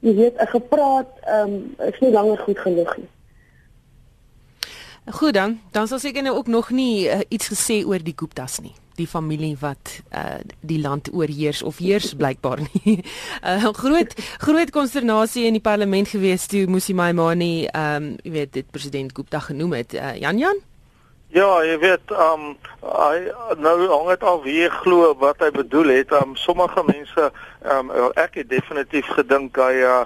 jy 0.00 0.14
weet 0.14 0.36
'n 0.40 0.46
gepraat 0.46 1.08
ehm 1.20 1.52
um, 1.52 1.74
is 1.78 2.00
nie 2.00 2.10
langer 2.10 2.38
goed 2.38 2.58
genoeg 2.58 2.96
nie. 2.96 3.08
Goed 5.10 5.34
dan, 5.34 5.60
dan 5.70 5.88
sal 5.88 5.98
seker 5.98 6.22
nou 6.22 6.36
ook 6.36 6.46
nog 6.46 6.70
nie 6.70 7.08
uh, 7.08 7.20
iets 7.28 7.48
gesê 7.48 7.86
oor 7.86 8.02
die 8.02 8.14
Guptas 8.16 8.58
nie. 8.58 8.74
die 9.00 9.06
familie 9.06 9.56
wat 9.60 10.02
uh 10.12 10.40
die 10.60 10.80
land 10.80 11.12
oorheers 11.12 11.62
of 11.62 11.78
heers 11.78 12.14
blykbaar 12.14 12.60
nie. 12.84 13.04
Uh 13.44 13.72
groot 13.72 14.12
groot 14.38 14.70
konsternasie 14.70 15.46
in 15.46 15.56
die 15.56 15.64
parlement 15.64 16.08
gewees 16.08 16.46
toe 16.46 16.66
Musi 16.66 16.94
Maimane 16.94 17.68
ehm 17.70 18.02
um, 18.02 18.16
jy 18.22 18.30
weet 18.30 18.52
dit 18.52 18.70
president 18.70 19.12
Gupta 19.16 19.38
genoem 19.38 19.72
het. 19.72 19.94
Uh, 19.94 20.16
Jan 20.20 20.38
Jan 20.38 20.60
Ja, 21.30 21.62
jy 21.62 21.76
weet, 21.78 22.10
ehm 22.10 22.40
um, 22.42 22.54
hy 22.82 23.18
nou 23.62 23.74
hang 23.86 24.08
dit 24.08 24.24
af 24.26 24.40
wie 24.42 24.64
glo 24.80 25.12
wat 25.20 25.38
hy 25.44 25.50
bedoel 25.54 25.92
het. 25.94 26.10
Ehm 26.10 26.32
um, 26.32 26.36
sommige 26.36 26.82
mense 26.88 27.28
ehm 27.62 27.92
um, 27.94 28.08
ek 28.18 28.40
het 28.40 28.48
definitief 28.50 29.06
gedink 29.14 29.60
hy 29.62 29.76
uh, 29.86 30.00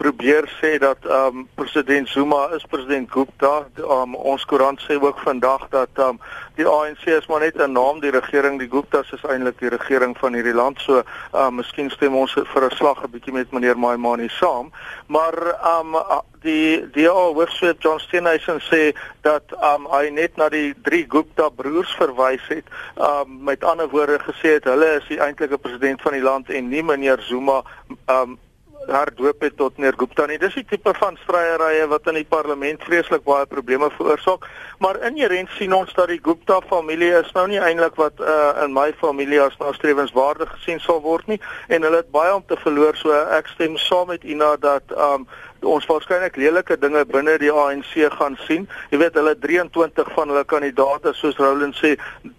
probeer 0.00 0.48
sê 0.60 0.78
dat 0.78 1.04
ehm 1.04 1.36
um, 1.36 1.48
president 1.54 2.08
Zuma 2.08 2.48
is 2.56 2.64
president 2.68 3.10
Gupta. 3.10 3.66
Um, 3.76 4.14
ons 4.14 4.44
koerant 4.48 4.80
sê 4.80 4.96
ook 5.00 5.18
vandag 5.24 5.68
dat 5.68 5.92
ehm 5.94 6.16
um, 6.16 6.20
die 6.56 6.66
ANC 6.66 7.04
is 7.04 7.26
maar 7.26 7.40
net 7.40 7.56
'n 7.56 7.72
naam, 7.72 8.00
die 8.00 8.10
regering, 8.10 8.58
die 8.58 8.70
Guptas 8.70 9.12
is 9.12 9.24
eintlik 9.24 9.58
die 9.58 9.68
regering 9.68 10.16
van 10.18 10.34
hierdie 10.34 10.56
land. 10.62 10.80
So 10.80 11.02
ehm 11.02 11.46
um, 11.46 11.54
miskien 11.54 11.90
stem 11.90 12.16
ons 12.16 12.32
vir 12.32 12.64
'n 12.64 12.76
slag 12.80 13.04
'n 13.04 13.10
bietjie 13.10 13.32
met 13.32 13.52
meneer 13.52 13.78
Maimani 13.78 14.28
saam. 14.28 14.72
Maar 15.06 15.36
ehm 15.52 15.94
um, 15.94 16.20
die 16.40 16.90
die 16.90 17.08
hoofsweep 17.08 17.82
John 17.82 17.98
Steenhuisen 17.98 18.60
sê 18.60 18.96
dat 19.20 19.44
um, 19.52 19.86
hy 19.92 20.08
net 20.08 20.36
na 20.36 20.48
die 20.48 20.74
drie 20.82 21.04
Gupta 21.08 21.48
broers 21.48 21.94
verwys 21.94 22.46
het. 22.48 22.64
Um, 22.96 23.44
met 23.44 23.64
ander 23.64 23.88
woorde 23.88 24.18
gesê 24.18 24.56
het 24.56 24.64
hulle 24.64 24.96
is 24.96 25.08
die 25.08 25.20
eintlike 25.20 25.58
president 25.58 26.00
van 26.02 26.12
die 26.12 26.22
land 26.22 26.50
en 26.50 26.68
nie 26.68 26.82
meneer 26.82 27.20
Zuma 27.20 27.62
um, 28.06 28.38
herdoop 28.86 29.40
het 29.40 29.56
tot 29.56 29.76
meneer 29.76 29.94
Gupta 29.96 30.26
nie. 30.26 30.38
Dis 30.38 30.54
die 30.54 30.64
tipe 30.64 30.92
van 30.96 31.18
stryeerye 31.22 31.86
wat 31.90 32.06
in 32.10 32.18
die 32.20 32.28
parlement 32.28 32.82
vreeslik 32.86 33.24
baie 33.26 33.46
probleme 33.46 33.90
veroorsaak. 33.96 34.46
Maar 34.78 35.00
inherënt 35.10 35.52
sien 35.58 35.74
ons 35.76 35.92
dat 35.94 36.08
die 36.08 36.20
Gupta 36.22 36.60
familie 36.70 37.12
is 37.20 37.32
nou 37.36 37.46
nie 37.50 37.60
eintlik 37.60 37.98
wat 38.00 38.20
uh, 38.20 38.62
in 38.64 38.72
my 38.76 38.90
familie 39.02 39.42
as 39.42 39.56
nastrewenswaardig 39.60 40.50
gesien 40.56 40.80
sal 40.80 41.02
word 41.04 41.26
nie 41.28 41.40
en 41.68 41.86
hulle 41.86 42.02
het 42.02 42.10
baie 42.14 42.34
om 42.34 42.44
te 42.46 42.58
verloor. 42.64 42.96
So 42.96 43.14
ek 43.38 43.52
stem 43.54 43.76
saam 43.80 44.10
met 44.14 44.24
Ina 44.24 44.56
dat 44.60 44.96
um 44.96 45.28
ons 45.66 45.86
waarskynlik 45.86 46.36
lelike 46.36 46.76
dinge 46.80 47.04
binne 47.08 47.36
die 47.40 47.50
ANC 47.52 47.92
gaan 48.16 48.36
sien. 48.46 48.66
Jy 48.90 49.00
weet 49.02 49.16
hulle 49.18 49.34
23 49.38 50.12
van 50.16 50.32
hulle 50.32 50.44
kandidaate 50.44 51.12
soos 51.18 51.38
Roland 51.40 51.76
sê, 51.78 51.94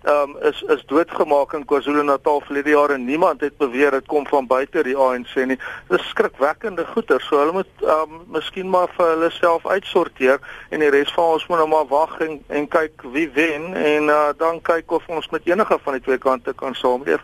um, 0.09 0.37
is 0.47 0.61
is 0.73 0.83
doodgemaak 0.89 1.53
in 1.57 1.65
KwaZulu-Natal 1.69 2.41
verlede 2.47 2.75
jaar 2.75 2.93
en 2.95 3.05
niemand 3.05 3.41
het 3.41 3.57
beweer 3.57 3.91
dit 3.91 4.07
kom 4.11 4.27
van 4.27 4.47
buite 4.47 4.83
die 4.87 4.97
ANC 4.97 5.35
nie. 5.45 5.59
Dis 5.89 6.07
skrikwekkende 6.13 6.85
goeie. 6.93 7.19
So 7.27 7.39
hulle 7.39 7.57
moet 7.59 7.85
um, 7.97 8.21
miskien 8.31 8.69
maar 8.69 8.91
vir 8.97 9.13
hulle 9.15 9.31
self 9.35 9.65
uitsorteer 9.67 10.39
en 10.69 10.83
die 10.83 10.89
res 10.93 11.11
van 11.15 11.35
ons 11.35 11.47
moet 11.49 11.61
nou 11.63 11.67
maar 11.71 11.89
wag 11.91 12.17
en 12.25 12.39
en 12.49 12.67
kyk 12.67 13.05
wie 13.13 13.27
wen 13.35 13.73
en 13.75 14.09
uh, 14.09 14.31
dan 14.37 14.61
kyk 14.61 14.91
of 14.91 15.07
ons 15.09 15.29
met 15.31 15.45
enige 15.49 15.79
van 15.83 15.97
die 15.97 16.03
twee 16.07 16.17
kante 16.17 16.53
kan 16.53 16.75
saamleef. 16.75 17.21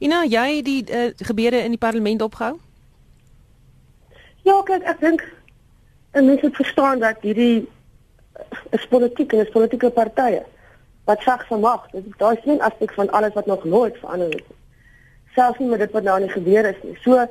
Ina, 0.00 0.24
jy 0.24 0.62
die 0.64 0.80
uh, 0.88 1.10
gebeure 1.28 1.60
in 1.64 1.76
die 1.76 1.80
parlement 1.80 2.22
opgehou? 2.22 2.56
Ja, 4.50 4.56
kyk, 4.66 4.82
ek 4.90 4.98
dink 4.98 5.20
en 6.18 6.24
mense 6.26 6.42
moet 6.42 6.56
verstaan 6.58 6.98
dat 6.98 7.20
hierdie 7.22 7.68
is 8.74 8.86
politiek 8.90 9.30
en 9.32 9.44
is 9.44 9.52
politieke 9.54 9.90
partye 9.94 10.40
wat 11.06 11.22
sag 11.22 11.44
van 11.46 11.62
mag. 11.62 11.84
Dit 11.92 12.08
daar 12.18 12.34
is 12.34 12.42
geen 12.42 12.62
aspek 12.66 12.96
van 12.98 13.12
alles 13.14 13.36
wat 13.38 13.46
nog 13.46 13.64
nooit 13.64 13.98
verander 14.02 14.32
het. 14.34 14.48
Selfs 15.36 15.62
nie 15.62 15.68
met 15.70 15.84
dit 15.84 15.94
wat 15.94 16.02
nou 16.02 16.18
nie 16.20 16.32
gebeur 16.32 16.66
is 16.72 16.82
nie. 16.82 16.96
So 17.04 17.20
uh, 17.20 17.28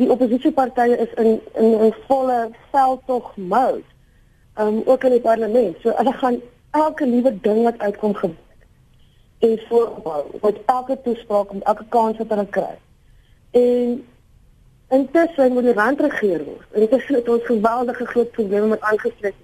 die 0.00 0.10
oppositiepartye 0.10 0.98
is 1.06 1.14
in 1.22 1.38
in 1.54 1.70
'n 1.86 1.94
volle 2.08 2.40
veldtog 2.74 3.30
mode. 3.36 3.86
Um 4.58 4.82
ook 4.84 5.04
in 5.04 5.16
die 5.18 5.26
parlement. 5.30 5.76
So 5.82 5.94
hulle 5.96 6.12
gaan 6.12 6.40
elke 6.70 7.06
nuwe 7.06 7.40
ding 7.40 7.62
wat 7.62 7.78
uitkom 7.78 8.14
gebruik 8.14 8.66
en 9.38 9.58
voorbou 9.68 10.24
met 10.42 10.58
elke 10.66 10.98
toespraak 11.02 11.50
en 11.50 11.62
elke 11.62 11.86
kans 11.88 12.18
wat 12.18 12.28
hulle 12.28 12.46
kry. 12.46 12.74
En 13.50 14.02
Intussen 14.90 15.52
moet 15.52 15.62
die 15.62 15.72
rand 15.72 16.00
regeer 16.00 16.44
word. 16.44 16.66
En 16.74 16.82
dit 16.82 16.92
is 16.92 17.08
net 17.14 17.28
ons 17.28 17.44
geweldige 17.46 18.06
groot 18.06 18.30
probleme 18.30 18.66
met 18.66 18.80
aangesluit. 18.80 19.36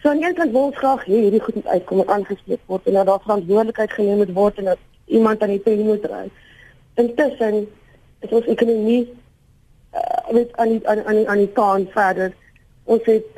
So 0.00 0.08
aan 0.08 0.22
een 0.22 0.34
kant 0.34 0.52
wil 0.52 0.70
ons 0.70 0.76
graag 0.76 1.04
hê 1.04 1.18
hierdie 1.26 1.40
goed 1.40 1.54
moet 1.54 1.66
uitkom 1.66 2.00
en 2.00 2.08
aangesluit 2.14 2.60
word 2.66 2.86
en 2.88 2.96
dat 2.98 3.06
daar 3.06 3.20
verantwoordelikheid 3.26 3.92
geneem 3.92 4.16
moet 4.22 4.32
word 4.36 4.58
en 4.58 4.70
dat 4.70 4.80
iemand 5.04 5.42
aan 5.42 5.52
die 5.52 5.60
pen 5.66 5.84
moet 5.84 6.04
ry. 6.08 6.24
Intussen 7.00 7.66
is 8.20 8.30
ons 8.30 8.48
ekonomie 8.54 9.02
uh, 9.92 10.32
met 10.32 10.56
aan 10.56 10.72
die 10.72 10.80
aan 10.88 11.04
aan 11.04 11.20
die, 11.20 11.28
aan 11.28 11.44
die 11.44 11.52
taan 11.52 11.86
verder. 11.92 12.32
Ons 12.84 13.04
het 13.04 13.28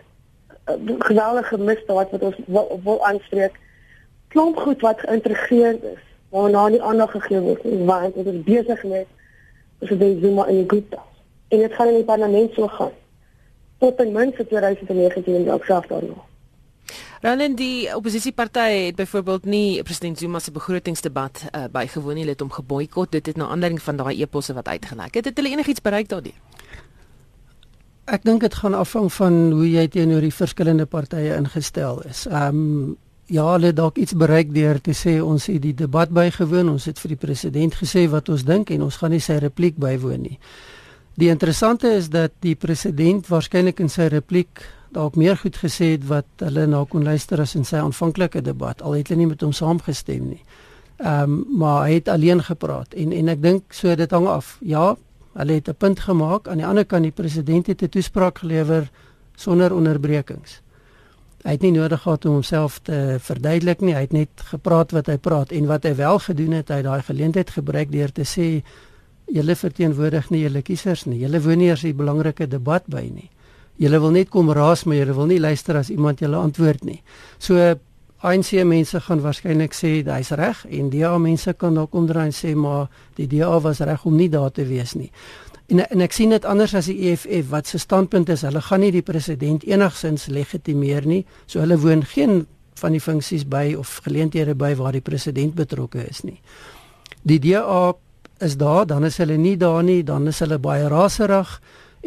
uh, 0.71 0.79
geweldige 0.99 1.59
misdaad 1.59 2.11
wat 2.15 2.27
ons 2.31 2.39
wil, 2.47 2.81
wil 2.85 3.05
aanspreek. 3.07 3.59
Klomp 4.35 4.59
goed 4.59 4.87
wat 4.87 5.03
geïntegreer 5.03 5.79
is 5.83 6.03
waarna 6.35 6.69
nie 6.69 6.83
aandag 6.83 7.11
gegee 7.11 7.41
word 7.41 7.65
nie, 7.65 7.85
want 7.87 8.15
dit 8.15 8.27
is 8.27 8.43
besig 8.47 8.83
met 8.85 9.07
president 9.79 10.23
Zuma 10.23 10.47
in 10.47 10.65
Egypte. 10.65 10.99
En 11.49 11.59
dit 11.59 11.73
gaan 11.73 11.89
in 11.89 11.95
die 11.95 12.05
parlement 12.05 12.53
so 12.53 12.69
gaan. 12.69 12.95
Tot 13.79 13.97
ten 13.97 14.13
minste 14.13 14.47
2019 14.47 15.35
en 15.35 15.53
ook 15.53 15.65
selfs 15.65 15.89
dan 15.89 16.07
nog. 16.07 16.25
Roland 17.21 17.57
die 17.57 17.97
oppositiepartye 17.97 18.87
het 18.87 18.97
byvoorbeeld 18.97 19.45
nie 19.45 19.83
president 19.83 20.19
Zuma 20.19 20.39
se 20.39 20.53
begrotingsdebat 20.53 21.45
uh, 21.45 21.65
bygewoon 21.73 22.15
nie, 22.15 22.23
hulle 22.23 22.35
het 22.37 22.45
hom 22.45 22.53
geboikot. 22.53 23.11
Dit 23.13 23.27
het 23.27 23.37
na 23.37 23.49
aanleiding 23.49 23.83
van 23.83 23.97
daai 23.97 24.21
eposse 24.21 24.55
wat 24.55 24.69
uitgelek 24.69 25.15
het. 25.15 25.25
Het 25.25 25.37
hulle 25.37 25.51
enigiets 25.51 25.81
bereik 25.81 26.09
daardie? 26.09 26.35
Ek 28.07 28.23
dink 28.23 28.45
dit 28.45 28.55
gaan 28.55 28.75
afhang 28.75 29.09
van 29.13 29.41
hoe 29.51 29.67
jy 29.71 29.89
teenoor 29.91 30.23
die 30.23 30.35
verskillende 30.35 30.87
partye 30.87 31.35
ingestel 31.35 32.03
is. 32.07 32.27
Ehm 32.31 32.63
um, 32.63 32.97
ja, 33.27 33.45
hulle 33.53 33.73
dalk 33.73 33.99
iets 33.99 34.15
bereik 34.15 34.55
deur 34.55 34.81
te 34.81 34.95
sê 34.95 35.19
ons 35.23 35.49
het 35.51 35.63
die 35.63 35.75
debat 35.75 36.11
bygewoon, 36.11 36.69
ons 36.69 36.87
het 36.87 36.99
vir 37.03 37.15
die 37.15 37.21
president 37.27 37.75
gesê 37.75 38.07
wat 38.11 38.29
ons 38.29 38.45
dink 38.47 38.71
en 38.71 38.87
ons 38.87 38.97
gaan 38.97 39.11
nie 39.11 39.23
sy 39.23 39.39
repliek 39.43 39.79
bywoon 39.83 40.23
nie. 40.23 40.39
Die 41.17 41.31
interessante 41.33 41.91
is 41.97 42.11
dat 42.13 42.35
die 42.45 42.55
president 42.55 43.29
waarskynlik 43.31 43.81
in 43.81 43.89
sy 43.89 44.11
repliek 44.13 44.63
dalk 44.93 45.17
meer 45.17 45.37
goed 45.37 45.57
gesê 45.57 45.95
het 45.95 46.05
wat 46.09 46.45
hulle 46.45 46.67
na 46.69 46.85
kon 46.89 47.05
luister 47.05 47.41
as 47.41 47.57
in 47.57 47.65
sy 47.65 47.81
aanvanklike 47.81 48.43
debat, 48.45 48.83
al 48.83 48.99
het 48.99 49.09
hulle 49.09 49.25
nie 49.25 49.31
met 49.33 49.43
hom 49.45 49.53
saamgestem 49.53 50.31
nie. 50.35 50.43
Ehm 50.97 51.23
um, 51.23 51.41
maar 51.59 51.83
hy 51.87 51.99
het 51.99 52.09
alleen 52.09 52.41
gepraat 52.43 52.95
en 52.95 53.13
en 53.13 53.29
ek 53.29 53.43
dink 53.43 53.75
so 53.75 53.95
dit 53.97 54.11
hang 54.11 54.29
af. 54.33 54.57
Ja, 54.61 54.95
hulle 55.37 55.53
het 55.53 55.69
'n 55.69 55.75
punt 55.75 56.01
gemaak. 56.01 56.49
Aan 56.49 56.57
die 56.57 56.67
ander 56.67 56.85
kant 56.85 57.03
die 57.03 57.13
president 57.13 57.67
het 57.67 57.83
'n 57.83 57.89
toespraak 57.89 58.39
gelewer 58.39 58.91
sonder 59.35 59.75
onderbrekings. 59.75 60.61
Hy 61.45 61.55
het 61.55 61.63
nie 61.63 61.73
nodig 61.75 62.03
gehad 62.03 62.25
om 62.27 62.39
homself 62.39 62.81
te 62.87 63.19
verduidelik 63.23 63.81
nie. 63.85 63.95
Hy 63.95 64.05
het 64.07 64.13
net 64.17 64.45
gepraat 64.51 64.95
wat 64.97 65.11
hy 65.13 65.17
praat 65.23 65.53
en 65.53 65.69
wat 65.71 65.85
hy 65.85 65.95
wel 65.99 66.19
gedoen 66.25 66.59
het, 66.59 66.73
hy 66.73 66.81
het 66.81 66.89
daai 66.89 67.03
geleentheid 67.07 67.51
gebruik 67.55 67.93
deur 67.93 68.13
te 68.13 68.27
sê 68.27 68.49
julle 69.27 69.57
verteenwoordig 69.59 70.31
nie 70.31 70.45
julle 70.45 70.63
kiesers 70.63 71.07
nie. 71.07 71.21
Julle 71.25 71.41
woon 71.43 71.61
nie 71.61 71.71
eers 71.71 71.85
die 71.87 71.95
belangrike 71.97 72.47
debat 72.51 72.87
by 72.91 73.05
nie. 73.11 73.31
Julle 73.77 74.01
wil 74.01 74.15
net 74.15 74.31
kom 74.33 74.49
raas, 74.55 74.87
maar 74.87 75.01
julle 75.01 75.17
wil 75.17 75.29
nie 75.29 75.43
luister 75.43 75.77
as 75.77 75.91
iemand 75.93 76.23
julle 76.25 76.39
antwoord 76.41 76.87
nie. 76.89 77.03
So 77.39 77.75
ANC 78.25 78.55
mense 78.65 79.01
gaan 79.05 79.21
waarskynlik 79.21 79.75
sê 79.77 80.01
hy's 80.07 80.31
reg 80.41 80.63
en 80.73 80.89
DA 80.91 81.13
mense 81.21 81.53
kan 81.61 81.75
dalk 81.77 81.95
omdraai 81.95 82.31
en 82.31 82.33
sê 82.35 82.55
maar 82.57 82.89
die 83.19 83.27
DA 83.29 83.59
was 83.61 83.83
reg 83.85 84.07
om 84.09 84.17
nie 84.17 84.31
daar 84.33 84.51
te 84.51 84.65
wees 84.65 84.95
nie. 84.97 85.11
En 85.67 85.83
en 85.89 86.01
ek 86.01 86.13
sien 86.15 86.31
dit 86.31 86.45
anders 86.45 86.75
as 86.79 86.87
die 86.87 87.11
EFF 87.11 87.49
wat 87.51 87.67
se 87.67 87.79
standpunt 87.79 88.29
is, 88.29 88.45
hulle 88.47 88.63
gaan 88.63 88.81
nie 88.81 88.93
die 88.95 89.03
president 89.03 89.65
enigsins 89.67 90.29
legitimeer 90.31 91.07
nie. 91.07 91.25
So 91.47 91.61
hulle 91.61 91.79
woon 91.83 92.05
geen 92.07 92.47
van 92.81 92.93
die 92.93 93.01
funksies 93.01 93.47
by 93.49 93.75
of 93.79 93.99
geleenthede 94.05 94.55
by 94.55 94.75
waar 94.79 94.93
die 94.93 95.05
president 95.05 95.57
betrokke 95.57 96.05
is 96.07 96.23
nie. 96.23 96.39
Die 97.27 97.41
DA 97.43 97.95
is 98.45 98.57
daar, 98.61 98.87
dan 98.87 99.05
is 99.05 99.17
hulle 99.19 99.37
nie 99.41 99.57
daar 99.57 99.83
nie, 99.83 100.03
dan 100.05 100.29
is 100.29 100.39
hulle 100.45 100.59
baie 100.63 100.89
raserig 100.93 101.57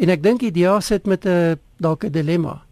en 0.00 0.12
ek 0.14 0.22
dink 0.22 0.40
die 0.40 0.54
DA 0.54 0.80
sit 0.80 1.06
met 1.06 1.26
'n 1.26 1.58
dalk 1.76 2.04
'n 2.04 2.12
dilemma. 2.12 2.62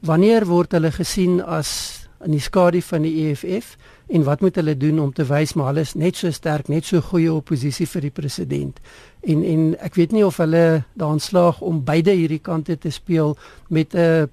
Wanneer 0.00 0.46
word 0.46 0.72
hulle 0.72 0.92
gesien 0.92 1.40
as 1.40 2.06
in 2.24 2.30
die 2.30 2.40
skadu 2.40 2.80
van 2.82 3.02
die 3.02 3.30
EFF? 3.30 3.76
En 4.06 4.22
wat 4.24 4.40
moet 4.40 4.54
hulle 4.54 4.76
doen 4.76 5.00
om 5.00 5.12
te 5.12 5.24
wys 5.26 5.54
maar 5.54 5.72
hulle 5.72 5.82
is 5.86 5.94
net 5.94 6.16
so 6.16 6.30
sterk, 6.30 6.68
net 6.68 6.86
so 6.86 7.00
goeie 7.00 7.32
oppositie 7.32 7.86
vir 7.90 8.06
die 8.06 8.14
president. 8.14 8.80
En 9.26 9.42
en 9.44 9.68
ek 9.82 9.98
weet 9.98 10.14
nie 10.14 10.24
of 10.26 10.38
hulle 10.42 10.84
daan 10.94 11.20
slaag 11.20 11.60
om 11.60 11.82
beide 11.84 12.14
hierdie 12.14 12.42
kante 12.42 12.78
te 12.78 12.90
speel 12.90 13.36
met 13.68 13.94
'n 13.94 14.28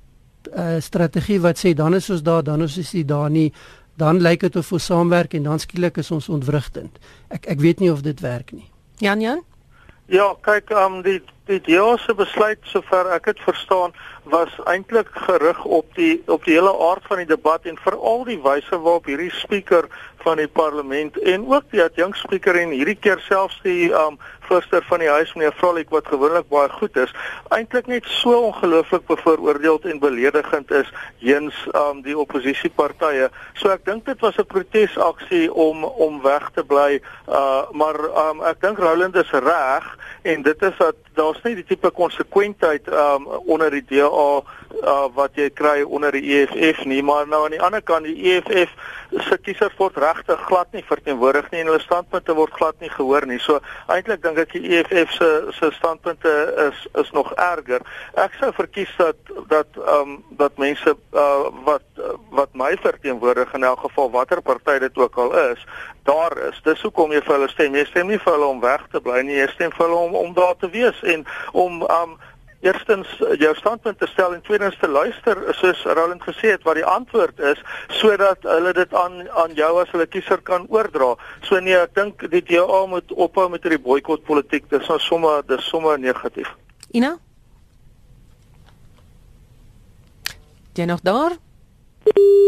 'n 0.52 0.82
strategie 0.82 1.40
wat 1.40 1.58
sê 1.58 1.74
dan 1.74 1.96
is 1.96 2.10
ons 2.10 2.22
daar, 2.22 2.44
dan 2.44 2.62
is 2.62 2.78
ons 2.78 2.94
nie 2.94 3.06
daar 3.06 3.30
nie. 3.30 3.54
Dan 3.96 4.22
lyk 4.22 4.40
dit 4.40 4.56
of 4.56 4.72
ons 4.72 4.86
saamwerk 4.86 5.34
en 5.34 5.44
dan 5.44 5.60
skielik 5.60 5.98
is 5.98 6.12
ons 6.12 6.30
ontwrigtend. 6.30 7.00
Ek 7.30 7.46
ek 7.46 7.60
weet 7.60 7.80
nie 7.80 7.92
of 7.92 8.02
dit 8.02 8.20
werk 8.20 8.52
nie. 8.52 8.70
Jan 8.98 9.22
Jan? 9.22 9.44
Ja, 10.06 10.36
kyk, 10.42 10.70
um 10.72 11.02
die 11.02 11.22
die 11.46 11.60
DA 11.60 11.98
se 12.00 12.14
besluit 12.16 12.60
sover 12.72 13.10
ek 13.12 13.26
dit 13.28 13.40
verstaan 13.44 13.92
was 14.32 14.54
eintlik 14.72 15.10
gerig 15.26 15.60
op 15.66 15.90
die 15.98 16.22
op 16.32 16.46
die 16.48 16.56
hele 16.56 16.72
aard 16.88 17.04
van 17.10 17.20
die 17.20 17.28
debat 17.28 17.66
en 17.68 17.80
veral 17.84 18.24
die 18.30 18.40
wyse 18.40 18.80
waarop 18.86 19.10
hierdie 19.12 19.32
spreker 19.36 19.90
van 20.24 20.40
die 20.40 20.48
parlement 20.48 21.20
en 21.20 21.44
ook 21.52 21.68
die 21.76 21.84
adjunkt 21.84 22.22
spreker 22.22 22.56
en 22.56 22.72
hierdie 22.72 22.96
keer 22.96 23.20
selfs 23.28 23.60
die 23.66 23.92
um 23.92 24.16
voorsteur 24.48 24.84
van 24.88 25.04
die 25.04 25.10
huis 25.12 25.34
meneer 25.36 25.56
Vrolik 25.60 25.92
wat 25.92 26.08
gewoonlik 26.08 26.48
baie 26.52 26.72
goed 26.78 26.96
is 27.04 27.12
eintlik 27.56 27.92
net 27.92 28.08
so 28.08 28.40
ongelooflik 28.48 29.04
bevooroordeeld 29.12 29.90
en 29.92 30.00
beledigend 30.00 30.72
is 30.72 30.88
heens 31.20 31.60
um 31.76 32.02
die 32.08 32.16
oppositiepartye. 32.18 33.30
So 33.60 33.72
ek 33.76 33.84
dink 33.88 34.06
dit 34.08 34.20
was 34.24 34.40
'n 34.40 34.48
protesaksie 34.48 35.52
om 35.52 35.84
om 35.84 36.22
weg 36.24 36.50
te 36.56 36.64
bly 36.64 37.02
uh 37.28 37.68
maar 37.72 38.00
um 38.30 38.42
ek 38.48 38.62
dink 38.62 38.80
Roland 38.80 39.16
is 39.16 39.32
reg 39.32 39.98
en 40.24 40.42
dit 40.42 40.62
is 40.62 40.78
dat 40.78 40.96
daar's 41.34 41.46
nie 41.46 41.56
die 41.56 41.66
tipe 41.66 41.92
konsekwentheid 41.92 42.88
um 42.88 43.26
onder 43.46 43.72
die 43.72 43.84
DA 43.90 44.44
uh, 44.82 45.08
wat 45.16 45.38
jy 45.38 45.50
kry 45.54 45.82
onder 45.84 46.16
die 46.16 46.24
EFF 46.40 46.84
nie 46.90 47.02
maar 47.06 47.28
nou 47.28 47.44
aan 47.46 47.56
die 47.56 47.62
ander 47.62 47.82
kant 47.82 48.08
die 48.10 48.34
EFF 48.34 48.74
se 49.28 49.38
kiesers 49.46 49.76
word 49.78 49.98
regtig 50.02 50.40
glad 50.48 50.72
nie 50.74 50.84
verteenwoordig 50.88 51.50
nie 51.52 51.62
en 51.62 51.70
hulle 51.70 51.84
standpunte 51.84 52.34
word 52.38 52.54
glad 52.58 52.80
nie 52.82 52.90
gehoor 52.90 53.28
nie. 53.30 53.40
So 53.44 53.60
eintlik 53.94 54.24
dink 54.24 54.42
ek 54.42 54.56
die 54.56 54.80
EFF 54.80 55.14
se 55.14 55.30
se 55.60 55.72
standpunte 55.78 56.34
is 56.68 56.86
is 57.02 57.12
nog 57.14 57.32
erger. 57.38 57.86
Ek 58.18 58.34
sou 58.40 58.52
verkies 58.58 58.92
dat 58.98 59.34
dat 59.52 59.82
um 59.98 60.20
dat 60.40 60.58
mense 60.58 60.96
uh, 60.96 61.50
wat 61.68 61.86
wat 62.34 62.54
my 62.58 62.74
verteenwoordig 62.82 63.54
in 63.54 63.64
elk 63.70 63.86
geval 63.86 64.12
watter 64.12 64.42
party 64.42 64.80
dit 64.88 64.98
ook 64.98 65.18
al 65.18 65.38
is 65.52 65.66
daar 66.04 66.38
is. 66.50 66.60
Dis 66.64 66.82
hoekom 66.82 67.14
jy 67.16 67.22
vir 67.24 67.38
hulle 67.38 67.50
stem. 67.52 67.76
Jy 67.78 67.86
stem 67.88 68.10
nie 68.12 68.20
vir 68.20 68.36
hulle 68.36 68.50
om 68.52 68.62
weg 68.64 68.84
te 68.92 69.00
bly 69.04 69.22
nie. 69.24 69.38
Jy 69.40 69.48
stem 69.54 69.72
vir 69.76 69.86
hulle 69.86 70.02
om 70.10 70.16
om 70.24 70.34
daar 70.36 70.56
te 70.60 70.70
wees 70.74 71.00
en 71.16 71.26
om 71.54 71.82
um 71.88 72.18
eerstens 72.64 73.10
jou 73.40 73.52
standpunt 73.60 74.00
te 74.00 74.08
stel 74.08 74.34
en 74.36 74.42
tweedens 74.42 74.78
te 74.80 74.88
luister 74.88 75.40
soos 75.60 75.84
Roland 75.84 76.24
gesê 76.24 76.54
het 76.56 76.64
wat 76.68 76.80
die 76.80 76.88
antwoord 76.88 77.40
is 77.52 77.62
sodat 78.00 78.48
hulle 78.48 78.74
dit 78.74 78.96
aan 78.96 79.22
aan 79.44 79.56
jou 79.58 79.72
as 79.82 79.92
hulle 79.92 80.08
kiezer 80.08 80.42
kan 80.48 80.66
oordra. 80.72 81.14
So 81.48 81.60
nee, 81.60 81.76
ek 81.78 81.96
dink 82.00 82.26
die 82.32 82.44
DA 82.48 82.82
moet 82.90 83.12
ophou 83.14 83.50
met 83.52 83.64
hierdie 83.66 83.84
boikot 83.84 84.24
politiek. 84.28 84.70
Dis 84.72 84.88
nou 84.88 85.00
sommer 85.04 85.44
dis 85.48 85.70
sommer 85.70 86.00
negatief. 86.00 86.50
Ina? 86.96 87.18
Jy 90.74 90.86
nog 90.90 91.04
daar? 91.06 91.36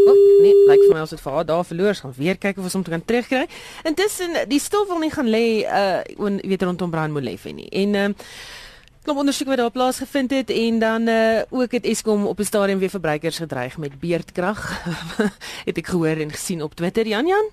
Oh, 0.06 0.18
nee, 0.42 0.54
lyk 0.68 0.82
vir 0.84 0.92
my 0.94 1.04
ons 1.06 1.14
het 1.16 1.22
vir 1.24 1.34
haar 1.38 1.46
daar 1.48 1.64
verloor, 1.66 1.96
gaan 1.96 2.14
weer 2.18 2.38
kyk 2.38 2.58
of 2.60 2.68
ons 2.68 2.76
hom 2.78 2.84
kan 2.86 3.04
terugkry. 3.08 3.46
Intussen 3.88 4.36
die 4.50 4.60
stil 4.60 4.84
wil 4.90 5.00
nie 5.02 5.12
gaan 5.14 5.30
lê 5.32 5.46
uh 5.64 6.40
weet 6.44 6.66
rondom 6.68 6.92
Brian 6.94 7.16
Molefe 7.16 7.54
nie. 7.56 7.70
En 7.72 7.96
ehm 7.96 8.16
uh, 8.16 8.28
klop 9.06 9.22
ondersoek 9.22 9.48
wat 9.48 9.58
daar 9.58 9.72
plaasgevind 9.72 10.32
het 10.32 10.50
en 10.50 10.80
dan 10.80 11.08
uh, 11.08 11.42
ook 11.50 11.72
het 11.72 11.86
Eskom 11.86 12.26
op 12.26 12.40
'n 12.40 12.44
stadium 12.44 12.80
weer 12.80 12.90
verbruikers 12.90 13.38
gedreig 13.38 13.78
met 13.78 14.00
beerdkrag. 14.00 14.84
het 15.68 15.78
ek 15.78 15.88
gehoor 15.88 16.18
en 16.18 16.32
gesien 16.32 16.62
op 16.62 16.74
Twitter, 16.74 17.08
Jan 17.08 17.28
Jan? 17.28 17.50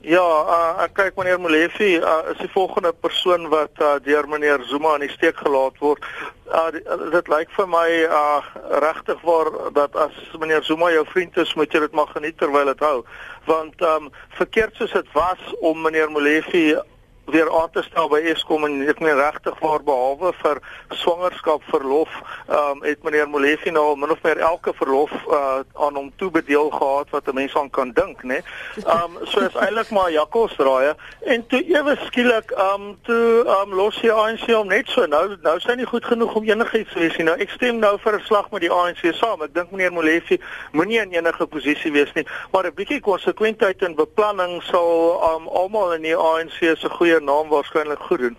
Ja, 0.00 0.24
uh, 0.54 0.82
ek 0.84 0.94
kyk 0.94 1.16
meneer 1.16 1.40
Molefe 1.40 1.84
uh, 2.00 2.30
is 2.32 2.38
die 2.38 2.48
volgende 2.52 2.92
persoon 2.92 3.48
wat 3.48 3.72
uh, 3.80 3.94
deur 4.04 4.28
meneer 4.28 4.64
Zuma 4.68 4.94
in 4.94 5.04
die 5.04 5.12
steek 5.12 5.36
gelaat 5.36 5.76
word. 5.78 6.00
Uh, 6.48 6.72
dit 7.12 7.28
lyk 7.28 7.52
vir 7.56 7.68
my 7.68 7.88
uh, 8.08 8.40
regtig 8.84 9.20
waar 9.20 9.52
dat 9.72 9.96
as 9.96 10.16
meneer 10.40 10.62
Zuma 10.62 10.90
jou 10.90 11.04
vriend 11.12 11.36
is, 11.36 11.54
moet 11.54 11.72
jy 11.72 11.80
dit 11.80 11.92
maar 11.92 12.08
geniet 12.16 12.38
terwyl 12.38 12.72
dit 12.72 12.80
hou. 12.80 13.04
Want 13.44 13.76
ehm 13.80 14.08
um, 14.08 14.12
verkeerd 14.40 14.76
soos 14.76 14.92
dit 14.92 15.12
was 15.12 15.40
om 15.60 15.80
meneer 15.82 16.10
Molefe 16.10 16.84
weer 17.26 17.50
aan 17.60 17.70
te 17.70 17.82
stel 17.82 18.08
by 18.08 18.20
Eskom 18.32 18.64
en 18.64 18.82
ek 18.88 19.00
meen 19.00 19.16
regtig 19.16 19.58
waar 19.62 19.82
behalwe 19.82 20.32
vir 20.42 20.60
swangerskap 20.88 21.62
verlof, 21.72 22.12
ehm 22.48 22.70
um, 22.76 22.82
het 22.84 23.02
meneer 23.02 23.28
Molefe 23.28 23.70
nou 23.70 23.96
min 23.96 24.10
of 24.10 24.22
meer 24.22 24.38
elke 24.38 24.72
verlof 24.76 25.12
uh, 25.32 25.62
aan 25.86 25.96
hom 25.96 26.10
toebedeel 26.20 26.70
gehad 26.70 27.10
wat 27.10 27.28
'n 27.28 27.34
mens 27.34 27.56
aan 27.56 27.70
kan 27.70 27.92
dink, 27.92 28.22
né? 28.22 28.42
Ehm 28.84 29.16
um, 29.16 29.26
so 29.26 29.40
is 29.40 29.54
eintlik 29.54 29.90
maar 29.90 30.10
jakkalsdraaie 30.10 30.94
en 31.20 31.46
toe 31.46 31.62
ewe 31.64 31.96
skielik 32.04 32.50
ehm 32.50 32.82
um, 32.82 32.98
toe 33.02 33.44
ehm 33.46 33.72
um, 33.72 33.74
los 33.74 34.00
hy 34.00 34.10
ANC 34.10 34.48
om 34.48 34.68
net 34.68 34.88
so 34.88 35.06
nou 35.06 35.36
nou 35.42 35.58
sy 35.60 35.74
nie 35.74 35.86
goed 35.86 36.04
genoeg 36.04 36.34
om 36.34 36.44
enigiets 36.44 36.92
te 36.92 36.98
wees 36.98 37.16
nie. 37.16 37.24
Nou 37.24 37.38
ek 37.38 37.50
stem 37.50 37.78
nou 37.78 37.98
vir 37.98 38.18
'n 38.18 38.24
slag 38.24 38.50
met 38.50 38.60
die 38.60 38.70
ANC 38.70 39.14
saam. 39.14 39.42
Ek 39.42 39.54
dink 39.54 39.70
meneer 39.70 39.92
Molefe 39.92 40.38
moenie 40.72 41.00
in 41.00 41.12
enige 41.12 41.46
posisie 41.46 41.92
wees 41.92 42.12
nie, 42.14 42.26
maar 42.52 42.66
'n 42.66 42.74
bietjie 42.74 43.00
konsekwentheid 43.00 43.82
in 43.82 43.94
beplanning 43.94 44.62
sal 44.62 45.20
ehm 45.22 45.42
um, 45.42 45.48
almal 45.48 45.92
in 45.92 46.02
die 46.02 46.16
ANC 46.16 46.58
se 46.76 46.88
goeie 46.90 47.13
eie 47.14 47.24
naam 47.24 47.48
waarskynlik 47.48 48.06
goed 48.08 48.18
doen. 48.18 48.36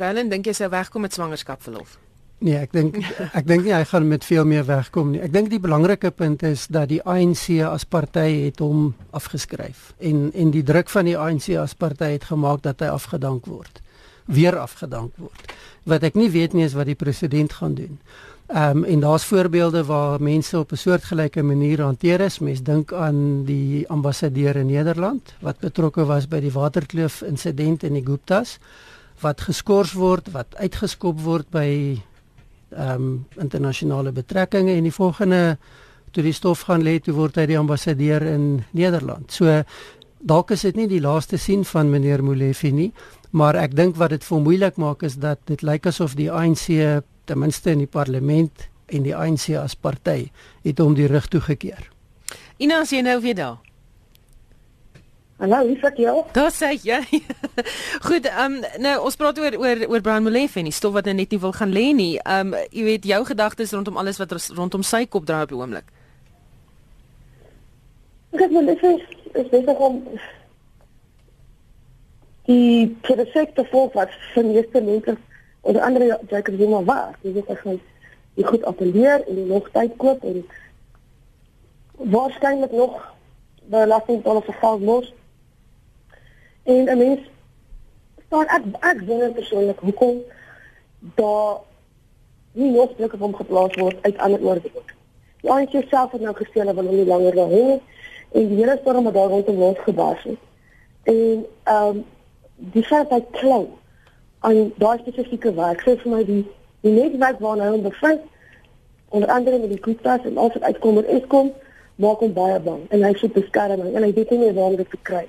Ryland, 0.00 0.30
dink 0.32 0.48
jy 0.48 0.54
sou 0.56 0.68
wegkom 0.72 1.04
met 1.06 1.14
swangerskapverlof? 1.14 1.98
Nee, 2.42 2.56
ek 2.58 2.72
dink 2.74 2.96
ek 3.38 3.46
dink 3.46 3.62
nie 3.68 3.74
hy 3.74 3.84
gaan 3.86 4.08
met 4.10 4.24
veel 4.26 4.46
meer 4.48 4.64
wegkom 4.66 5.12
nie. 5.12 5.20
Ek 5.22 5.30
dink 5.34 5.52
die 5.52 5.60
belangrike 5.62 6.10
punt 6.10 6.42
is 6.42 6.66
dat 6.72 6.90
die 6.90 6.98
ANC 7.06 7.60
as 7.68 7.84
party 7.86 8.48
het 8.48 8.58
hom 8.64 8.96
afgeskryf 9.14 9.92
en 10.02 10.30
en 10.34 10.50
die 10.54 10.64
druk 10.66 10.90
van 10.90 11.06
die 11.06 11.14
ANC 11.14 11.52
as 11.60 11.76
party 11.78 12.16
het 12.16 12.26
gemaak 12.32 12.64
dat 12.66 12.82
hy 12.82 12.90
afgedank 12.90 13.46
word. 13.46 13.78
Weer 14.26 14.58
afgedank 14.58 15.14
word. 15.22 15.54
Wat 15.86 16.02
ek 16.02 16.18
nie 16.18 16.30
weet 16.34 16.56
nie 16.58 16.66
is 16.66 16.74
wat 16.78 16.90
die 16.90 16.98
president 16.98 17.54
gaan 17.60 17.78
doen. 17.78 18.00
Ehm 18.52 18.76
um, 18.76 18.84
en 18.84 19.00
daar's 19.00 19.24
voorbeelde 19.24 19.84
waar 19.84 20.22
mense 20.22 20.58
op 20.58 20.72
'n 20.72 20.76
soortgelyke 20.76 21.42
manier 21.42 21.80
hanteer 21.80 22.20
is. 22.20 22.38
Mens 22.38 22.62
dink 22.62 22.92
aan 22.92 23.44
die 23.44 23.88
ambassadeur 23.88 24.56
in 24.56 24.66
Nederland 24.66 25.34
wat 25.40 25.58
betrokke 25.58 26.04
was 26.04 26.28
by 26.28 26.40
die 26.40 26.52
Waterkloof 26.52 27.22
insident 27.22 27.82
in 27.82 27.92
die 27.92 28.04
Guptas 28.04 28.58
wat 29.20 29.40
geskort 29.40 29.92
word, 29.92 30.30
wat 30.30 30.56
uitgeskop 30.56 31.20
word 31.20 31.50
by 31.50 32.00
ehm 32.76 33.02
um, 33.02 33.26
internasionale 33.36 34.12
betrekkinge 34.12 34.74
en 34.74 34.82
die 34.82 34.92
volgende 34.92 35.58
toe 36.10 36.22
die 36.22 36.32
stof 36.32 36.60
gaan 36.60 36.82
lê 36.82 36.98
toe 37.00 37.14
word 37.14 37.36
hy 37.36 37.46
die 37.46 37.58
ambassadeur 37.58 38.22
in 38.22 38.64
Nederland. 38.70 39.32
So 39.32 39.62
dalk 40.18 40.50
is 40.50 40.60
dit 40.60 40.76
nie 40.76 40.88
die 40.88 41.00
laaste 41.00 41.36
sien 41.36 41.64
van 41.64 41.90
meneer 41.90 42.24
Molefe 42.24 42.70
nie, 42.70 42.92
maar 43.32 43.56
ek 43.56 43.74
dink 43.76 43.96
wat 44.00 44.12
dit 44.12 44.24
vir 44.28 44.44
moeilik 44.44 44.78
maak 44.80 45.02
is 45.08 45.16
dat 45.20 45.40
dit 45.48 45.64
lyk 45.64 45.88
asof 45.88 46.14
die 46.18 46.30
ANC 46.30 46.68
ten 47.24 47.40
minste 47.40 47.72
in 47.72 47.84
die 47.84 47.90
parlement 47.90 48.68
en 48.92 49.04
die 49.06 49.16
ANC 49.16 49.50
as 49.56 49.74
party 49.74 50.28
het 50.64 50.80
hom 50.82 50.94
die 50.94 51.08
rug 51.08 51.28
toegekeer. 51.32 51.88
Ina, 52.60 52.82
as 52.84 52.92
jy 52.92 53.00
nou 53.04 53.18
weer 53.24 53.38
daar. 53.38 53.60
Hallo, 55.42 55.64
wie 55.66 55.78
sê 55.80 55.90
jy? 55.98 56.12
Daar 56.36 56.52
sê 56.54 56.68
jy. 56.78 57.00
Goed, 58.06 58.28
ehm 58.30 58.60
um, 58.60 58.82
nou 58.84 58.92
ons 59.08 59.16
praat 59.18 59.40
oor 59.42 59.56
oor 59.58 59.80
oor 59.88 60.04
Brian 60.04 60.22
Molefe 60.22 60.60
en 60.60 60.68
die 60.68 60.76
stof 60.76 60.94
wat 60.94 61.08
hy 61.10 61.16
net 61.18 61.32
nie 61.34 61.40
wil 61.42 61.54
gaan 61.56 61.72
lê 61.74 61.88
nie. 61.98 62.12
Ehm 62.20 62.52
um, 62.52 62.68
jy 62.70 62.84
weet 62.86 63.08
jou 63.10 63.18
gedagtes 63.32 63.74
rondom 63.74 63.98
alles 63.98 64.20
wat 64.22 64.36
rondom 64.54 64.86
sy 64.86 65.02
kop 65.10 65.26
draai 65.26 65.42
op 65.48 65.50
die 65.50 65.58
oomblik. 65.58 65.88
Ek 68.36 68.44
het 68.44 68.54
net 68.54 68.86
is 68.86 69.50
besig 69.50 69.82
om 69.88 69.98
die 72.48 72.88
perfekte 73.06 73.64
volk 73.70 73.94
wat 73.94 74.10
vir 74.34 74.44
meeste 74.44 74.82
mense 74.82 75.16
onder 75.60 75.82
andere 75.82 76.18
Jacob 76.28 76.54
Zuma 76.58 76.82
waar. 76.82 77.18
Jy 77.22 77.32
weet 77.32 77.50
as 77.54 77.64
hy 77.64 77.78
die 78.34 78.46
goed 78.46 78.64
appeleer 78.64 79.22
en 79.28 79.34
die 79.34 79.46
nog 79.46 79.68
tyd 79.74 79.96
koop 79.96 80.24
en 80.24 80.42
waarskynlik 82.12 82.72
nog 82.72 82.96
belasting 83.70 84.24
op 84.24 84.44
sy 84.46 84.52
geld 84.60 84.82
los. 84.82 85.12
En 86.64 86.88
'n 86.88 86.98
mens 86.98 87.20
staan 88.26 88.46
ek 88.46 88.64
ek 88.80 89.04
wonder 89.06 89.32
persoonlik 89.32 89.78
hoekom 89.78 90.22
daar 91.14 91.60
nie 92.52 92.70
nog 92.70 92.90
op 92.98 93.20
hom 93.20 93.34
geplaas 93.34 93.74
word 93.74 93.96
uit 94.02 94.18
ander 94.18 94.40
oorwegings. 94.40 94.94
Die 95.40 95.50
ANC 95.50 95.74
self 95.88 96.12
het 96.12 96.20
nou 96.20 96.34
gesê 96.34 96.62
hulle 96.62 96.74
wil 96.74 96.86
hom 96.86 96.96
nie 96.96 97.06
langer 97.06 97.34
daar 97.34 97.50
hê 97.50 97.80
en 98.32 98.48
die 98.48 98.56
hele 98.56 98.78
storm 98.80 99.06
het 99.06 99.14
daar 99.14 99.28
rondom 99.28 99.62
ons 99.62 99.78
gebars 99.78 100.22
het. 100.22 100.38
En 101.02 101.46
ehm 101.62 101.96
um, 101.96 102.04
die 102.56 102.82
feit 102.82 103.10
dat 103.10 103.18
hy 103.18 103.38
klou 103.38 103.62
aan 104.40 104.72
daai 104.76 104.98
spesifieke 104.98 105.54
werk. 105.54 105.82
Sê 105.86 105.96
vir 106.02 106.12
my 106.12 106.22
die 106.24 106.42
die 106.82 106.94
netwerk 106.94 107.38
waarna 107.38 107.70
hy 107.70 107.82
bevind 107.82 108.24
onder 109.14 109.28
andere 109.30 109.58
met 109.58 109.70
die 109.70 109.80
koetas 109.80 110.24
en 110.26 110.38
as 110.38 110.52
dit 110.52 110.62
uitkom 110.62 110.96
oor 110.96 111.10
Eskom 111.14 111.52
maak 112.02 112.24
hom 112.24 112.32
baie 112.34 112.58
bang 112.64 112.80
en 112.90 113.04
hy 113.06 113.12
soek 113.20 113.36
beskerming 113.36 113.94
en 113.94 114.02
hy 114.02 114.10
weet 114.16 114.30
nie 114.34 114.50
waar 114.56 114.72
om 114.72 114.80
dit 114.80 114.90
te 114.90 114.98
kry. 115.02 115.26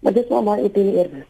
Maar 0.00 0.16
dis 0.16 0.30
maar 0.30 0.46
my 0.46 0.56
opinie 0.62 0.96
eerder. 0.96 1.26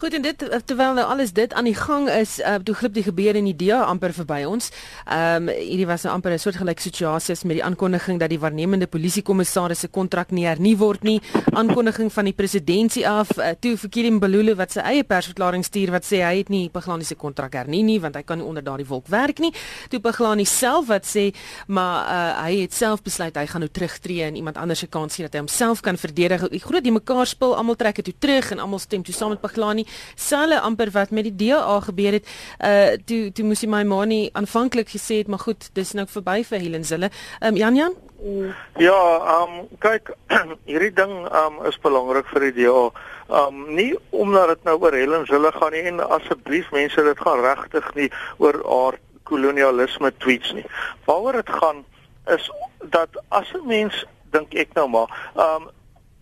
Goed 0.00 0.14
en 0.16 0.22
dit 0.24 0.44
terwyl 0.64 0.94
nou 0.96 1.02
alles 1.12 1.34
dit 1.36 1.52
aan 1.52 1.66
die 1.68 1.74
gang 1.76 2.06
is, 2.08 2.38
uh, 2.40 2.54
toe 2.64 2.72
glip 2.74 2.94
die 2.96 3.02
gebeure 3.04 3.36
in 3.36 3.50
die 3.50 3.56
DEA 3.56 3.82
amper 3.84 4.14
verby 4.16 4.46
ons. 4.48 4.70
Ehm 5.04 5.50
um, 5.50 5.50
hierdie 5.52 5.84
was 5.86 6.04
'n 6.04 6.06
nou 6.06 6.14
amper 6.14 6.32
'n 6.32 6.38
soortgelyke 6.38 6.80
situasie 6.80 7.36
met 7.44 7.56
die 7.56 7.64
aankondiging 7.64 8.18
dat 8.18 8.30
die 8.30 8.38
waarnemende 8.40 8.86
polisiekommissaris 8.86 9.80
se 9.80 9.88
kontrak 9.88 10.30
nie 10.30 10.46
hernu 10.46 10.76
word 10.76 11.02
nie. 11.02 11.20
Aankondiging 11.52 12.12
van 12.12 12.24
die 12.24 12.32
presidentsie 12.32 13.08
af 13.08 13.28
uh, 13.36 13.50
toe 13.60 13.76
vir 13.76 13.90
Kirim 13.90 14.18
Balulu 14.18 14.54
wat 14.54 14.72
sy 14.72 14.80
eie 14.80 15.04
persverklaring 15.04 15.64
stuur 15.64 15.90
wat 15.90 16.04
sê 16.04 16.24
hy 16.24 16.38
het 16.38 16.48
nie 16.48 16.70
Paglani 16.70 17.04
se 17.04 17.14
kontrak 17.14 17.52
hernu 17.52 17.82
nie 17.82 18.00
want 18.00 18.14
hy 18.14 18.22
kan 18.22 18.38
nie 18.38 18.46
onder 18.46 18.64
daardie 18.64 18.86
wolk 18.86 19.06
werk 19.08 19.38
nie. 19.38 19.52
Toe 19.90 20.00
Paglani 20.00 20.46
self 20.46 20.86
wat 20.86 21.04
sê 21.04 21.34
maar 21.66 22.06
uh, 22.08 22.42
hy 22.44 22.60
het 22.60 22.72
self 22.72 23.02
besluit 23.02 23.36
hy 23.36 23.46
gaan 23.46 23.60
nou 23.60 23.70
terugtreë 23.70 24.28
en 24.28 24.36
iemand 24.36 24.56
anders 24.56 24.78
se 24.78 24.86
kans 24.86 25.14
gee 25.14 25.24
dat 25.24 25.32
hy 25.34 25.40
homself 25.40 25.80
kan 25.82 25.96
verdedig. 25.96 26.48
Groot 26.62 26.84
die 26.84 26.92
mekaar 26.92 27.26
spil 27.26 27.54
almal 27.56 27.76
trek 27.76 27.96
dit 27.96 28.04
toe 28.04 28.14
terug 28.18 28.50
en 28.50 28.58
almal 28.58 28.78
stem 28.78 29.02
toe 29.02 29.14
saam 29.14 29.28
met 29.28 29.40
Paglani 29.40 29.88
selle 30.14 30.60
amper 30.60 30.90
wat 30.90 31.10
met 31.10 31.24
die 31.24 31.36
DA 31.36 31.80
gebeur 31.80 32.12
het. 32.12 32.28
Uh 32.58 32.96
toe 33.04 33.32
toe 33.32 33.44
moes 33.44 33.60
hy 33.64 33.68
my 33.70 33.82
manie 33.84 34.30
aanvanklik 34.32 34.88
gesê 34.88 35.20
het, 35.22 35.28
maar 35.28 35.42
goed, 35.42 35.70
dis 35.74 35.92
nou 35.92 36.06
verby 36.08 36.40
vir 36.44 36.58
Helen 36.58 36.84
Zille. 36.84 37.10
Ehm 37.40 37.54
um, 37.54 37.56
Jan 37.56 37.76
Jan? 37.76 37.94
Ja, 38.76 39.00
ehm 39.18 39.54
um, 39.60 39.68
kyk, 39.78 40.12
hierdie 40.70 40.92
ding 40.92 41.12
ehm 41.26 41.60
um, 41.60 41.66
is 41.66 41.78
belangrik 41.80 42.28
vir 42.32 42.48
die 42.48 42.64
DA. 42.64 42.90
Ehm 43.30 43.60
um, 43.60 43.74
nie 43.74 43.94
omdat 44.10 44.54
dit 44.54 44.64
nou 44.68 44.76
oor 44.80 44.96
Helen 44.96 45.26
Zille 45.26 45.52
gaan 45.52 45.72
nie 45.72 45.86
en 45.92 46.02
asseblief 46.18 46.70
mense 46.74 47.02
dit 47.02 47.24
gaan 47.26 47.40
regtig 47.40 47.94
nie 47.94 48.10
oor 48.38 48.60
haar 48.66 48.98
kolonialisme 49.30 50.12
tweets 50.18 50.52
nie. 50.52 50.66
Waaroor 51.06 51.40
dit 51.40 51.52
gaan 51.62 51.84
is 52.34 52.50
dat 52.92 53.22
as 53.28 53.52
'n 53.54 53.66
mens 53.66 54.04
dink 54.30 54.54
ek 54.54 54.74
nou 54.74 54.88
maar 54.88 55.08
ehm 55.34 55.62
um, 55.62 55.70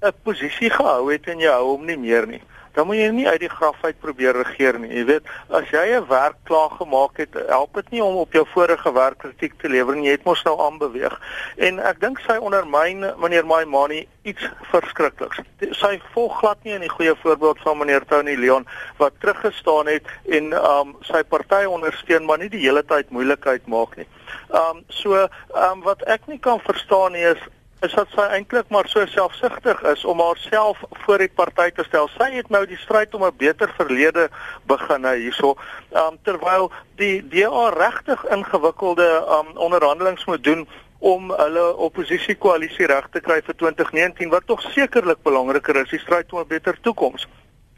'n 0.01 0.15
posisie 0.23 0.71
gehou 0.71 1.13
het 1.13 1.27
en 1.27 1.39
jy 1.39 1.51
hou 1.51 1.75
hom 1.75 1.85
nie 1.85 1.99
meer 1.99 2.27
nie 2.27 2.43
dan 2.79 2.87
moet 2.87 3.01
jy 3.01 3.09
nie 3.11 3.27
uit 3.27 3.41
die 3.43 3.51
graf 3.51 3.81
uit 3.83 3.97
probeer 3.99 4.37
regeer 4.39 4.77
nie. 4.79 4.93
Jy 5.01 5.05
weet, 5.09 5.31
as 5.51 5.67
jy 5.75 5.99
'n 5.99 6.07
werk 6.07 6.37
klaar 6.47 6.71
gemaak 6.79 7.17
het, 7.19 7.35
help 7.49 7.75
dit 7.75 7.91
nie 7.91 8.03
om 8.05 8.17
op 8.23 8.33
jou 8.33 8.45
vorige 8.55 8.93
werk 8.93 9.19
kritiek 9.19 9.59
te 9.59 9.69
lewer 9.69 9.97
nie. 9.97 10.07
Jy 10.07 10.15
het 10.19 10.25
mos 10.25 10.43
nou 10.45 10.55
aanbeweeg. 10.63 11.17
En 11.57 11.81
ek 11.81 12.01
dink 12.01 12.21
sy 12.21 12.37
ondermyn 12.39 13.03
meneer 13.19 13.47
Maimani 13.47 14.07
iets 14.23 14.47
verskrikliks. 14.71 15.41
Sy 15.73 16.01
volg 16.15 16.39
glad 16.39 16.63
nie 16.63 16.75
in 16.75 16.87
die 16.87 16.95
goeie 16.95 17.15
voorbeeld 17.23 17.59
van 17.67 17.79
meneer 17.79 18.07
Tony 18.07 18.37
Leon 18.39 18.67
wat 18.99 19.13
teruggestaan 19.21 19.87
het 19.87 20.07
en 20.29 20.53
um 20.53 20.97
sy 21.03 21.23
party 21.23 21.65
ondersteun 21.67 22.25
maar 22.25 22.39
nie 22.39 22.49
die 22.49 22.63
hele 22.63 22.85
tyd 22.85 23.11
moeilikheid 23.11 23.67
maak 23.67 23.97
nie. 23.97 24.07
Um 24.55 24.85
so 24.89 25.27
um 25.55 25.83
wat 25.83 26.03
ek 26.07 26.27
nie 26.27 26.39
kan 26.39 26.61
verstaan 26.61 27.13
nie 27.13 27.27
is 27.35 27.43
is 27.81 27.95
dat 27.95 28.11
sy 28.11 28.25
eintlik 28.35 28.69
maar 28.75 28.89
so 28.91 29.07
selfsugtig 29.07 29.83
is 29.93 30.05
om 30.05 30.21
haarself 30.21 30.81
voor 31.05 31.23
die 31.23 31.31
party 31.31 31.69
te 31.71 31.85
stel. 31.87 32.09
Sy 32.17 32.31
het 32.35 32.51
nou 32.51 32.65
die 32.67 32.79
stryd 32.81 33.15
om 33.15 33.25
'n 33.25 33.37
beter 33.37 33.71
verlede 33.77 34.29
begin 34.67 35.07
hierso. 35.07 35.57
Um 35.91 36.19
terwyl 36.23 36.73
die 36.97 37.23
DA 37.29 37.69
regtig 37.69 38.25
ingewikkelde 38.25 39.09
um 39.39 39.57
onderhandelinge 39.57 40.23
moet 40.27 40.45
doen 40.45 40.69
om 40.99 41.31
hulle 41.31 41.77
oppositiekoalisie 41.77 42.87
reg 42.87 43.07
te 43.13 43.21
kry 43.21 43.41
vir 43.47 43.55
2019 43.55 44.31
wat 44.31 44.47
tog 44.47 44.63
sekerlik 44.63 45.23
belangriker 45.23 45.77
is, 45.77 45.91
die 45.91 45.99
stryd 45.99 46.33
om 46.33 46.41
'n 46.41 46.47
beter 46.47 46.79
toekoms. 46.81 47.29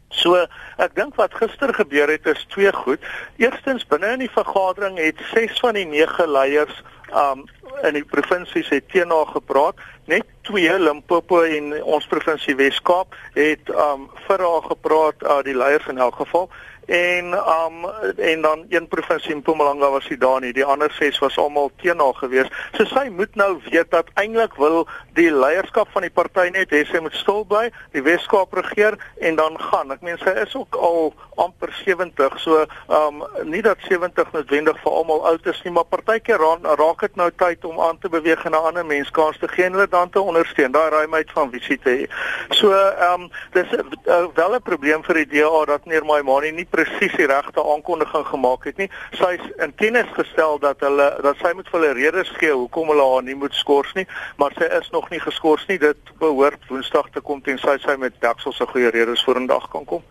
So, 0.08 0.46
ek 0.76 0.94
dink 0.94 1.14
wat 1.14 1.34
gister 1.34 1.74
gebeur 1.74 2.10
het 2.10 2.26
is 2.26 2.46
twee 2.48 2.72
goed. 2.72 2.98
Eerstens 3.36 3.86
binne 3.86 4.06
in 4.16 4.18
die 4.18 4.30
vergadering 4.30 4.98
het 4.98 5.20
6 5.32 5.60
van 5.62 5.74
die 5.74 5.86
9 5.86 6.26
leiers 6.30 6.82
um 7.14 7.44
in 7.82 7.94
die 7.94 8.04
provinsies 8.04 8.68
het 8.68 8.88
teen 8.92 9.10
haar 9.10 9.30
gepraat. 9.32 9.78
Net 10.10 10.26
twee 10.42 10.78
Limpopo 10.78 11.42
en 11.42 11.72
ons 11.82 12.06
provinsie 12.06 12.56
Wes-Kaap 12.56 13.14
het 13.34 13.70
um 13.70 14.08
vir 14.26 14.44
haar 14.44 14.66
gepraat, 14.68 15.22
uh, 15.22 15.38
die 15.46 15.56
leiers 15.56 15.86
in 15.86 15.98
elk 15.98 16.20
geval 16.20 16.50
en 16.90 17.24
um 17.32 17.86
en 18.16 18.40
dan 18.40 18.64
een 18.68 18.88
provinsie 18.88 19.30
in 19.30 19.36
Mpumalanga 19.36 19.90
was 19.90 20.08
hy 20.08 20.16
daar 20.18 20.40
nie. 20.40 20.52
Die 20.52 20.64
ander 20.64 20.90
ses 20.90 21.18
was 21.18 21.38
almal 21.38 21.70
teen 21.78 22.00
haar 22.02 22.16
gewees. 22.18 22.48
So 22.74 22.84
sy 22.90 23.04
moet 23.14 23.34
nou 23.38 23.60
weet 23.70 23.90
dat 23.94 24.10
eintlik 24.18 24.56
wil 24.58 24.88
die 25.14 25.30
leierskap 25.30 25.92
van 25.94 26.02
die 26.02 26.10
party 26.10 26.48
net 26.50 26.74
hê 26.74 26.80
sy 26.88 26.98
moet 26.98 27.14
stil 27.14 27.44
bly 27.46 27.68
die 27.94 28.02
Weskaap 28.02 28.56
regeer 28.58 28.98
en 29.22 29.38
dan 29.38 29.58
gaan. 29.70 29.94
Ek 29.94 30.02
meen 30.02 30.18
sy 30.18 30.34
is 30.42 30.56
ook 30.58 30.74
al 30.74 31.12
amper 31.38 31.70
70 31.84 32.40
so 32.42 32.64
um 32.90 33.22
nie 33.46 33.62
dat 33.62 33.78
70 33.86 34.34
noodwendig 34.34 34.82
vir 34.82 34.92
almal 34.92 35.22
oud 35.30 35.46
is 35.46 35.62
nie 35.64 35.72
maar 35.76 35.86
partykeer 35.94 36.42
raak 36.42 37.06
dit 37.06 37.16
nou 37.16 37.30
tyd 37.30 37.64
om 37.70 37.78
aan 37.80 38.02
te 38.02 38.10
beweeg 38.10 38.44
en 38.44 38.58
'n 38.58 38.66
ander 38.72 38.86
mens 38.86 39.10
kans 39.10 39.38
te 39.38 39.48
gee 39.48 39.64
en 39.64 39.78
hulle 39.78 39.88
dan 39.88 40.10
te 40.10 40.20
ondersteun. 40.20 40.72
Daai 40.72 40.90
ruimheid 40.90 41.30
van 41.38 41.54
visie 41.54 41.78
te 41.78 41.90
hê. 41.90 42.10
So 42.58 42.74
um 43.14 43.30
dis 43.54 43.70
uh, 43.78 44.26
wel 44.34 44.54
'n 44.58 44.62
probleem 44.62 45.04
vir 45.04 45.22
die 45.22 45.38
DA 45.38 45.64
dat 45.64 45.86
meneer 45.86 46.04
Maimani 46.04 46.50
nie 46.50 46.66
presies 46.80 47.16
die 47.16 47.26
regte 47.26 47.64
aankondiging 47.72 48.24
gemaak 48.26 48.64
het 48.64 48.78
nie. 48.80 48.88
Sy 49.18 49.34
is 49.36 49.46
in 49.64 49.74
kennis 49.80 50.08
gestel 50.16 50.58
dat 50.62 50.80
hulle 50.84 51.08
dat 51.24 51.40
sy 51.42 51.52
moet 51.56 51.68
vir 51.68 51.78
hulle 51.80 51.92
redes 51.98 52.30
gee 52.38 52.52
hoekom 52.52 52.92
hulle 52.92 53.06
haar 53.12 53.26
nie 53.26 53.36
moet 53.36 53.56
skors 53.56 53.92
nie, 53.98 54.06
maar 54.40 54.54
sy 54.56 54.68
is 54.78 54.88
nog 54.94 55.10
nie 55.10 55.20
geskort 55.20 55.66
nie. 55.68 55.78
Dit 55.82 56.14
behoort 56.22 56.68
Woensdag 56.70 57.10
te 57.14 57.22
kom 57.24 57.42
tensy 57.44 57.76
sy 57.84 57.96
met 58.00 58.16
deksel 58.24 58.56
se 58.56 58.66
goeie 58.72 58.92
redes 58.94 59.24
vorendag 59.26 59.68
kan 59.74 59.84
kom. 59.84 60.04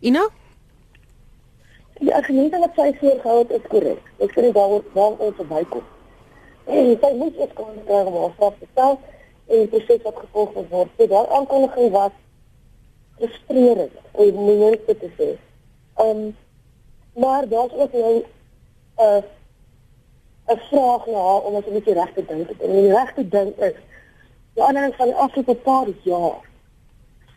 Ina? 0.00 0.26
Die 2.00 2.14
argumente 2.14 2.60
wat 2.62 2.78
sy 2.78 2.90
voorgehou 3.00 3.38
het 3.42 3.56
is 3.58 3.66
korrek. 3.72 4.12
Ek 4.22 4.34
sê 4.34 4.50
daar 4.50 4.70
word 4.74 4.94
waar 4.98 5.18
ons 5.26 5.40
verbykom. 5.40 5.88
En 6.66 6.92
sy 7.00 7.10
moet 7.18 7.40
eens 7.40 7.56
kon 7.58 7.80
kry 7.88 8.02
om 8.04 8.20
haar 8.20 8.36
straf 8.36 8.60
te 8.60 8.70
stel 8.72 9.00
en 9.46 9.58
die 9.64 9.72
proses 9.72 10.04
wat 10.06 10.22
gevolg 10.22 10.54
word. 10.70 10.94
So 10.98 11.10
daai 11.10 11.34
aankondiging 11.38 11.90
was 11.94 12.14
frustrerend 13.18 13.98
om 14.12 14.46
mense 14.46 14.96
te 15.02 15.10
sê. 15.18 15.34
Um 16.04 16.36
maar 17.14 17.48
daar's 17.48 17.72
ook 17.72 17.92
nou 17.92 18.14
'n 18.14 18.24
uh, 19.00 19.22
'n 20.46 20.60
vraag 20.70 21.06
na 21.06 21.12
haar 21.12 21.42
om 21.42 21.54
as 21.54 21.66
'n 21.66 21.72
bietjie 21.72 21.94
reg 21.94 22.12
te 22.12 22.24
dink. 22.26 22.50
En 22.50 22.70
die 22.72 22.92
regte 22.92 23.28
ding 23.28 23.56
is 23.56 23.76
die 24.54 24.62
ander 24.62 24.92
van 24.96 25.06
die 25.06 25.14
afgelope 25.14 25.54
paar 25.54 25.88
jaar 26.02 26.40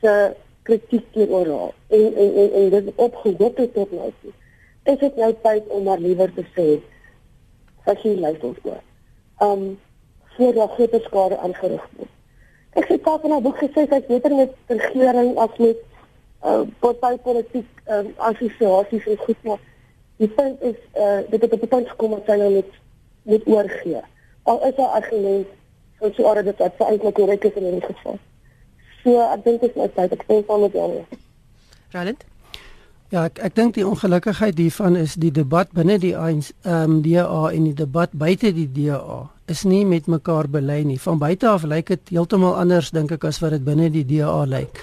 se 0.02 0.36
kritiek 0.64 1.06
teenoor 1.12 1.48
haar 1.48 1.74
en 1.88 2.16
en 2.16 2.36
en, 2.36 2.54
en 2.54 2.70
dit 2.70 2.96
opgehoop 2.96 3.58
het 3.58 3.74
tot 3.74 3.92
nou 3.92 4.12
toe. 4.22 4.32
Is 4.84 5.00
dit 5.00 5.16
nou 5.16 5.34
tyd 5.42 5.68
om 5.68 5.84
maar 5.84 6.00
liewer 6.00 6.34
te 6.34 6.46
sê 6.56 6.68
as 7.84 8.02
jy 8.02 8.20
luister 8.20 8.56
oor. 8.64 8.84
Um 9.40 9.80
voor 10.38 10.54
daar 10.54 10.68
groter 10.68 11.02
skade 11.02 11.38
aangerig 11.38 11.90
word. 11.98 12.14
Ek 12.70 12.88
het 12.88 13.02
pas 13.02 13.22
in 13.24 13.34
'n 13.34 13.42
boek 13.42 13.58
gesê 13.58 13.88
sy 13.90 14.02
beter 14.08 14.36
met 14.36 14.54
regering 14.68 15.38
as 15.38 15.58
met 15.58 15.78
uh 16.44 16.64
partytetiek 16.80 17.68
um, 17.90 18.14
assosiasies 18.18 19.08
en 19.08 19.18
goed 19.18 19.44
maar 19.44 19.60
die 20.18 20.28
punt 20.28 20.62
is 20.62 20.80
uh 20.96 21.20
dit 21.30 21.42
het 21.42 21.54
op 21.54 21.62
'n 21.62 21.68
punt 21.68 21.90
gekom 21.90 22.12
dat 22.12 22.26
sy 22.26 22.38
nou 22.38 22.52
net 22.54 22.72
net 23.24 23.48
oorgee. 23.48 24.02
Al 24.44 24.66
is 24.68 24.78
haar 24.78 25.02
argument 25.02 25.48
so 26.00 26.12
so 26.12 26.24
oor 26.24 26.44
dit 26.44 26.58
dat 26.58 26.74
sy 26.78 26.84
eintlik 26.84 27.14
korrek 27.14 27.44
is 27.44 27.54
in 27.54 27.64
hierdie 27.64 27.86
geval. 27.86 28.20
So 29.04 29.20
ek 29.34 29.44
dink 29.44 29.62
dit 29.62 29.70
is 29.70 29.76
my 29.76 29.88
tyd 29.88 30.12
ek 30.12 30.26
sê 30.28 30.46
van 30.46 30.62
met 30.62 30.74
jou. 30.74 31.06
Roland 31.92 32.26
Ja, 33.08 33.22
ek 33.24 33.38
ek 33.40 33.54
dink 33.56 33.78
die 33.78 33.86
ongelukkigheid 33.88 34.58
hiervan 34.60 34.98
is 35.00 35.14
die 35.16 35.32
debat 35.32 35.70
binne 35.72 35.96
die 36.04 36.12
ehm 36.12 36.42
um, 36.68 36.98
DA 37.06 37.52
en 37.56 37.70
die 37.70 37.76
debat 37.76 38.12
buite 38.12 38.52
die 38.52 38.68
DA 38.68 39.22
is 39.48 39.64
nie 39.64 39.86
met 39.88 40.10
mekaar 40.12 40.50
belei 40.52 40.84
nie. 40.84 41.00
Van 41.00 41.18
buite 41.18 41.48
af 41.48 41.64
lyk 41.64 41.88
dit 41.88 42.10
heeltemal 42.12 42.58
anders 42.60 42.92
dink 42.92 43.14
ek 43.16 43.24
as 43.24 43.40
wat 43.40 43.56
dit 43.56 43.64
binne 43.64 43.88
die 43.94 44.04
DA 44.04 44.44
lyk. 44.44 44.82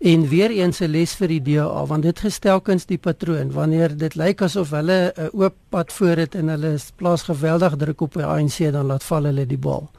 En 0.00 0.28
weer 0.28 0.50
eens 0.50 0.80
'n 0.80 0.88
les 0.88 1.12
vir 1.14 1.28
die 1.28 1.42
DA 1.42 1.86
want 1.86 2.02
dit 2.02 2.18
gestelkens 2.18 2.86
die 2.86 2.98
patroon 2.98 3.52
wanneer 3.52 3.96
dit 3.96 4.14
lyk 4.14 4.42
asof 4.42 4.70
hulle 4.70 5.12
'n 5.16 5.28
oop 5.32 5.54
pad 5.68 5.92
voor 5.92 6.16
het 6.16 6.34
en 6.34 6.48
hulle 6.48 6.78
plaas 6.96 7.22
geweldig 7.22 7.76
druk 7.76 8.00
op 8.00 8.14
die 8.14 8.24
ANC 8.24 8.72
dan 8.72 8.86
laat 8.86 9.04
val 9.04 9.24
hulle 9.24 9.46
die 9.46 9.58
bal. 9.58 9.90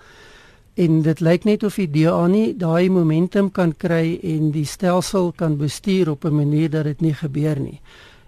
En 0.73 1.01
dit 1.01 1.19
lyk 1.19 1.43
net 1.43 1.63
of 1.63 1.75
die 1.75 1.89
DA 1.91 2.27
nie 2.27 2.57
daai 2.57 2.89
momentum 2.89 3.51
kan 3.51 3.77
kry 3.77 4.19
en 4.23 4.51
die 4.51 4.65
stelsel 4.65 5.31
kan 5.31 5.57
bestuur 5.57 6.09
op 6.09 6.25
'n 6.25 6.35
manier 6.35 6.69
dat 6.69 6.83
dit 6.83 7.01
nie 7.01 7.13
gebeur 7.13 7.59
nie. 7.59 7.81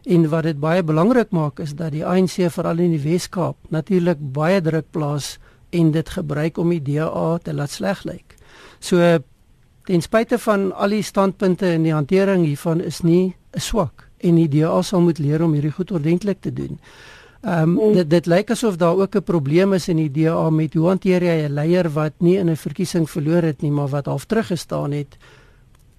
En 0.04 0.30
wat 0.30 0.44
dit 0.44 0.60
baie 0.60 0.84
belangrik 0.84 1.32
maak 1.32 1.60
is 1.60 1.76
dat 1.76 1.92
die 1.92 2.06
ANC 2.06 2.52
veral 2.52 2.78
in 2.78 2.92
die 2.92 3.12
Wes-Kaap 3.12 3.56
natuurlik 3.70 4.18
baie 4.20 4.62
druk 4.62 4.86
plaas 4.92 5.40
en 5.70 5.92
dit 5.92 6.10
gebruik 6.10 6.58
om 6.58 6.70
die 6.70 6.82
DA 6.82 7.38
te 7.38 7.54
laat 7.54 7.72
sleg 7.72 8.04
lyk. 8.04 8.36
So 8.80 9.20
Ten 9.84 10.02
spyte 10.02 10.38
van 10.40 10.72
al 10.72 10.90
die 10.90 11.04
standpunte 11.04 11.68
en 11.68 11.84
die 11.84 11.94
hantering 11.94 12.46
hiervan 12.46 12.82
is 12.82 13.02
nie 13.02 13.36
'n 13.54 13.60
swak 13.60 14.08
en 14.18 14.36
die 14.36 14.48
DA 14.48 14.82
sal 14.82 15.02
moet 15.02 15.20
leer 15.20 15.44
om 15.44 15.54
hierdie 15.54 15.72
goed 15.72 15.92
ordentlik 15.92 16.42
te 16.42 16.54
doen. 16.54 16.80
Ehm 17.44 17.78
um, 17.80 17.94
dit 17.94 18.10
dit 18.10 18.26
lyk 18.26 18.52
asof 18.52 18.78
daar 18.78 18.96
ook 18.96 19.16
'n 19.16 19.24
probleem 19.24 19.74
is 19.74 19.88
in 19.88 19.98
die 19.98 20.12
DA 20.12 20.50
met 20.50 20.74
hoe 20.74 20.88
hanteer 20.88 21.24
jy 21.24 21.48
'n 21.48 21.54
leier 21.54 21.90
wat 21.90 22.14
nie 22.20 22.38
in 22.38 22.50
'n 22.50 22.56
verkiesing 22.56 23.10
verloor 23.10 23.42
het 23.42 23.62
nie, 23.62 23.72
maar 23.72 23.88
wat 23.90 24.06
half 24.06 24.26
teruggestaan 24.26 24.92
het 24.92 25.18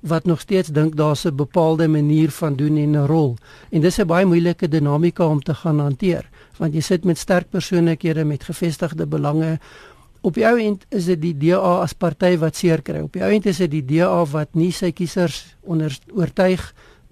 wat 0.00 0.24
nog 0.24 0.40
steeds 0.40 0.68
dink 0.68 0.96
daar's 0.96 1.24
'n 1.24 1.34
bepaalde 1.36 1.88
manier 1.88 2.30
van 2.30 2.56
doen 2.56 2.76
en 2.76 2.90
'n 2.90 3.06
rol. 3.06 3.36
En 3.70 3.80
dis 3.80 3.98
'n 3.98 4.06
baie 4.06 4.26
moeilike 4.26 4.68
dinamika 4.68 5.26
om 5.26 5.42
te 5.42 5.54
gaan 5.54 5.78
hanteer, 5.78 6.28
want 6.56 6.74
jy 6.74 6.80
sit 6.80 7.04
met 7.04 7.18
sterk 7.18 7.50
persoonlikhede 7.50 8.24
met 8.24 8.44
gevestigde 8.44 9.06
belange 9.06 9.58
op 10.24 10.38
jou 10.40 10.54
end 10.60 10.87
is 10.88 11.04
dit 11.10 11.20
die 11.20 11.34
DA 11.37 11.82
as 11.82 11.92
party 11.92 12.32
wat 12.40 12.56
seer 12.56 12.80
kry. 12.82 13.02
Op 13.04 13.16
jou 13.18 13.28
end 13.28 13.46
is 13.50 13.60
dit 13.60 13.70
die 13.74 13.84
DA 13.84 14.24
wat 14.32 14.56
nie 14.56 14.72
sy 14.72 14.90
kiesers 14.96 15.42
onder 15.68 15.92
oortuig 16.16 16.64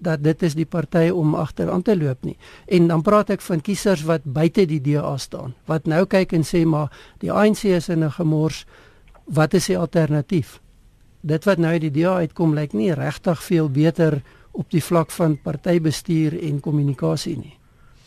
dat 0.03 0.23
dit 0.25 0.43
is 0.43 0.55
die 0.57 0.67
party 0.67 1.07
om 1.13 1.35
agteraan 1.39 1.85
te 1.85 1.95
loop 1.95 2.25
nie. 2.25 2.35
En 2.67 2.89
dan 2.89 3.03
praat 3.05 3.29
ek 3.37 3.45
van 3.45 3.61
kiesers 3.63 4.03
wat 4.09 4.25
buite 4.25 4.65
die 4.67 4.81
DA 4.83 5.13
staan, 5.21 5.53
wat 5.69 5.87
nou 5.87 6.03
kyk 6.09 6.33
en 6.35 6.43
sê 6.47 6.65
maar 6.67 6.91
die 7.23 7.31
ANC 7.31 7.63
is 7.69 7.89
in 7.89 8.03
'n 8.03 8.11
gemors. 8.11 8.65
Wat 9.25 9.53
is 9.53 9.67
die 9.67 9.77
alternatief? 9.77 10.59
Dit 11.21 11.45
wat 11.45 11.57
nou 11.57 11.71
uit 11.71 11.81
die 11.81 12.01
DA 12.01 12.17
uitkom 12.17 12.53
lyk 12.53 12.73
nie 12.73 12.91
regtig 12.93 13.43
veel 13.43 13.69
beter 13.69 14.21
op 14.51 14.69
die 14.69 14.83
vlak 14.83 15.11
van 15.11 15.37
partybestuur 15.37 16.41
en 16.43 16.59
kommunikasie 16.59 17.37
nie. 17.37 17.57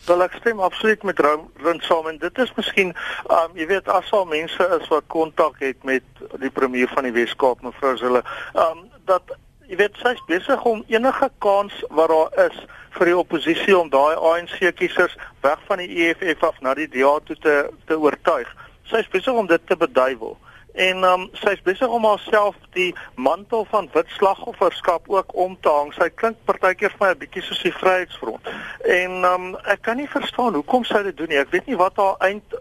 Wel 0.07 0.23
ek 0.23 0.37
stem 0.39 0.59
absoluut 0.63 1.01
met 1.03 1.19
Rund 1.19 1.83
saam 1.83 2.05
en 2.07 2.17
dit 2.17 2.37
is 2.39 2.51
miskien 2.55 2.93
um 3.37 3.57
jy 3.59 3.65
weet 3.67 3.89
as 3.91 4.11
al 4.15 4.23
mense 4.29 4.67
is 4.77 4.87
wat 4.87 5.03
kontak 5.11 5.59
het 5.59 5.83
met 5.83 6.21
die 6.39 6.51
premier 6.59 6.87
van 6.93 7.03
die 7.03 7.11
Weskaap 7.11 7.59
mevrou 7.65 7.91
Zille 7.99 8.21
um 8.63 8.85
dat 9.11 9.35
jy 9.67 9.75
weet 9.81 9.99
sy's 9.99 10.21
besig 10.29 10.63
om 10.71 10.85
enige 10.87 11.27
kans 11.43 11.75
wat 11.99 12.13
daar 12.13 12.45
is 12.45 12.61
vir 12.95 13.11
die 13.11 13.17
oppositie 13.19 13.75
om 13.75 13.91
daai 13.91 14.15
ANC 14.31 14.55
kiesers 14.79 15.17
weg 15.43 15.59
van 15.67 15.83
die 15.83 16.07
EFF 16.07 16.47
af 16.53 16.63
na 16.63 16.77
die 16.79 16.87
DA 16.95 17.17
toe 17.27 17.35
te 17.43 17.55
te 17.91 17.99
oortuig. 17.99 18.47
Sy 18.87 19.03
is 19.03 19.11
besig 19.11 19.35
om 19.35 19.51
dit 19.51 19.67
te 19.67 19.75
beduiwel. 19.75 20.37
En 20.77 21.03
um, 21.03 21.23
sy's 21.41 21.61
besig 21.65 21.89
om 21.89 22.05
haarself 22.05 22.55
die 22.77 22.91
mantel 23.15 23.65
van 23.71 23.89
wit 23.93 24.09
slagofferskap 24.13 25.09
ook 25.09 25.35
om 25.35 25.55
te 25.61 25.71
hang. 25.73 25.89
Sy 25.97 26.09
klink 26.13 26.37
partykeer 26.45 26.93
vir 26.93 27.01
my 27.01 27.09
'n 27.13 27.21
bietjie 27.23 27.41
soos 27.41 27.63
die 27.65 27.73
Vryheidsfront. 27.73 28.51
En 28.85 29.25
um, 29.25 29.47
ek 29.65 29.81
kan 29.81 29.97
nie 29.97 30.09
verstaan 30.09 30.53
hoekom 30.53 30.85
sy 30.85 31.01
dit 31.09 31.17
doen 31.17 31.33
nie. 31.33 31.41
Ek 31.41 31.49
weet 31.49 31.65
nie 31.65 31.79
wat 31.81 31.97
haar 31.97 32.21
eind 32.29 32.59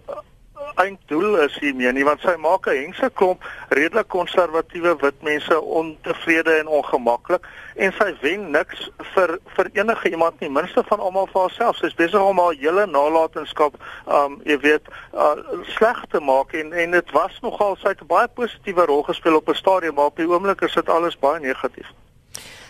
einddoel 0.75 1.37
is 1.45 1.59
hiermee 1.61 1.93
nie 1.93 2.05
want 2.05 2.21
sy 2.25 2.35
maak 2.41 2.67
'n 2.69 2.77
hengse 2.77 3.11
klomp 3.19 3.45
redelik 3.79 4.09
konservatiewe 4.09 4.97
wit 5.03 5.23
mense 5.23 5.61
ontevrede 5.61 6.53
en 6.61 6.69
ongemaklik 6.79 7.49
en 7.75 7.93
sy 7.99 8.09
wen 8.21 8.51
niks 8.51 8.91
vir 9.15 9.39
vir 9.57 9.71
enige 9.73 10.11
iemand 10.11 10.41
nie 10.41 10.51
minste 10.51 10.85
van 10.89 11.01
almal 11.01 11.29
vir 11.33 11.41
haarself. 11.41 11.77
Sy's 11.77 11.95
besig 11.95 12.21
om 12.21 12.39
haar 12.39 12.57
hele 12.61 12.87
nalatenskap 12.87 13.77
um 14.07 14.41
jy 14.45 14.59
weet 14.59 14.89
uh, 15.15 15.37
sleg 15.77 16.05
te 16.11 16.21
maak. 16.21 16.53
En 16.53 16.73
en 16.73 16.91
dit 16.91 17.11
was 17.11 17.41
nogal 17.43 17.77
sy 17.77 17.89
het 17.89 18.01
'n 18.01 18.07
baie 18.07 18.29
positiewe 18.29 18.85
rol 18.87 19.03
gespeel 19.03 19.37
op 19.37 19.49
'n 19.49 19.55
stadium 19.55 19.95
maar 19.95 20.13
op 20.13 20.17
die 20.17 20.29
oomblik 20.29 20.61
is 20.61 20.75
dit 20.75 20.89
alles 20.89 21.19
baie 21.19 21.41
negatief 21.41 21.93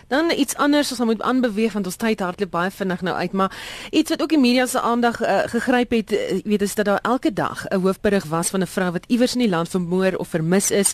Dan 0.06 0.30
iets 0.30 0.54
anders 0.54 0.90
ons 0.90 1.00
moet 1.04 1.22
aanbeweeg 1.22 1.72
want 1.72 1.86
ons 1.86 1.96
tyd 1.98 2.20
hardloop 2.22 2.50
baie 2.50 2.70
vinnig 2.70 3.00
nou 3.02 3.14
uit, 3.16 3.32
maar 3.32 3.56
iets 3.90 4.10
wat 4.10 4.22
ook 4.22 4.28
die 4.28 4.38
media 4.38 4.66
se 4.66 4.80
aandag 4.80 5.18
uh, 5.22 5.38
gegryp 5.50 5.90
het, 5.90 6.12
uh, 6.12 6.18
weet 6.44 6.62
is 6.62 6.74
dat 6.78 6.86
daar 6.86 7.02
elke 7.02 7.32
dag 7.32 7.66
'n 7.68 7.80
hoofberig 7.80 8.24
was 8.24 8.48
van 8.48 8.62
'n 8.62 8.66
vrou 8.66 8.90
wat 8.90 9.04
iewers 9.06 9.34
in 9.34 9.40
die 9.40 9.48
land 9.48 9.68
vermoor 9.68 10.14
of 10.16 10.28
vermis 10.28 10.70
is. 10.70 10.92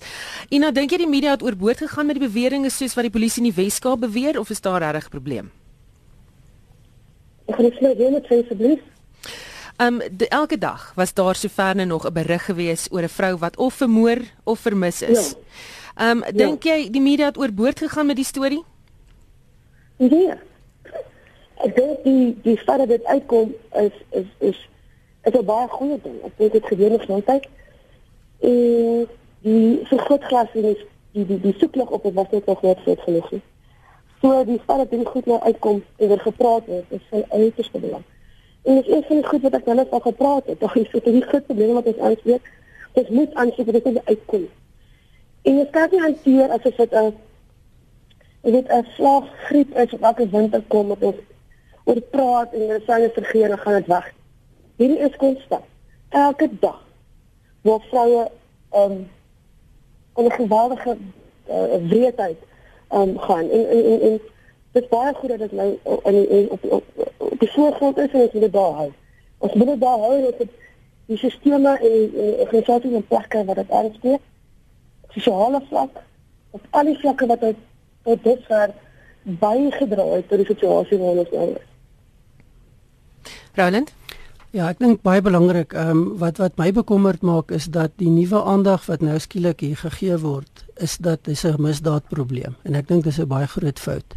Ina, 0.48 0.70
dink 0.70 0.90
jy 0.90 0.96
die 0.96 1.08
media 1.08 1.30
het 1.30 1.42
oorboord 1.42 1.78
gegaan 1.78 2.06
met 2.06 2.18
die 2.18 2.28
beweringe 2.28 2.70
soos 2.70 2.94
wat 2.94 3.04
die 3.04 3.12
polisie 3.12 3.44
in 3.44 3.52
die 3.52 3.62
Weskaap 3.62 4.00
beweer 4.00 4.38
of 4.38 4.50
is 4.50 4.60
daar 4.60 4.80
regtig 4.80 5.04
'n 5.04 5.10
probleem? 5.10 5.50
Ek 7.46 7.56
het 7.56 7.80
net 7.80 7.96
weer 7.96 8.10
met 8.10 8.24
asseblief. 8.24 8.80
Ehm 9.76 10.00
um, 10.00 10.26
elke 10.28 10.58
dag 10.58 10.92
was 10.94 11.14
daar 11.14 11.34
sover 11.34 11.86
nog 11.86 12.06
'n 12.06 12.12
berig 12.12 12.44
gewees 12.44 12.88
oor 12.90 13.02
'n 13.02 13.08
vrou 13.08 13.36
wat 13.36 13.56
of 13.56 13.74
vermoor 13.74 14.18
of 14.44 14.60
vermis 14.60 15.02
is. 15.02 15.28
Ja. 15.28 15.36
Ehm 15.94 16.18
ja. 16.18 16.28
um, 16.28 16.36
dink 16.36 16.62
jy 16.62 16.90
die 16.90 17.00
media 17.00 17.26
het 17.26 17.38
oorboord 17.38 17.78
gegaan 17.78 18.06
met 18.06 18.16
die 18.16 18.24
storie? 18.24 18.64
Nee. 20.02 20.34
Ek 21.62 21.74
dink 21.76 22.02
die 22.02 22.38
die 22.42 22.56
feit 22.58 22.78
dat 22.82 22.88
dit 22.90 23.04
uitkom 23.04 23.54
is 23.78 23.98
is 24.10 24.26
is 24.38 24.68
is 25.22 25.34
'n 25.38 25.44
baie 25.44 25.68
goeie 25.68 25.98
ding. 26.02 26.16
Ek 26.26 26.32
dink 26.36 26.52
dit 26.52 26.66
gebeur 26.66 26.90
nog 26.90 27.06
nooit. 27.06 27.48
En 28.40 29.08
die 29.40 29.80
vergrootglas 29.86 30.48
en 30.54 30.62
die 30.62 30.78
die 31.12 31.26
die, 31.26 31.40
die 31.40 31.54
soeklig 31.58 31.90
op 31.90 32.02
het 32.02 32.14
was 32.14 32.30
net 32.30 32.46
nog 32.46 32.62
net 32.62 32.78
groot 32.78 33.00
genoeg. 33.00 33.30
Nie. 33.30 33.42
So 34.20 34.44
die 34.44 34.60
feit 34.66 34.78
dat 34.78 34.90
dit 34.90 35.06
goed 35.06 35.26
nou 35.26 35.40
uitkom 35.40 35.84
en 35.96 36.08
weer 36.08 36.20
gepraat 36.20 36.66
word, 36.66 36.84
is 36.88 37.06
van 37.10 37.24
uiters 37.28 37.70
belang. 37.70 38.02
En 38.62 38.74
dit 38.74 38.86
is 38.86 38.94
een 38.94 39.02
van 39.02 39.16
die 39.16 39.26
goed 39.26 39.42
wat 39.42 39.54
ek 39.54 39.64
net 39.66 39.90
al 39.90 40.00
gepraat 40.00 40.46
het. 40.46 40.58
Tog 40.58 40.74
is 40.76 40.90
dit 40.90 41.04
die 41.04 41.22
groot 41.22 41.46
probleem 41.46 41.74
wat 41.74 41.86
ons 41.86 41.98
aanspreek. 41.98 42.50
Ons 42.92 43.08
moet 43.08 43.34
aanspreek 43.34 43.72
dat 43.72 43.84
dit 43.84 44.04
uitkom. 44.04 44.48
En 45.42 45.56
jy 45.56 45.66
kan 45.70 45.88
nie 45.90 46.00
hanteer 46.00 46.48
as 46.50 46.62
dit 46.62 46.92
'n 46.92 47.14
Jy 48.42 48.52
weet 48.56 48.70
as 48.74 48.94
slag 48.94 49.28
griep 49.46 49.76
is 49.78 49.90
wat 49.90 50.00
elke 50.00 50.28
winter 50.30 50.62
kom 50.68 50.88
met 50.90 51.02
ons 51.06 51.20
oor 51.84 52.00
praat 52.14 52.54
en 52.54 52.64
hulle 52.64 52.80
sê 52.82 52.96
hulle 52.96 53.10
vergeet 53.14 53.50
en 53.50 53.58
gaan 53.58 53.78
dit 53.78 53.90
weg. 53.92 54.08
Hierdie 54.82 54.98
is 55.06 55.18
konstant. 55.20 55.68
Elke 56.08 56.48
dag 56.64 56.80
word 57.62 57.86
vroue 57.90 58.24
um 58.82 58.96
in 60.18 60.26
'n 60.26 60.32
geweldige 60.38 60.96
uh, 61.48 61.78
wreedheid 61.88 62.38
um 62.90 63.18
gaan 63.18 63.50
en 63.50 63.68
en 63.68 63.84
en, 63.84 64.00
en 64.00 64.20
dit 64.72 64.82
is 64.82 64.88
baie 64.88 65.14
goed 65.14 65.28
dat 65.28 65.38
dit 65.38 65.52
nou 65.52 65.78
in 66.04 66.28
in 66.28 66.50
op 66.50 66.64
op, 66.64 66.84
op 67.16 67.38
die 67.38 67.52
voorgrond 67.52 67.98
is 67.98 68.12
en 68.12 68.20
ons 68.20 68.32
moet 68.32 68.42
dit 68.42 68.52
daar 68.52 68.74
hou. 68.82 68.92
Ons 69.38 69.54
moet 69.54 69.66
dit 69.66 69.80
daar 69.80 69.98
hou 69.98 70.22
dat 70.22 70.38
dit 70.38 70.50
die 71.06 71.16
sisteme 71.18 71.78
en 71.78 72.14
organisasies 72.38 72.94
en 72.94 73.06
plekke 73.06 73.44
wat 73.44 73.56
dit 73.56 73.70
aanspreek. 73.70 74.20
Sosiale 75.08 75.60
vlak 75.68 76.02
op 76.50 76.60
al 76.70 76.84
die 76.84 76.98
vlakke 76.98 77.26
wat 77.26 77.42
ons 77.42 77.70
tot 78.04 78.24
dusver 78.24 78.74
bygedra 79.22 80.06
het 80.16 80.28
tot 80.28 80.38
die 80.42 80.46
situasie 80.46 80.98
waarin 80.98 81.24
ons 81.24 81.30
nou 81.30 81.50
is. 81.54 81.68
Roland 83.54 83.92
Ja, 84.52 84.66
ek 84.68 84.82
dink 84.82 84.98
baie 85.00 85.22
belangrik, 85.24 85.72
ehm 85.72 85.90
um, 85.96 86.00
wat 86.20 86.36
wat 86.36 86.58
my 86.60 86.66
bekommerd 86.76 87.22
maak 87.24 87.48
is 87.56 87.70
dat 87.72 87.94
die 87.96 88.10
nuwe 88.12 88.42
aandag 88.44 88.84
wat 88.84 89.00
nou 89.00 89.14
skielik 89.16 89.62
hier 89.64 89.78
gegee 89.80 90.18
word, 90.20 90.66
is 90.76 90.98
dat 91.00 91.24
dis 91.24 91.44
'n 91.48 91.56
misdaadprobleem 91.56 92.56
en 92.62 92.74
ek 92.74 92.88
dink 92.88 93.04
dis 93.04 93.18
'n 93.18 93.28
baie 93.28 93.46
groot 93.46 93.78
fout. 93.78 94.14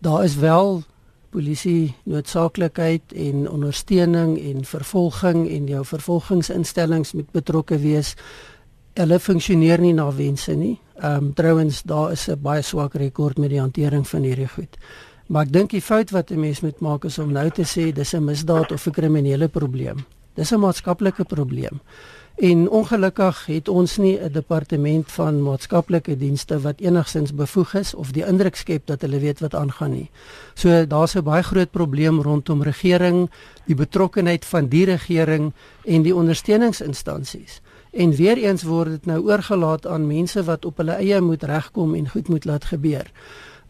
Daar 0.00 0.24
is 0.24 0.36
wel 0.36 0.82
polisie 1.30 1.94
noodsaaklikheid 2.04 3.12
en 3.12 3.50
ondersteuning 3.50 4.38
en 4.40 4.64
vervolging 4.64 5.50
en 5.50 5.66
jou 5.66 5.84
vervolgingsinstellings 5.84 7.12
moet 7.12 7.30
betrokke 7.32 7.78
wees 7.78 8.14
hulle 8.94 9.18
funksioneer 9.20 9.80
nie 9.80 9.92
na 9.92 10.08
wense 10.12 10.54
nie. 10.54 10.80
Ehm 10.96 11.24
um, 11.24 11.34
trouens 11.34 11.82
daar 11.82 12.12
is 12.12 12.28
'n 12.28 12.40
baie 12.40 12.62
swak 12.62 12.94
rekord 12.94 13.38
met 13.38 13.50
die 13.50 13.60
hantering 13.60 14.08
van 14.08 14.22
hierdie 14.22 14.48
goed. 14.48 14.76
Maar 15.26 15.42
ek 15.42 15.52
dink 15.52 15.70
die 15.70 15.82
fout 15.82 16.10
wat 16.10 16.30
'n 16.30 16.40
mens 16.40 16.60
moet 16.60 16.80
maak 16.80 17.04
is 17.04 17.18
om 17.18 17.32
nou 17.32 17.50
te 17.50 17.64
sê 17.64 17.92
dis 17.92 18.14
'n 18.14 18.24
misdaad 18.24 18.72
of 18.72 18.86
'n 18.86 18.90
kriminele 18.90 19.48
probleem. 19.48 20.04
Dis 20.34 20.52
'n 20.52 20.60
maatskaplike 20.60 21.24
probleem. 21.24 21.80
En 22.36 22.68
ongelukkig 22.70 23.46
het 23.46 23.68
ons 23.68 23.96
nie 23.96 24.18
'n 24.20 24.32
departement 24.32 25.12
van 25.12 25.42
maatskaplike 25.42 26.16
dienste 26.16 26.60
wat 26.60 26.80
enigsins 26.80 27.34
bevoeg 27.34 27.74
is 27.74 27.94
of 27.94 28.12
die 28.12 28.26
indruk 28.26 28.56
skep 28.56 28.86
dat 28.86 29.00
hulle 29.00 29.18
weet 29.18 29.40
wat 29.40 29.54
aangaan 29.54 29.90
nie. 29.90 30.10
So 30.54 30.86
daar's 30.86 31.14
'n 31.14 31.22
baie 31.22 31.42
groot 31.42 31.70
probleem 31.70 32.22
rondom 32.22 32.62
regering, 32.62 33.30
die 33.64 33.74
betrokkenheid 33.74 34.44
van 34.44 34.68
die 34.68 34.84
regering 34.84 35.52
en 35.84 36.02
die 36.02 36.14
ondersteuningsinstansies. 36.14 37.60
En 37.96 38.12
weer 38.12 38.36
eens 38.36 38.62
word 38.62 38.90
dit 38.98 39.06
nou 39.08 39.22
oorgelaat 39.24 39.86
aan 39.86 40.06
mense 40.06 40.42
wat 40.44 40.64
op 40.68 40.82
hulle 40.82 40.98
eie 41.00 41.20
moet 41.24 41.42
regkom 41.48 41.94
en 41.96 42.08
goed 42.12 42.28
moet 42.28 42.44
laat 42.44 42.68
gebeur. 42.72 43.08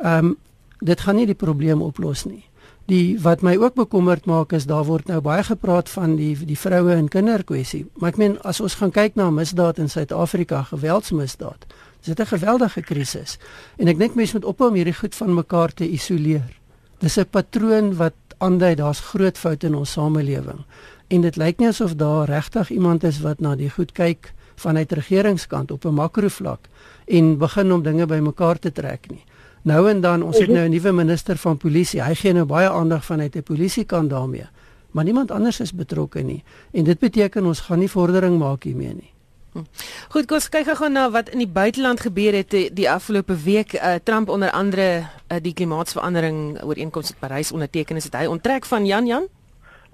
Ehm 0.02 0.24
um, 0.24 0.36
dit 0.78 1.00
gaan 1.00 1.16
nie 1.16 1.26
die 1.26 1.34
probleem 1.34 1.80
oplos 1.82 2.24
nie. 2.28 2.44
Die 2.86 3.16
wat 3.22 3.40
my 3.40 3.54
ook 3.56 3.74
bekommerd 3.74 4.26
maak 4.26 4.52
is 4.52 4.66
daar 4.68 4.84
word 4.84 5.06
nou 5.08 5.20
baie 5.24 5.42
gepraat 5.42 5.88
van 5.88 6.16
die 6.18 6.34
die 6.44 6.58
vroue 6.58 6.92
en 6.92 7.08
kinderkwessie. 7.08 7.86
Maar 7.96 8.12
ek 8.12 8.18
meen 8.20 8.36
as 8.42 8.60
ons 8.60 8.74
gaan 8.74 8.92
kyk 8.92 9.16
na 9.16 9.30
misdaad 9.30 9.78
in 9.78 9.88
Suid-Afrika, 9.88 10.62
geweldsmisdaad, 10.62 11.66
dis 12.04 12.14
'n 12.14 12.26
geweldige 12.26 12.80
krisis. 12.80 13.38
En 13.78 13.88
ek 13.88 13.98
dink 13.98 14.14
mense 14.14 14.34
moet 14.34 14.44
ophou 14.44 14.68
om 14.68 14.74
hierdie 14.74 14.98
goed 15.00 15.14
van 15.14 15.34
mekaar 15.34 15.72
te 15.72 15.88
isoleer. 15.88 16.58
Dis 16.98 17.18
'n 17.18 17.26
patroon 17.30 17.96
wat 17.96 18.14
aandui 18.38 18.74
daar's 18.74 19.00
groot 19.00 19.38
foute 19.38 19.66
in 19.66 19.74
ons 19.74 19.92
samelewing 19.92 20.64
en 21.08 21.20
dit 21.20 21.36
lyk 21.36 21.58
nie 21.58 21.68
asof 21.68 21.94
daar 21.94 22.28
regtig 22.28 22.70
iemand 22.70 23.04
is 23.04 23.20
wat 23.20 23.40
na 23.40 23.54
die 23.54 23.70
goed 23.70 23.92
kyk 23.92 24.32
vanuit 24.56 24.92
regeringskant 24.92 25.70
op 25.70 25.84
'n 25.84 25.94
makrovlak 25.94 26.68
en 27.06 27.38
begin 27.38 27.72
om 27.72 27.82
dinge 27.82 28.06
bymekaar 28.06 28.58
te 28.58 28.72
trek 28.72 29.10
nie. 29.10 29.24
Nou 29.62 29.90
en 29.90 30.00
dan 30.00 30.22
ons 30.22 30.38
het 30.38 30.48
nou 30.48 30.66
'n 30.66 30.70
nuwe 30.70 30.92
minister 30.92 31.36
van 31.36 31.56
polisie. 31.56 32.02
Hy 32.02 32.14
gee 32.14 32.32
nou 32.32 32.44
baie 32.44 32.70
aandag 32.70 33.04
vanuit 33.04 33.36
'n 33.36 33.42
polisiekant 33.42 34.10
daarmee. 34.10 34.46
Maar 34.90 35.04
niemand 35.04 35.30
anders 35.30 35.60
is 35.60 35.72
betrokke 35.72 36.20
nie 36.20 36.44
en 36.72 36.84
dit 36.84 36.98
beteken 36.98 37.46
ons 37.46 37.60
gaan 37.60 37.78
nie 37.78 37.90
vordering 37.90 38.38
maak 38.38 38.62
hiermee 38.62 38.94
nie. 38.94 39.12
Hm. 39.52 39.64
Goed, 40.08 40.26
kom 40.26 40.38
kyk 40.38 40.76
gou 40.76 40.88
na 40.90 41.10
wat 41.10 41.28
in 41.28 41.38
die 41.38 41.48
buiteland 41.48 42.00
gebeur 42.00 42.32
het 42.32 42.50
die, 42.50 42.72
die 42.72 42.90
afgelope 42.90 43.36
week. 43.36 43.72
Uh, 43.72 43.94
Trump 44.04 44.28
onder 44.28 44.50
andere 44.50 45.06
uh, 45.32 45.36
die 45.42 45.54
klimaatsverandering 45.54 46.62
ooreenkoms 46.62 47.10
met 47.10 47.18
Parys 47.18 47.52
onderteken 47.52 47.96
is 47.96 48.02
dit 48.02 48.14
hy 48.20 48.26
onttrek 48.26 48.64
van 48.64 48.86
Jan 48.86 49.06
Jan? 49.06 49.28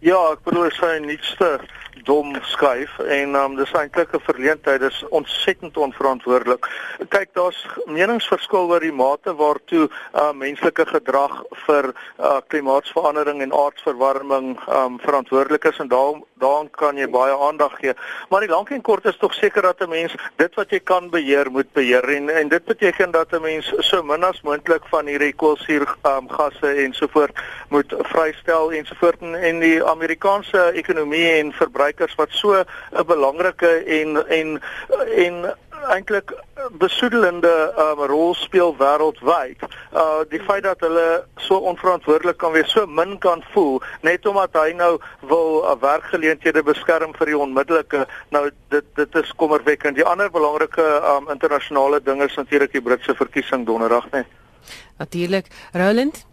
Ja, 0.02 0.18
ek 0.34 0.40
bedoel 0.42 0.72
sy 0.74 0.96
nuutste 1.04 1.48
dom 2.04 2.36
skuif 2.42 2.98
en 2.98 3.34
um, 3.34 3.56
dis 3.56 3.72
eintlik 3.72 4.12
'n 4.14 4.20
verleentheid 4.26 4.80
dis 4.80 5.04
ontsettend 5.08 5.76
onverantwoordelik. 5.76 6.66
Kyk, 7.08 7.28
daar's 7.32 7.66
meningsverskil 7.86 8.70
oor 8.70 8.80
die 8.80 8.92
mate 8.92 9.34
waartoe 9.34 9.88
uh, 10.14 10.32
menslike 10.32 10.86
gedrag 10.86 11.42
vir 11.66 11.92
uh, 12.18 12.40
klimaatsverandering 12.46 13.42
en 13.42 13.52
aardverwarming 13.52 14.58
um, 14.68 14.98
verantwoordelik 14.98 15.64
is 15.64 15.78
en 15.78 15.88
daarom 15.88 16.24
daaraan 16.42 16.70
kan 16.70 16.96
jy 16.98 17.06
baie 17.10 17.34
aandag 17.48 17.76
gee. 17.78 17.94
Maar 18.30 18.40
die 18.40 18.50
lank 18.50 18.70
en 18.70 18.82
kort 18.82 19.04
is 19.06 19.18
tog 19.20 19.34
seker 19.34 19.62
dat 19.62 19.80
'n 19.80 19.88
mens 19.88 20.14
dit 20.36 20.54
wat 20.54 20.70
jy 20.70 20.80
kan 20.80 21.10
beheer 21.10 21.50
moet 21.50 21.72
beheer 21.72 22.08
en 22.16 22.28
en 22.28 22.48
dit 22.48 22.64
beteken 22.64 23.10
dat 23.10 23.32
'n 23.32 23.42
mens 23.42 23.72
so 23.78 24.02
min 24.02 24.24
as 24.24 24.42
moontlik 24.42 24.84
van 24.90 25.06
hierdie 25.06 25.32
koolsuur 25.32 25.86
um, 26.02 26.28
gasse 26.28 26.74
ensovoort 26.84 27.36
moet 27.68 27.94
vrystel 28.12 28.72
ensovoort 28.72 29.20
en, 29.20 29.34
en 29.34 29.60
die 29.60 29.84
Amerikaanse 29.84 30.72
ekonomie 30.74 31.30
en 31.30 31.52
verbruikers 31.82 32.14
wat 32.14 32.30
so 32.30 32.54
'n 32.54 33.06
belangrike 33.06 33.84
en 33.84 34.28
en 34.28 34.62
en 35.16 35.54
eintlik 35.90 36.32
besoedelende 36.78 37.74
um, 37.76 37.98
rol 38.06 38.34
speel 38.34 38.76
wêreldwyd. 38.76 39.58
Uh 39.92 40.22
die 40.28 40.40
feit 40.40 40.62
dat 40.62 40.80
hulle 40.80 41.24
so 41.36 41.56
onverantwoordelik 41.56 42.36
kan 42.36 42.52
wees, 42.52 42.70
so 42.70 42.86
min 42.86 43.18
kan 43.18 43.42
voel 43.52 43.82
net 44.00 44.26
omdat 44.26 44.52
hy 44.52 44.72
nou 44.72 45.00
wil 45.20 45.64
uh, 45.64 45.74
werkgeleenthede 45.80 46.62
beskerm 46.62 47.14
vir 47.14 47.26
die 47.26 47.38
onmiddellike. 47.38 48.06
Nou 48.30 48.50
dit 48.68 48.84
dit 48.94 49.14
is 49.14 49.34
kommerwekkend. 49.36 49.96
Die 49.96 50.06
ander 50.06 50.30
belangrike 50.30 51.02
um 51.16 51.28
internasionale 51.28 52.02
ding 52.02 52.22
is 52.22 52.34
natuurlik 52.34 52.72
die 52.72 52.82
Britse 52.82 53.14
verkiesing 53.14 53.66
donderdag, 53.66 54.06
né? 54.10 54.24
Natuurlik. 54.98 55.46
Roland 55.72 56.26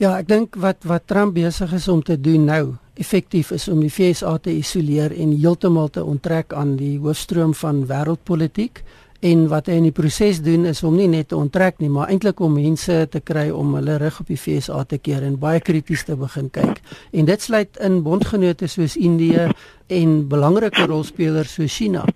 Ja, 0.00 0.14
ek 0.16 0.28
dink 0.30 0.56
wat 0.56 0.86
wat 0.88 1.04
Trump 1.10 1.34
besig 1.36 1.72
is 1.76 1.86
om 1.92 2.00
te 2.02 2.16
doen 2.16 2.46
nou 2.48 2.62
effektief 2.96 3.50
is 3.52 3.68
om 3.68 3.80
die 3.80 3.90
FSA 3.92 4.38
te 4.40 4.52
isoleer 4.52 5.12
en 5.12 5.34
heeltemal 5.36 5.90
te 5.92 6.04
onttrek 6.04 6.52
aan 6.56 6.76
die 6.78 6.96
hoofstroom 7.00 7.52
van 7.56 7.84
wêreldpolitiek. 7.90 8.82
En 9.22 9.44
wat 9.52 9.68
hy 9.70 9.76
in 9.78 9.86
die 9.86 9.94
proses 9.94 10.40
doen 10.42 10.64
is 10.66 10.80
om 10.82 10.96
nie 10.98 11.06
net 11.12 11.28
te 11.30 11.36
onttrek 11.38 11.78
nie 11.78 11.90
maar 11.92 12.10
eintlik 12.10 12.40
om 12.42 12.56
mense 12.56 12.96
te 13.12 13.20
kry 13.20 13.50
om 13.54 13.76
hulle 13.78 13.98
rug 14.02 14.18
op 14.24 14.32
die 14.32 14.40
FSA 14.40 14.80
te 14.88 14.98
keer 14.98 15.22
en 15.28 15.36
baie 15.38 15.60
krities 15.62 16.06
te 16.08 16.16
begin 16.18 16.48
kyk. 16.50 16.80
En 17.12 17.28
dit 17.28 17.44
sluit 17.44 17.78
in 17.84 18.00
bondgenote 18.02 18.66
soos 18.72 18.96
Indië 18.96 19.50
en 19.92 20.16
belangrike 20.28 20.88
rolspelers 20.88 21.54
soos 21.60 21.76
China. 21.76 22.06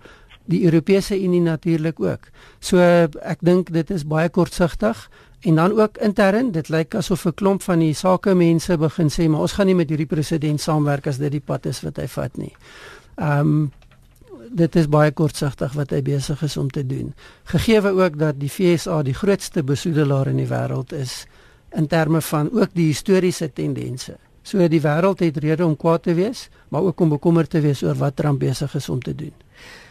Die 0.50 0.64
Europese 0.64 1.18
Unie 1.18 1.44
natuurlik 1.44 2.00
ook. 2.00 2.26
So 2.58 2.80
ek 2.80 3.44
dink 3.46 3.70
dit 3.74 3.90
is 3.94 4.06
baie 4.06 4.32
kortsigtig 4.32 5.06
en 5.40 5.54
dan 5.54 5.80
ook 5.80 5.98
intern 5.98 6.50
dit 6.52 6.68
lyk 6.68 6.94
asof 6.94 7.26
'n 7.26 7.34
klomp 7.34 7.62
van 7.62 7.78
die 7.78 7.94
sakemense 7.94 8.76
begin 8.76 9.08
sê 9.08 9.28
maar 9.28 9.40
ons 9.40 9.52
gaan 9.52 9.66
nie 9.66 9.74
met 9.74 9.88
hierdie 9.88 10.06
president 10.06 10.60
saamwerk 10.60 11.06
as 11.06 11.18
dit 11.18 11.30
die 11.30 11.40
pad 11.40 11.66
is 11.66 11.80
wat 11.80 11.96
hy 11.96 12.06
vat 12.06 12.36
nie. 12.36 12.52
Ehm 13.16 13.40
um, 13.40 13.72
dit 14.50 14.76
is 14.76 14.88
baie 14.88 15.10
kortsigtig 15.10 15.72
wat 15.72 15.90
hy 15.90 16.02
besig 16.02 16.42
is 16.42 16.56
om 16.56 16.70
te 16.70 16.86
doen. 16.86 17.14
Gegeewe 17.44 17.90
ook 18.04 18.18
dat 18.18 18.40
die 18.40 18.48
FSA 18.48 19.02
die 19.02 19.14
grootste 19.14 19.62
besoedelaar 19.62 20.26
in 20.26 20.36
die 20.36 20.48
wêreld 20.48 20.92
is 20.92 21.26
in 21.72 21.86
terme 21.86 22.20
van 22.20 22.50
ook 22.52 22.68
die 22.72 22.86
historiese 22.86 23.52
tendense. 23.52 24.16
So 24.42 24.68
die 24.68 24.80
wêreld 24.80 25.18
het 25.18 25.36
rede 25.36 25.66
om 25.66 25.76
kwaad 25.76 26.02
te 26.02 26.14
wees, 26.14 26.48
maar 26.68 26.82
ook 26.82 27.00
om 27.00 27.08
bekommerd 27.08 27.50
te 27.50 27.60
wees 27.60 27.82
oor 27.82 27.94
wat 27.94 28.16
Trump 28.16 28.40
besig 28.40 28.74
is 28.74 28.88
om 28.88 29.02
te 29.02 29.14
doen. 29.14 29.32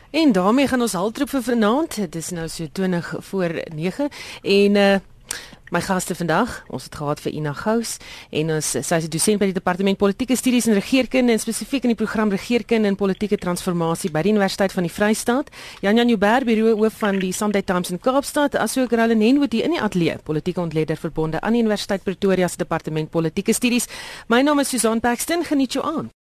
En 0.10 0.32
daarmee 0.32 0.68
gaan 0.68 0.82
ons 0.82 0.94
haltroep 0.94 1.30
vir 1.30 1.44
vanaand. 1.44 1.96
Dit 1.96 2.16
is 2.16 2.30
nou 2.30 2.48
so 2.48 2.68
20 2.72 3.16
voor 3.20 3.62
9 3.76 4.10
en 4.42 4.76
uh 4.76 4.96
My 5.74 5.80
gaste 5.82 6.14
vandag, 6.14 6.60
ons 6.70 6.84
het 6.86 6.94
gehad 6.94 7.20
vir 7.24 7.34
Ina 7.34 7.52
Gous 7.58 7.96
en 8.30 8.52
ons 8.54 8.68
sy 8.86 8.98
is 9.02 9.08
dosent 9.10 9.40
by 9.42 9.48
die 9.50 9.56
departement 9.56 9.98
politieke 9.98 10.36
studies 10.38 10.68
en 10.70 10.76
regeringskunde 10.78 11.34
en 11.34 11.42
spesifiek 11.42 11.88
in 11.88 11.96
die 11.96 11.98
program 11.98 12.30
regeringskunde 12.30 12.92
en 12.92 12.98
politieke 13.00 13.40
transformasie 13.42 14.12
by 14.14 14.22
die 14.28 14.36
Universiteit 14.36 14.76
van 14.76 14.86
die 14.86 14.94
Vrystaat. 14.94 15.50
Jan 15.82 15.98
Jan 15.98 16.14
Uber 16.14 16.46
bureau 16.46 16.76
hoof 16.84 17.00
van 17.02 17.18
die 17.18 17.32
Sunday 17.34 17.66
Times 17.66 17.90
in 17.90 17.98
Kaapstad, 17.98 18.54
asook 18.62 18.94
Roland 18.94 19.26
Henwood 19.26 19.58
in 19.58 19.74
die 19.74 19.82
ateljee, 19.82 20.20
politieke 20.28 20.62
ontleder 20.62 21.02
verbonde 21.02 21.42
aan 21.42 21.58
Universiteit 21.58 22.06
Pretoria 22.06 22.48
se 22.48 22.62
departement 22.62 23.10
politieke 23.10 23.58
studies. 23.58 23.90
My 24.30 24.44
naam 24.46 24.62
is 24.62 24.70
Susan 24.70 25.02
Paxton, 25.02 25.42
geniet 25.50 25.74
jou 25.74 25.82
aan. 25.82 26.14